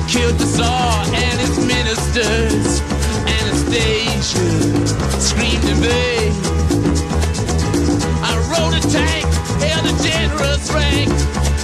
Killed 0.09 0.39
the 0.39 0.47
Tsar 0.47 1.05
and 1.07 1.41
his 1.41 1.59
ministers. 1.67 2.81
Anastasia 3.39 5.21
screamed 5.21 5.65
in 5.65 5.77
vain 5.77 6.56
tank 8.91 9.27
hail 9.61 9.83
the 9.83 9.95
generous 10.03 10.71
rank 10.73 11.09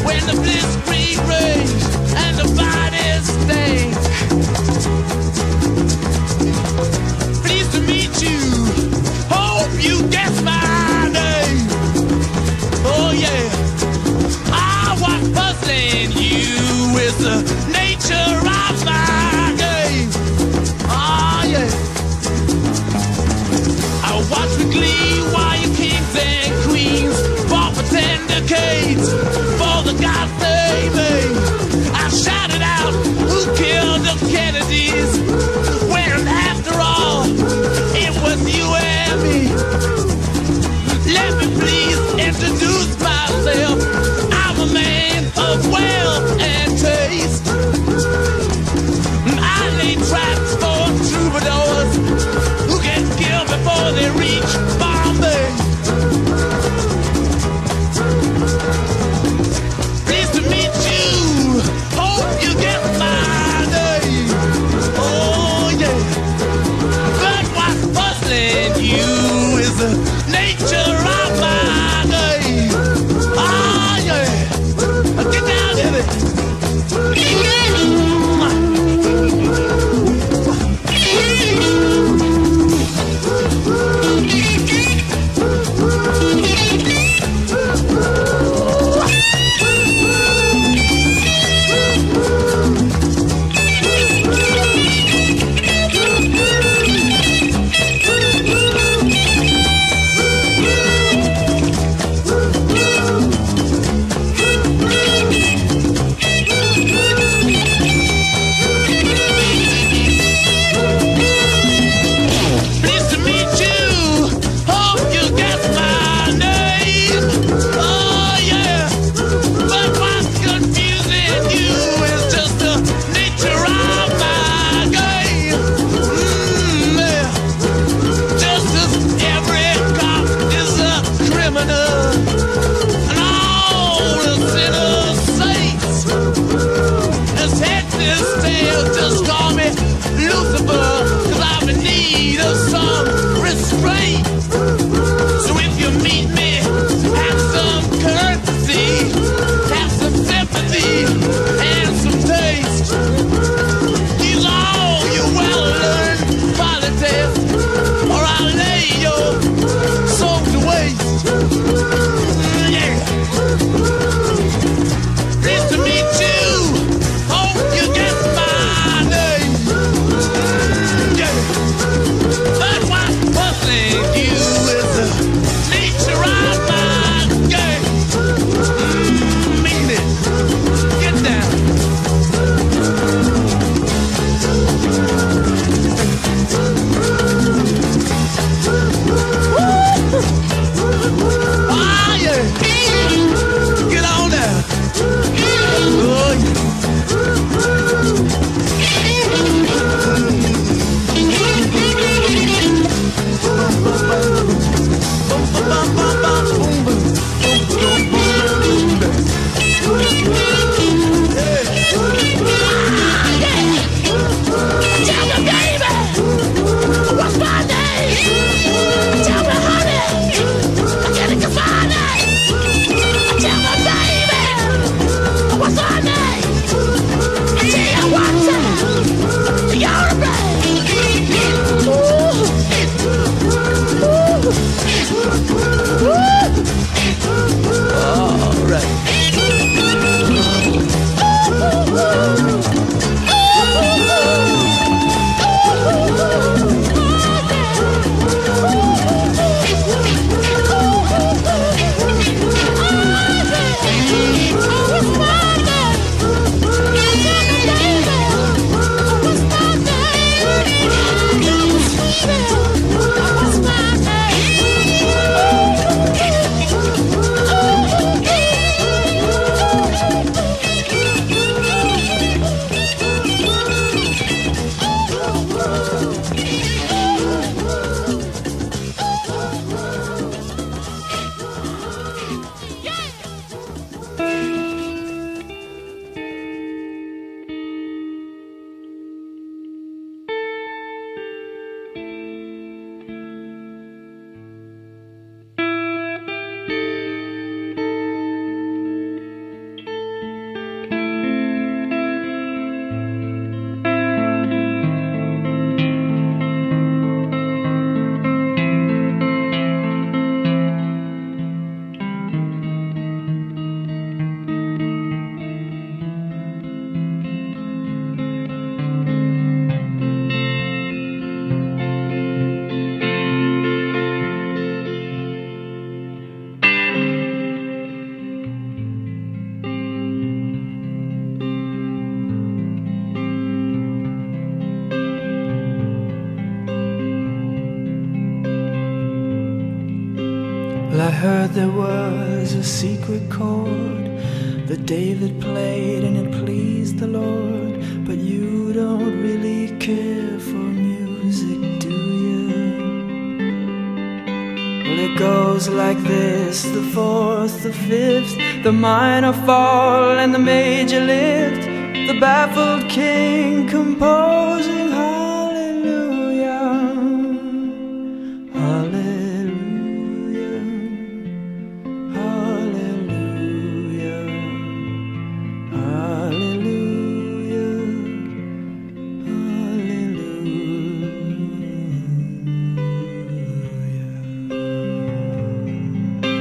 when 0.06 0.20
the 0.26 0.36
blitzkrieg 0.42 1.18
rage 1.28 1.82
and 2.22 2.36
the 2.38 2.48
bodies 2.56 3.24
stink. 3.42 3.94
Pleased 7.44 7.72
to 7.72 7.80
meet 7.80 8.14
you. 8.22 8.40
Hope 9.28 9.72
you 9.82 10.08
guess 10.10 10.34
my 10.42 11.08
name. 11.12 11.66
Oh 12.84 13.12
yeah. 13.14 13.44
I 14.52 14.96
was 15.00 15.22
puzzling 15.36 16.12
you 16.12 16.94
with 16.94 17.18
the 17.18 17.36
nature. 17.72 18.41
God. 30.02 30.41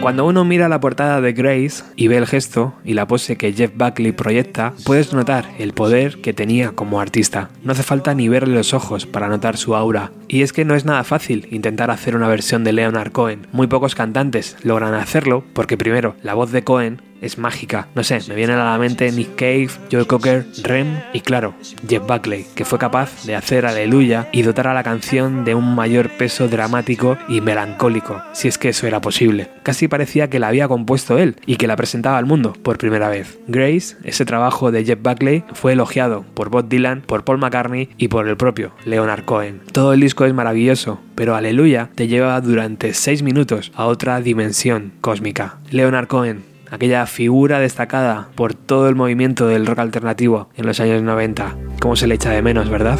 Cuando 0.02 0.26
uno 0.26 0.44
mira 0.44 0.68
la 0.68 0.80
portada 0.80 1.22
de 1.22 1.32
Grace 1.32 1.84
y 1.96 2.08
ve 2.08 2.18
el 2.18 2.26
gesto 2.26 2.74
y 2.84 2.96
la 2.96 3.08
pose 3.08 3.38
que 3.38 3.54
Jeff 3.54 3.72
Buckley 3.76 4.12
proyecta, 4.12 4.74
puedes 4.84 5.14
notar 5.14 5.46
el 5.60 5.74
poder 5.74 6.22
que 6.22 6.34
tenía 6.34 6.72
como 6.72 7.00
artista. 7.00 7.52
No 7.64 7.74
hace 7.74 7.84
falta 7.84 8.16
ni 8.16 8.28
verle 8.28 8.56
los 8.56 8.74
ojos 8.74 9.06
para 9.06 9.28
notar 9.28 9.58
su 9.58 9.76
aura. 9.76 10.12
Y 10.28 10.42
es 10.42 10.54
que 10.54 10.66
no 10.66 10.74
es 10.74 10.86
nada 10.86 11.04
fácil 11.04 11.48
intentar 11.52 11.92
hacer 11.92 12.16
una 12.16 12.28
versión 12.28 12.64
de 12.64 12.74
Leonard 12.74 13.12
Cohen. 13.12 13.46
Muy 13.52 13.68
pocos 13.68 13.94
cantantes 13.94 14.58
logran 14.64 14.96
hacerlo 14.96 15.44
porque 15.54 15.78
primero, 15.78 16.16
la 16.24 16.34
voz 16.34 16.52
de 16.52 16.64
Cohen 16.64 17.11
es 17.22 17.38
mágica. 17.38 17.88
No 17.96 18.04
sé, 18.04 18.20
me 18.28 18.36
vienen 18.36 18.58
a 18.58 18.72
la 18.72 18.78
mente 18.78 19.12
Nick 19.12 19.36
Cave, 19.36 19.70
Joe 19.92 20.06
Cocker, 20.06 20.46
Rem 20.64 21.00
y 21.14 21.22
claro, 21.22 21.54
Jeff 21.88 22.06
Buckley, 22.06 22.46
que 22.56 22.66
fue 22.66 22.80
capaz 22.80 23.26
de 23.26 23.36
hacer 23.36 23.66
Aleluya 23.66 24.28
y 24.32 24.42
dotar 24.42 24.68
a 24.68 24.74
la 24.74 24.84
canción 24.84 25.46
de 25.46 25.56
un 25.56 25.76
mayor 25.76 26.10
peso 26.10 26.48
dramático 26.48 27.18
y 27.28 27.42
melancólico, 27.42 28.22
si 28.34 28.48
es 28.48 28.58
que 28.58 28.70
eso 28.70 28.88
era 28.88 29.02
posible. 29.02 29.50
Casi 29.64 29.88
parecía 29.88 30.30
que 30.30 30.40
la 30.40 30.48
había 30.48 30.68
compuesto 30.68 31.18
él 31.18 31.36
y 31.46 31.58
que 31.58 31.68
la 31.68 31.76
presentaba 31.76 32.18
al 32.18 32.26
mundo 32.26 32.54
por 32.64 32.78
primera 32.78 33.10
vez. 33.10 33.40
Grace, 33.48 33.96
ese 34.04 34.26
trabajo 34.26 34.72
de 34.72 34.84
Jeff 34.84 35.00
Buckley, 35.02 35.44
fue 35.54 35.74
elogiado 35.74 36.26
por 36.34 36.50
Bob 36.50 36.68
Dylan, 36.68 37.02
por 37.02 37.24
Paul 37.24 37.38
McCartney 37.38 37.90
y 37.98 38.08
por 38.08 38.28
el 38.28 38.38
propio 38.38 38.74
Leonard 38.86 39.26
Cohen. 39.26 39.62
Todo 39.72 39.94
el 39.94 40.00
disco 40.00 40.26
es 40.26 40.34
maravilloso, 40.34 41.00
pero 41.16 41.36
Aleluya 41.36 41.90
te 41.96 42.08
lleva 42.08 42.42
durante 42.42 42.94
6 42.94 43.24
minutos 43.24 43.72
a 43.76 43.86
otra 43.86 44.22
dimensión 44.22 44.94
cósmica. 45.02 45.58
Leonard 45.70 46.08
Cohen, 46.08 46.51
aquella 46.72 47.06
figura 47.06 47.60
destacada 47.60 48.30
por 48.34 48.56
todo 48.56 48.90
el 48.90 48.96
movimiento 48.96 49.48
del 49.48 49.68
rock 49.68 49.80
alternativo 49.80 50.50
en 50.56 50.66
los 50.66 50.80
años 50.80 51.04
90. 51.04 51.56
¿Cómo 51.80 51.96
se 51.96 52.08
le 52.08 52.16
echa 52.16 52.32
de 52.32 52.42
menos, 52.42 52.70
verdad? 52.70 52.98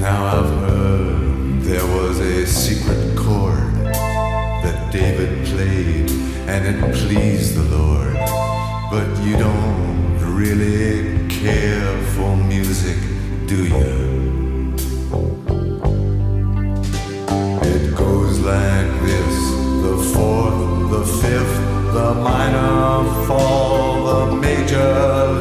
Now 0.00 0.26
I've 0.26 0.50
heard 0.68 1.62
there 1.62 1.84
was 1.84 2.18
a 2.18 2.46
secret 2.46 3.14
chord 3.14 3.92
that 4.64 4.90
David 4.90 5.44
played 5.44 6.10
and 6.48 6.66
it 6.66 6.80
pleased 6.92 7.54
the 7.54 7.76
Lord. 7.76 8.16
But 8.90 9.06
you 9.24 9.36
don't 9.36 10.18
really 10.34 11.28
care 11.28 11.96
for 12.16 12.36
music, 12.36 12.96
do 13.46 13.64
you? 13.66 14.01
Minor 22.22 23.26
fall, 23.26 24.04
the 24.06 24.36
major 24.36 25.31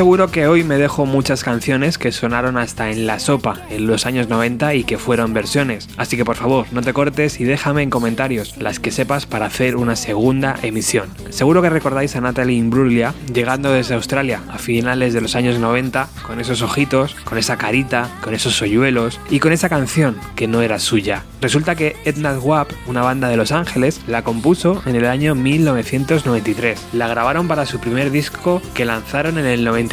seguro 0.00 0.30
que 0.30 0.46
hoy 0.46 0.64
me 0.64 0.78
dejo 0.78 1.04
muchas 1.04 1.44
canciones 1.44 1.98
que 1.98 2.10
sonaron 2.10 2.56
hasta 2.56 2.88
en 2.90 3.06
la 3.06 3.18
sopa 3.18 3.60
en 3.68 3.86
los 3.86 4.06
años 4.06 4.30
90 4.30 4.72
y 4.72 4.84
que 4.84 4.96
fueron 4.96 5.34
versiones. 5.34 5.90
Así 5.98 6.16
que 6.16 6.24
por 6.24 6.36
favor, 6.36 6.64
no 6.72 6.80
te 6.80 6.94
cortes 6.94 7.38
y 7.38 7.44
déjame 7.44 7.82
en 7.82 7.90
comentarios 7.90 8.56
las 8.56 8.80
que 8.80 8.92
sepas 8.92 9.26
para 9.26 9.44
hacer 9.44 9.76
una 9.76 9.96
segunda 9.96 10.56
emisión. 10.62 11.10
Seguro 11.28 11.60
que 11.60 11.68
recordáis 11.68 12.16
a 12.16 12.22
Natalie 12.22 12.56
Imbruglia 12.56 13.12
llegando 13.30 13.72
desde 13.72 13.94
Australia 13.94 14.40
a 14.48 14.56
finales 14.56 15.12
de 15.12 15.20
los 15.20 15.36
años 15.36 15.58
90 15.58 16.08
con 16.26 16.40
esos 16.40 16.62
ojitos, 16.62 17.14
con 17.24 17.36
esa 17.36 17.58
carita, 17.58 18.08
con 18.22 18.32
esos 18.32 18.54
soyuelos 18.54 19.20
y 19.28 19.38
con 19.38 19.52
esa 19.52 19.68
canción 19.68 20.16
que 20.34 20.48
no 20.48 20.62
era 20.62 20.78
suya. 20.78 21.24
Resulta 21.42 21.74
que 21.74 21.96
Edna 22.06 22.38
Wap, 22.38 22.70
una 22.86 23.02
banda 23.02 23.28
de 23.28 23.36
Los 23.36 23.52
Ángeles, 23.52 24.00
la 24.06 24.24
compuso 24.24 24.82
en 24.86 24.96
el 24.96 25.04
año 25.04 25.34
1993. 25.34 26.86
La 26.94 27.08
grabaron 27.08 27.48
para 27.48 27.66
su 27.66 27.80
primer 27.80 28.10
disco 28.10 28.62
que 28.74 28.86
lanzaron 28.86 29.36
en 29.36 29.46
el 29.46 29.62
90 29.64 29.89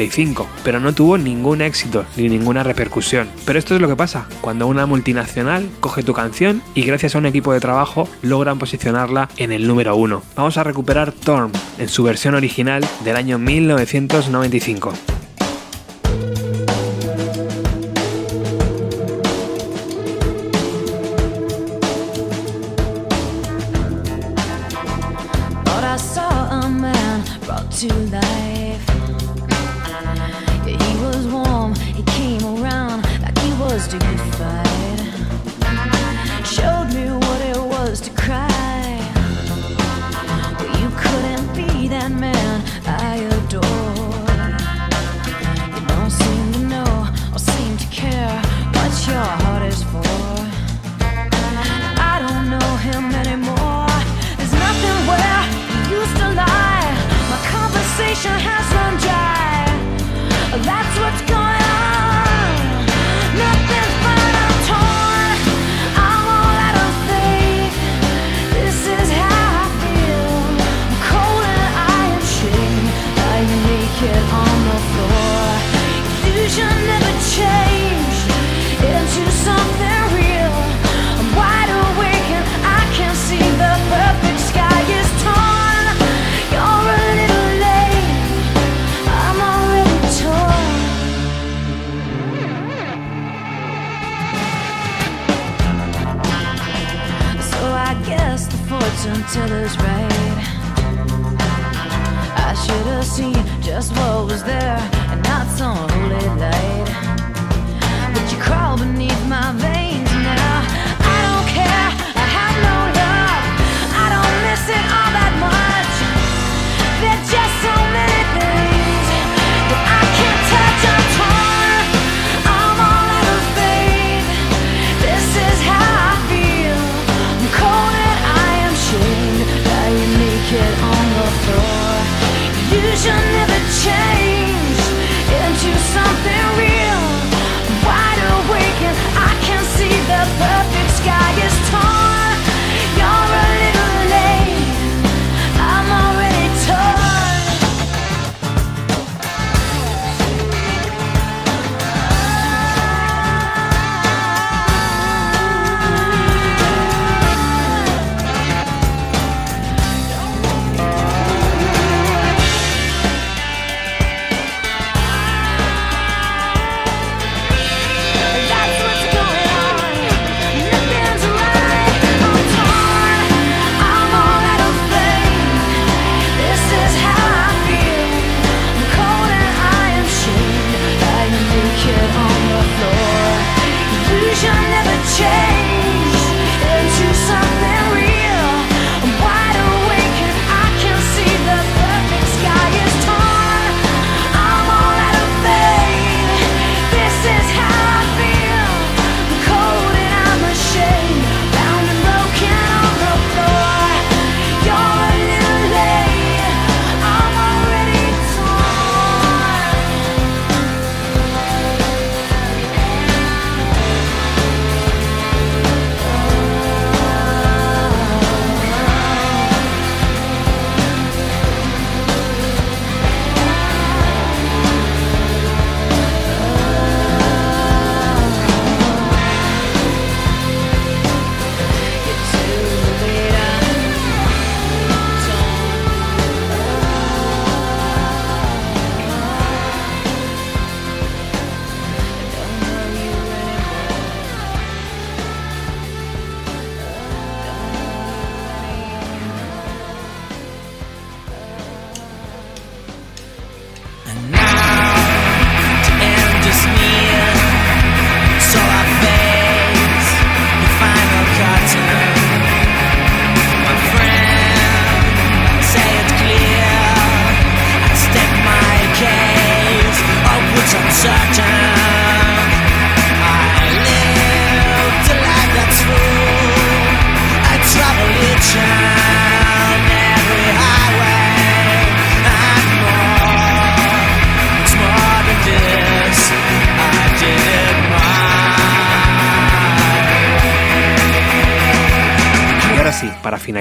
pero 0.64 0.80
no 0.80 0.94
tuvo 0.94 1.18
ningún 1.18 1.62
éxito 1.62 2.06
ni 2.16 2.30
ninguna 2.30 2.64
repercusión. 2.64 3.28
Pero 3.46 3.60
esto 3.60 3.76
es 3.76 3.82
lo 3.82 3.88
que 3.88 3.96
pasa 3.96 4.28
cuando 4.42 4.68
una 4.68 4.86
multinacional 4.86 5.70
coge 5.80 6.04
tu 6.04 6.14
canción 6.14 6.62
y 6.76 6.84
gracias 6.84 7.16
a 7.16 7.18
un 7.18 7.26
equipo 7.26 7.52
de 7.52 7.60
trabajo 7.60 8.08
logran 8.22 8.60
posicionarla 8.60 9.30
en 9.38 9.52
el 9.52 9.68
número 9.68 9.96
uno. 9.96 10.22
Vamos 10.36 10.58
a 10.58 10.64
recuperar 10.64 11.12
Torm 11.12 11.52
en 11.80 11.90
su 11.90 12.04
versión 12.04 12.36
original 12.36 12.86
del 13.04 13.16
año 13.16 13.40
1995. 13.40 14.94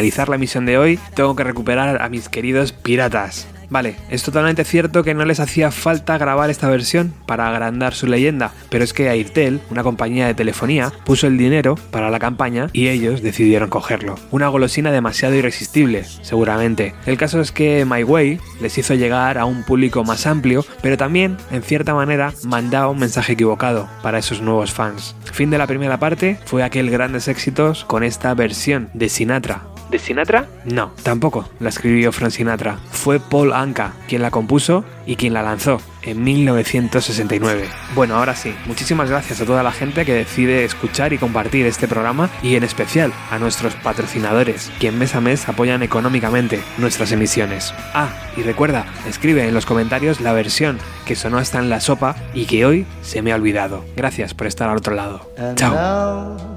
Finalizar 0.07 0.28
la 0.28 0.39
misión 0.39 0.66
de 0.66 0.78
hoy, 0.78 1.01
tengo 1.15 1.35
que 1.35 1.43
recuperar 1.43 2.01
a 2.01 2.09
mis 2.09 2.28
queridos 2.28 2.70
piratas. 2.70 3.49
Vale, 3.69 3.97
es 4.11 4.23
totalmente 4.23 4.62
cierto 4.62 5.03
que 5.03 5.15
no 5.15 5.24
les 5.24 5.41
hacía 5.41 5.73
falta 5.73 6.16
grabar 6.19 6.51
esta 6.51 6.69
versión 6.69 7.12
para 7.27 7.49
agrandar 7.49 7.95
su 7.95 8.07
leyenda, 8.07 8.53
pero 8.70 8.85
es 8.85 8.93
que 8.93 9.09
Airtel, 9.09 9.61
una 9.70 9.83
compañía 9.83 10.28
de 10.28 10.35
telefonía, 10.35 10.93
puso 11.05 11.27
el 11.27 11.37
dinero 11.37 11.74
para 11.91 12.11
la 12.11 12.20
campaña 12.20 12.70
y 12.73 12.87
ellos 12.87 13.23
decidieron 13.23 13.69
cogerlo. 13.69 14.15
Una 14.31 14.47
golosina 14.47 14.93
demasiado 14.93 15.35
irresistible, 15.35 16.05
seguramente. 16.23 16.95
El 17.07 17.19
caso 17.19 17.41
es 17.41 17.51
que 17.51 17.85
My 17.85 18.05
Way 18.05 18.39
les 18.61 18.78
hizo 18.78 18.95
llegar 18.95 19.39
a 19.39 19.45
un 19.45 19.65
público 19.65 20.05
más 20.05 20.27
amplio, 20.27 20.65
pero 20.83 20.97
también, 20.97 21.37
en 21.51 21.62
cierta 21.62 21.95
manera, 21.95 22.33
mandaba 22.45 22.89
un 22.89 23.01
mensaje 23.01 23.33
equivocado 23.33 23.89
para 24.03 24.19
esos 24.19 24.41
nuevos 24.41 24.73
fans. 24.73 25.16
Fin 25.24 25.51
de 25.51 25.59
la 25.59 25.66
primera 25.66 25.99
parte 25.99 26.39
fue 26.45 26.62
aquel 26.62 26.91
grandes 26.91 27.27
éxitos 27.27 27.85
con 27.85 28.05
esta 28.05 28.33
versión 28.35 28.91
de 28.95 29.09
Sinatra, 29.09 29.62
¿De 29.90 29.98
Sinatra? 29.98 30.46
No, 30.64 30.92
tampoco 31.02 31.48
la 31.60 31.68
escribió 31.68 32.10
Frank 32.12 32.32
Sinatra. 32.32 32.78
Fue 32.90 33.20
Paul 33.20 33.52
Anka 33.52 33.92
quien 34.08 34.22
la 34.22 34.30
compuso 34.30 34.84
y 35.06 35.16
quien 35.16 35.32
la 35.32 35.42
lanzó 35.42 35.80
en 36.02 36.24
1969. 36.24 37.68
Bueno, 37.94 38.16
ahora 38.16 38.34
sí, 38.34 38.54
muchísimas 38.66 39.10
gracias 39.10 39.40
a 39.40 39.44
toda 39.44 39.62
la 39.62 39.72
gente 39.72 40.04
que 40.04 40.14
decide 40.14 40.64
escuchar 40.64 41.12
y 41.12 41.18
compartir 41.18 41.66
este 41.66 41.86
programa 41.88 42.30
y 42.42 42.56
en 42.56 42.64
especial 42.64 43.12
a 43.30 43.38
nuestros 43.38 43.74
patrocinadores, 43.76 44.70
quien 44.78 44.98
mes 44.98 45.14
a 45.14 45.20
mes 45.20 45.48
apoyan 45.48 45.82
económicamente 45.82 46.60
nuestras 46.78 47.12
emisiones. 47.12 47.72
Ah, 47.94 48.08
y 48.36 48.42
recuerda, 48.42 48.86
escribe 49.08 49.46
en 49.46 49.54
los 49.54 49.66
comentarios 49.66 50.20
la 50.20 50.32
versión 50.32 50.78
que 51.04 51.16
sonó 51.16 51.38
hasta 51.38 51.58
en 51.58 51.70
la 51.70 51.80
sopa 51.80 52.16
y 52.34 52.46
que 52.46 52.66
hoy 52.66 52.86
se 53.02 53.22
me 53.22 53.32
ha 53.32 53.36
olvidado. 53.36 53.84
Gracias 53.96 54.34
por 54.34 54.46
estar 54.46 54.68
al 54.68 54.78
otro 54.78 54.94
lado. 54.94 55.32
And 55.38 55.56
Chao. 55.56 55.74
now 55.74 56.56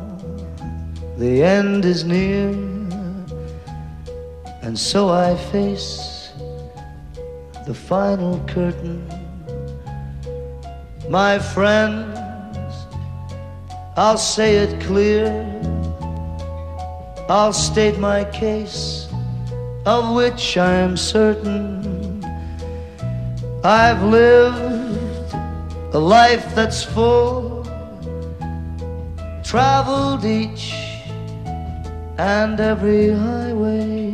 the 1.18 1.44
end 1.44 1.86
is 1.86 2.06
near, 2.06 2.54
and 4.62 4.78
so 4.78 5.10
I 5.10 5.36
face 5.52 6.32
the 7.66 7.74
final 7.74 8.40
curtain. 8.48 9.08
My 11.10 11.40
friends, 11.40 12.18
I'll 13.98 14.18
say 14.18 14.58
it 14.58 14.82
clear, 14.82 15.28
I'll 17.30 17.54
state 17.54 17.98
my 18.00 18.26
case, 18.26 19.08
of 19.86 20.16
which 20.16 20.58
I 20.58 20.74
am 20.74 20.98
certain. 20.98 22.24
I've 23.64 24.04
lived 24.04 25.34
a 25.94 26.00
life 26.00 26.56
that's 26.56 26.84
full 26.84 27.60
traveled 29.50 30.26
each 30.26 30.76
and 32.20 32.60
every 32.60 33.10
highway, 33.10 34.14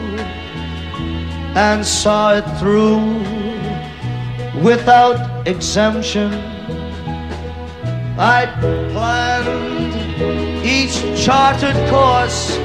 and 1.55 1.85
saw 1.85 2.35
it 2.35 2.45
through 2.59 3.19
without 4.61 5.47
exemption. 5.47 6.31
I 8.17 8.45
planned 8.59 10.65
each 10.65 10.95
charted 11.23 11.75
course, 11.89 12.57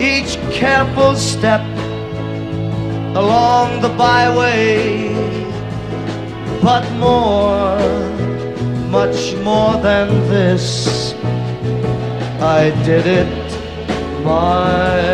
each 0.00 0.36
careful 0.52 1.16
step 1.16 1.62
along 3.16 3.80
the 3.80 3.88
byway, 3.90 5.14
but 6.62 6.88
more, 6.98 7.78
much 8.88 9.34
more 9.36 9.76
than 9.78 10.08
this. 10.28 11.14
I 12.40 12.70
did 12.84 13.06
it 13.06 14.24
my 14.24 15.13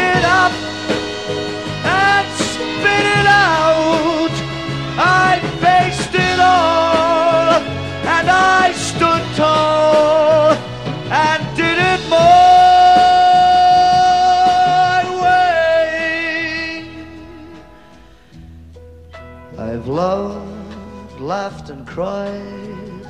laughed, 21.51 21.69
and 21.69 21.85
cried, 21.87 23.05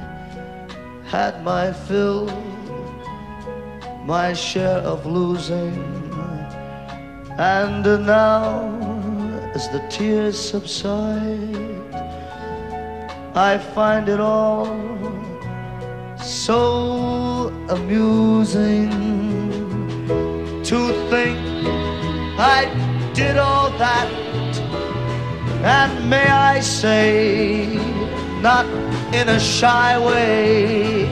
had 1.06 1.44
my 1.44 1.72
fill, 1.72 2.26
my 4.06 4.34
share 4.34 4.80
of 4.80 5.06
losing, 5.06 5.76
and 7.38 7.84
now 7.84 8.70
as 9.54 9.70
the 9.70 9.80
tears 9.90 10.38
subside, 10.40 11.56
I 13.36 13.58
find 13.58 14.10
it 14.10 14.20
all 14.20 14.66
so 16.18 17.48
amusing 17.70 18.90
to 20.64 20.80
think 21.10 21.40
I 22.40 22.66
did 23.14 23.38
all 23.38 23.70
that, 23.78 24.10
and 25.64 26.10
may 26.10 26.28
I 26.28 26.60
say, 26.60 28.01
not 28.42 28.66
in 29.14 29.30
a 29.30 29.40
shy 29.40 30.00
way. 30.00 31.08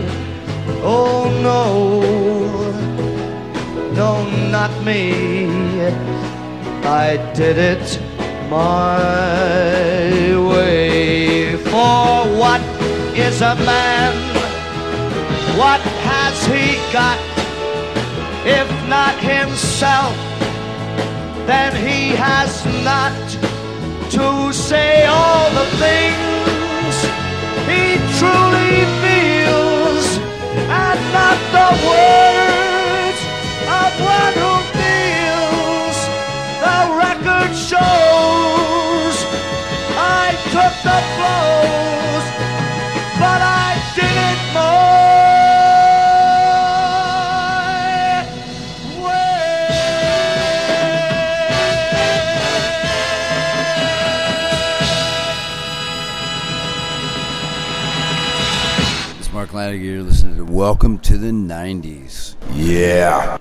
Oh 0.81 1.29
no, 1.43 2.71
no, 3.93 4.11
not 4.49 4.71
me. 4.83 5.47
I 6.83 7.17
did 7.35 7.57
it 7.57 7.99
my 8.49 8.97
way. 10.49 11.55
For 11.57 12.25
what 12.41 12.61
is 13.15 13.41
a 13.41 13.55
man? 13.57 14.13
What 15.55 15.81
has 16.09 16.35
he 16.47 16.77
got? 16.91 17.19
If 18.43 18.67
not 18.87 19.15
himself, 19.19 20.15
then 21.45 21.75
he 21.75 22.15
has 22.15 22.65
not 22.83 23.13
to 24.09 24.51
say 24.51 25.05
all 25.05 25.51
the 25.51 25.65
things 25.77 26.38
truly 28.19 28.77
feels 29.03 30.05
and 30.83 30.99
not 31.15 31.39
the 31.57 31.69
words 31.89 33.19
of 33.79 33.91
one 34.17 34.35
who 34.41 34.53
feels. 34.77 35.97
The 36.65 36.79
record 37.03 37.51
shows 37.69 39.15
I 40.21 40.25
took 40.53 40.73
the 40.87 40.99
blows, 41.15 42.08
Welcome 60.59 60.99
to 60.99 61.17
the 61.17 61.31
90s. 61.31 62.35
Yeah. 62.53 63.37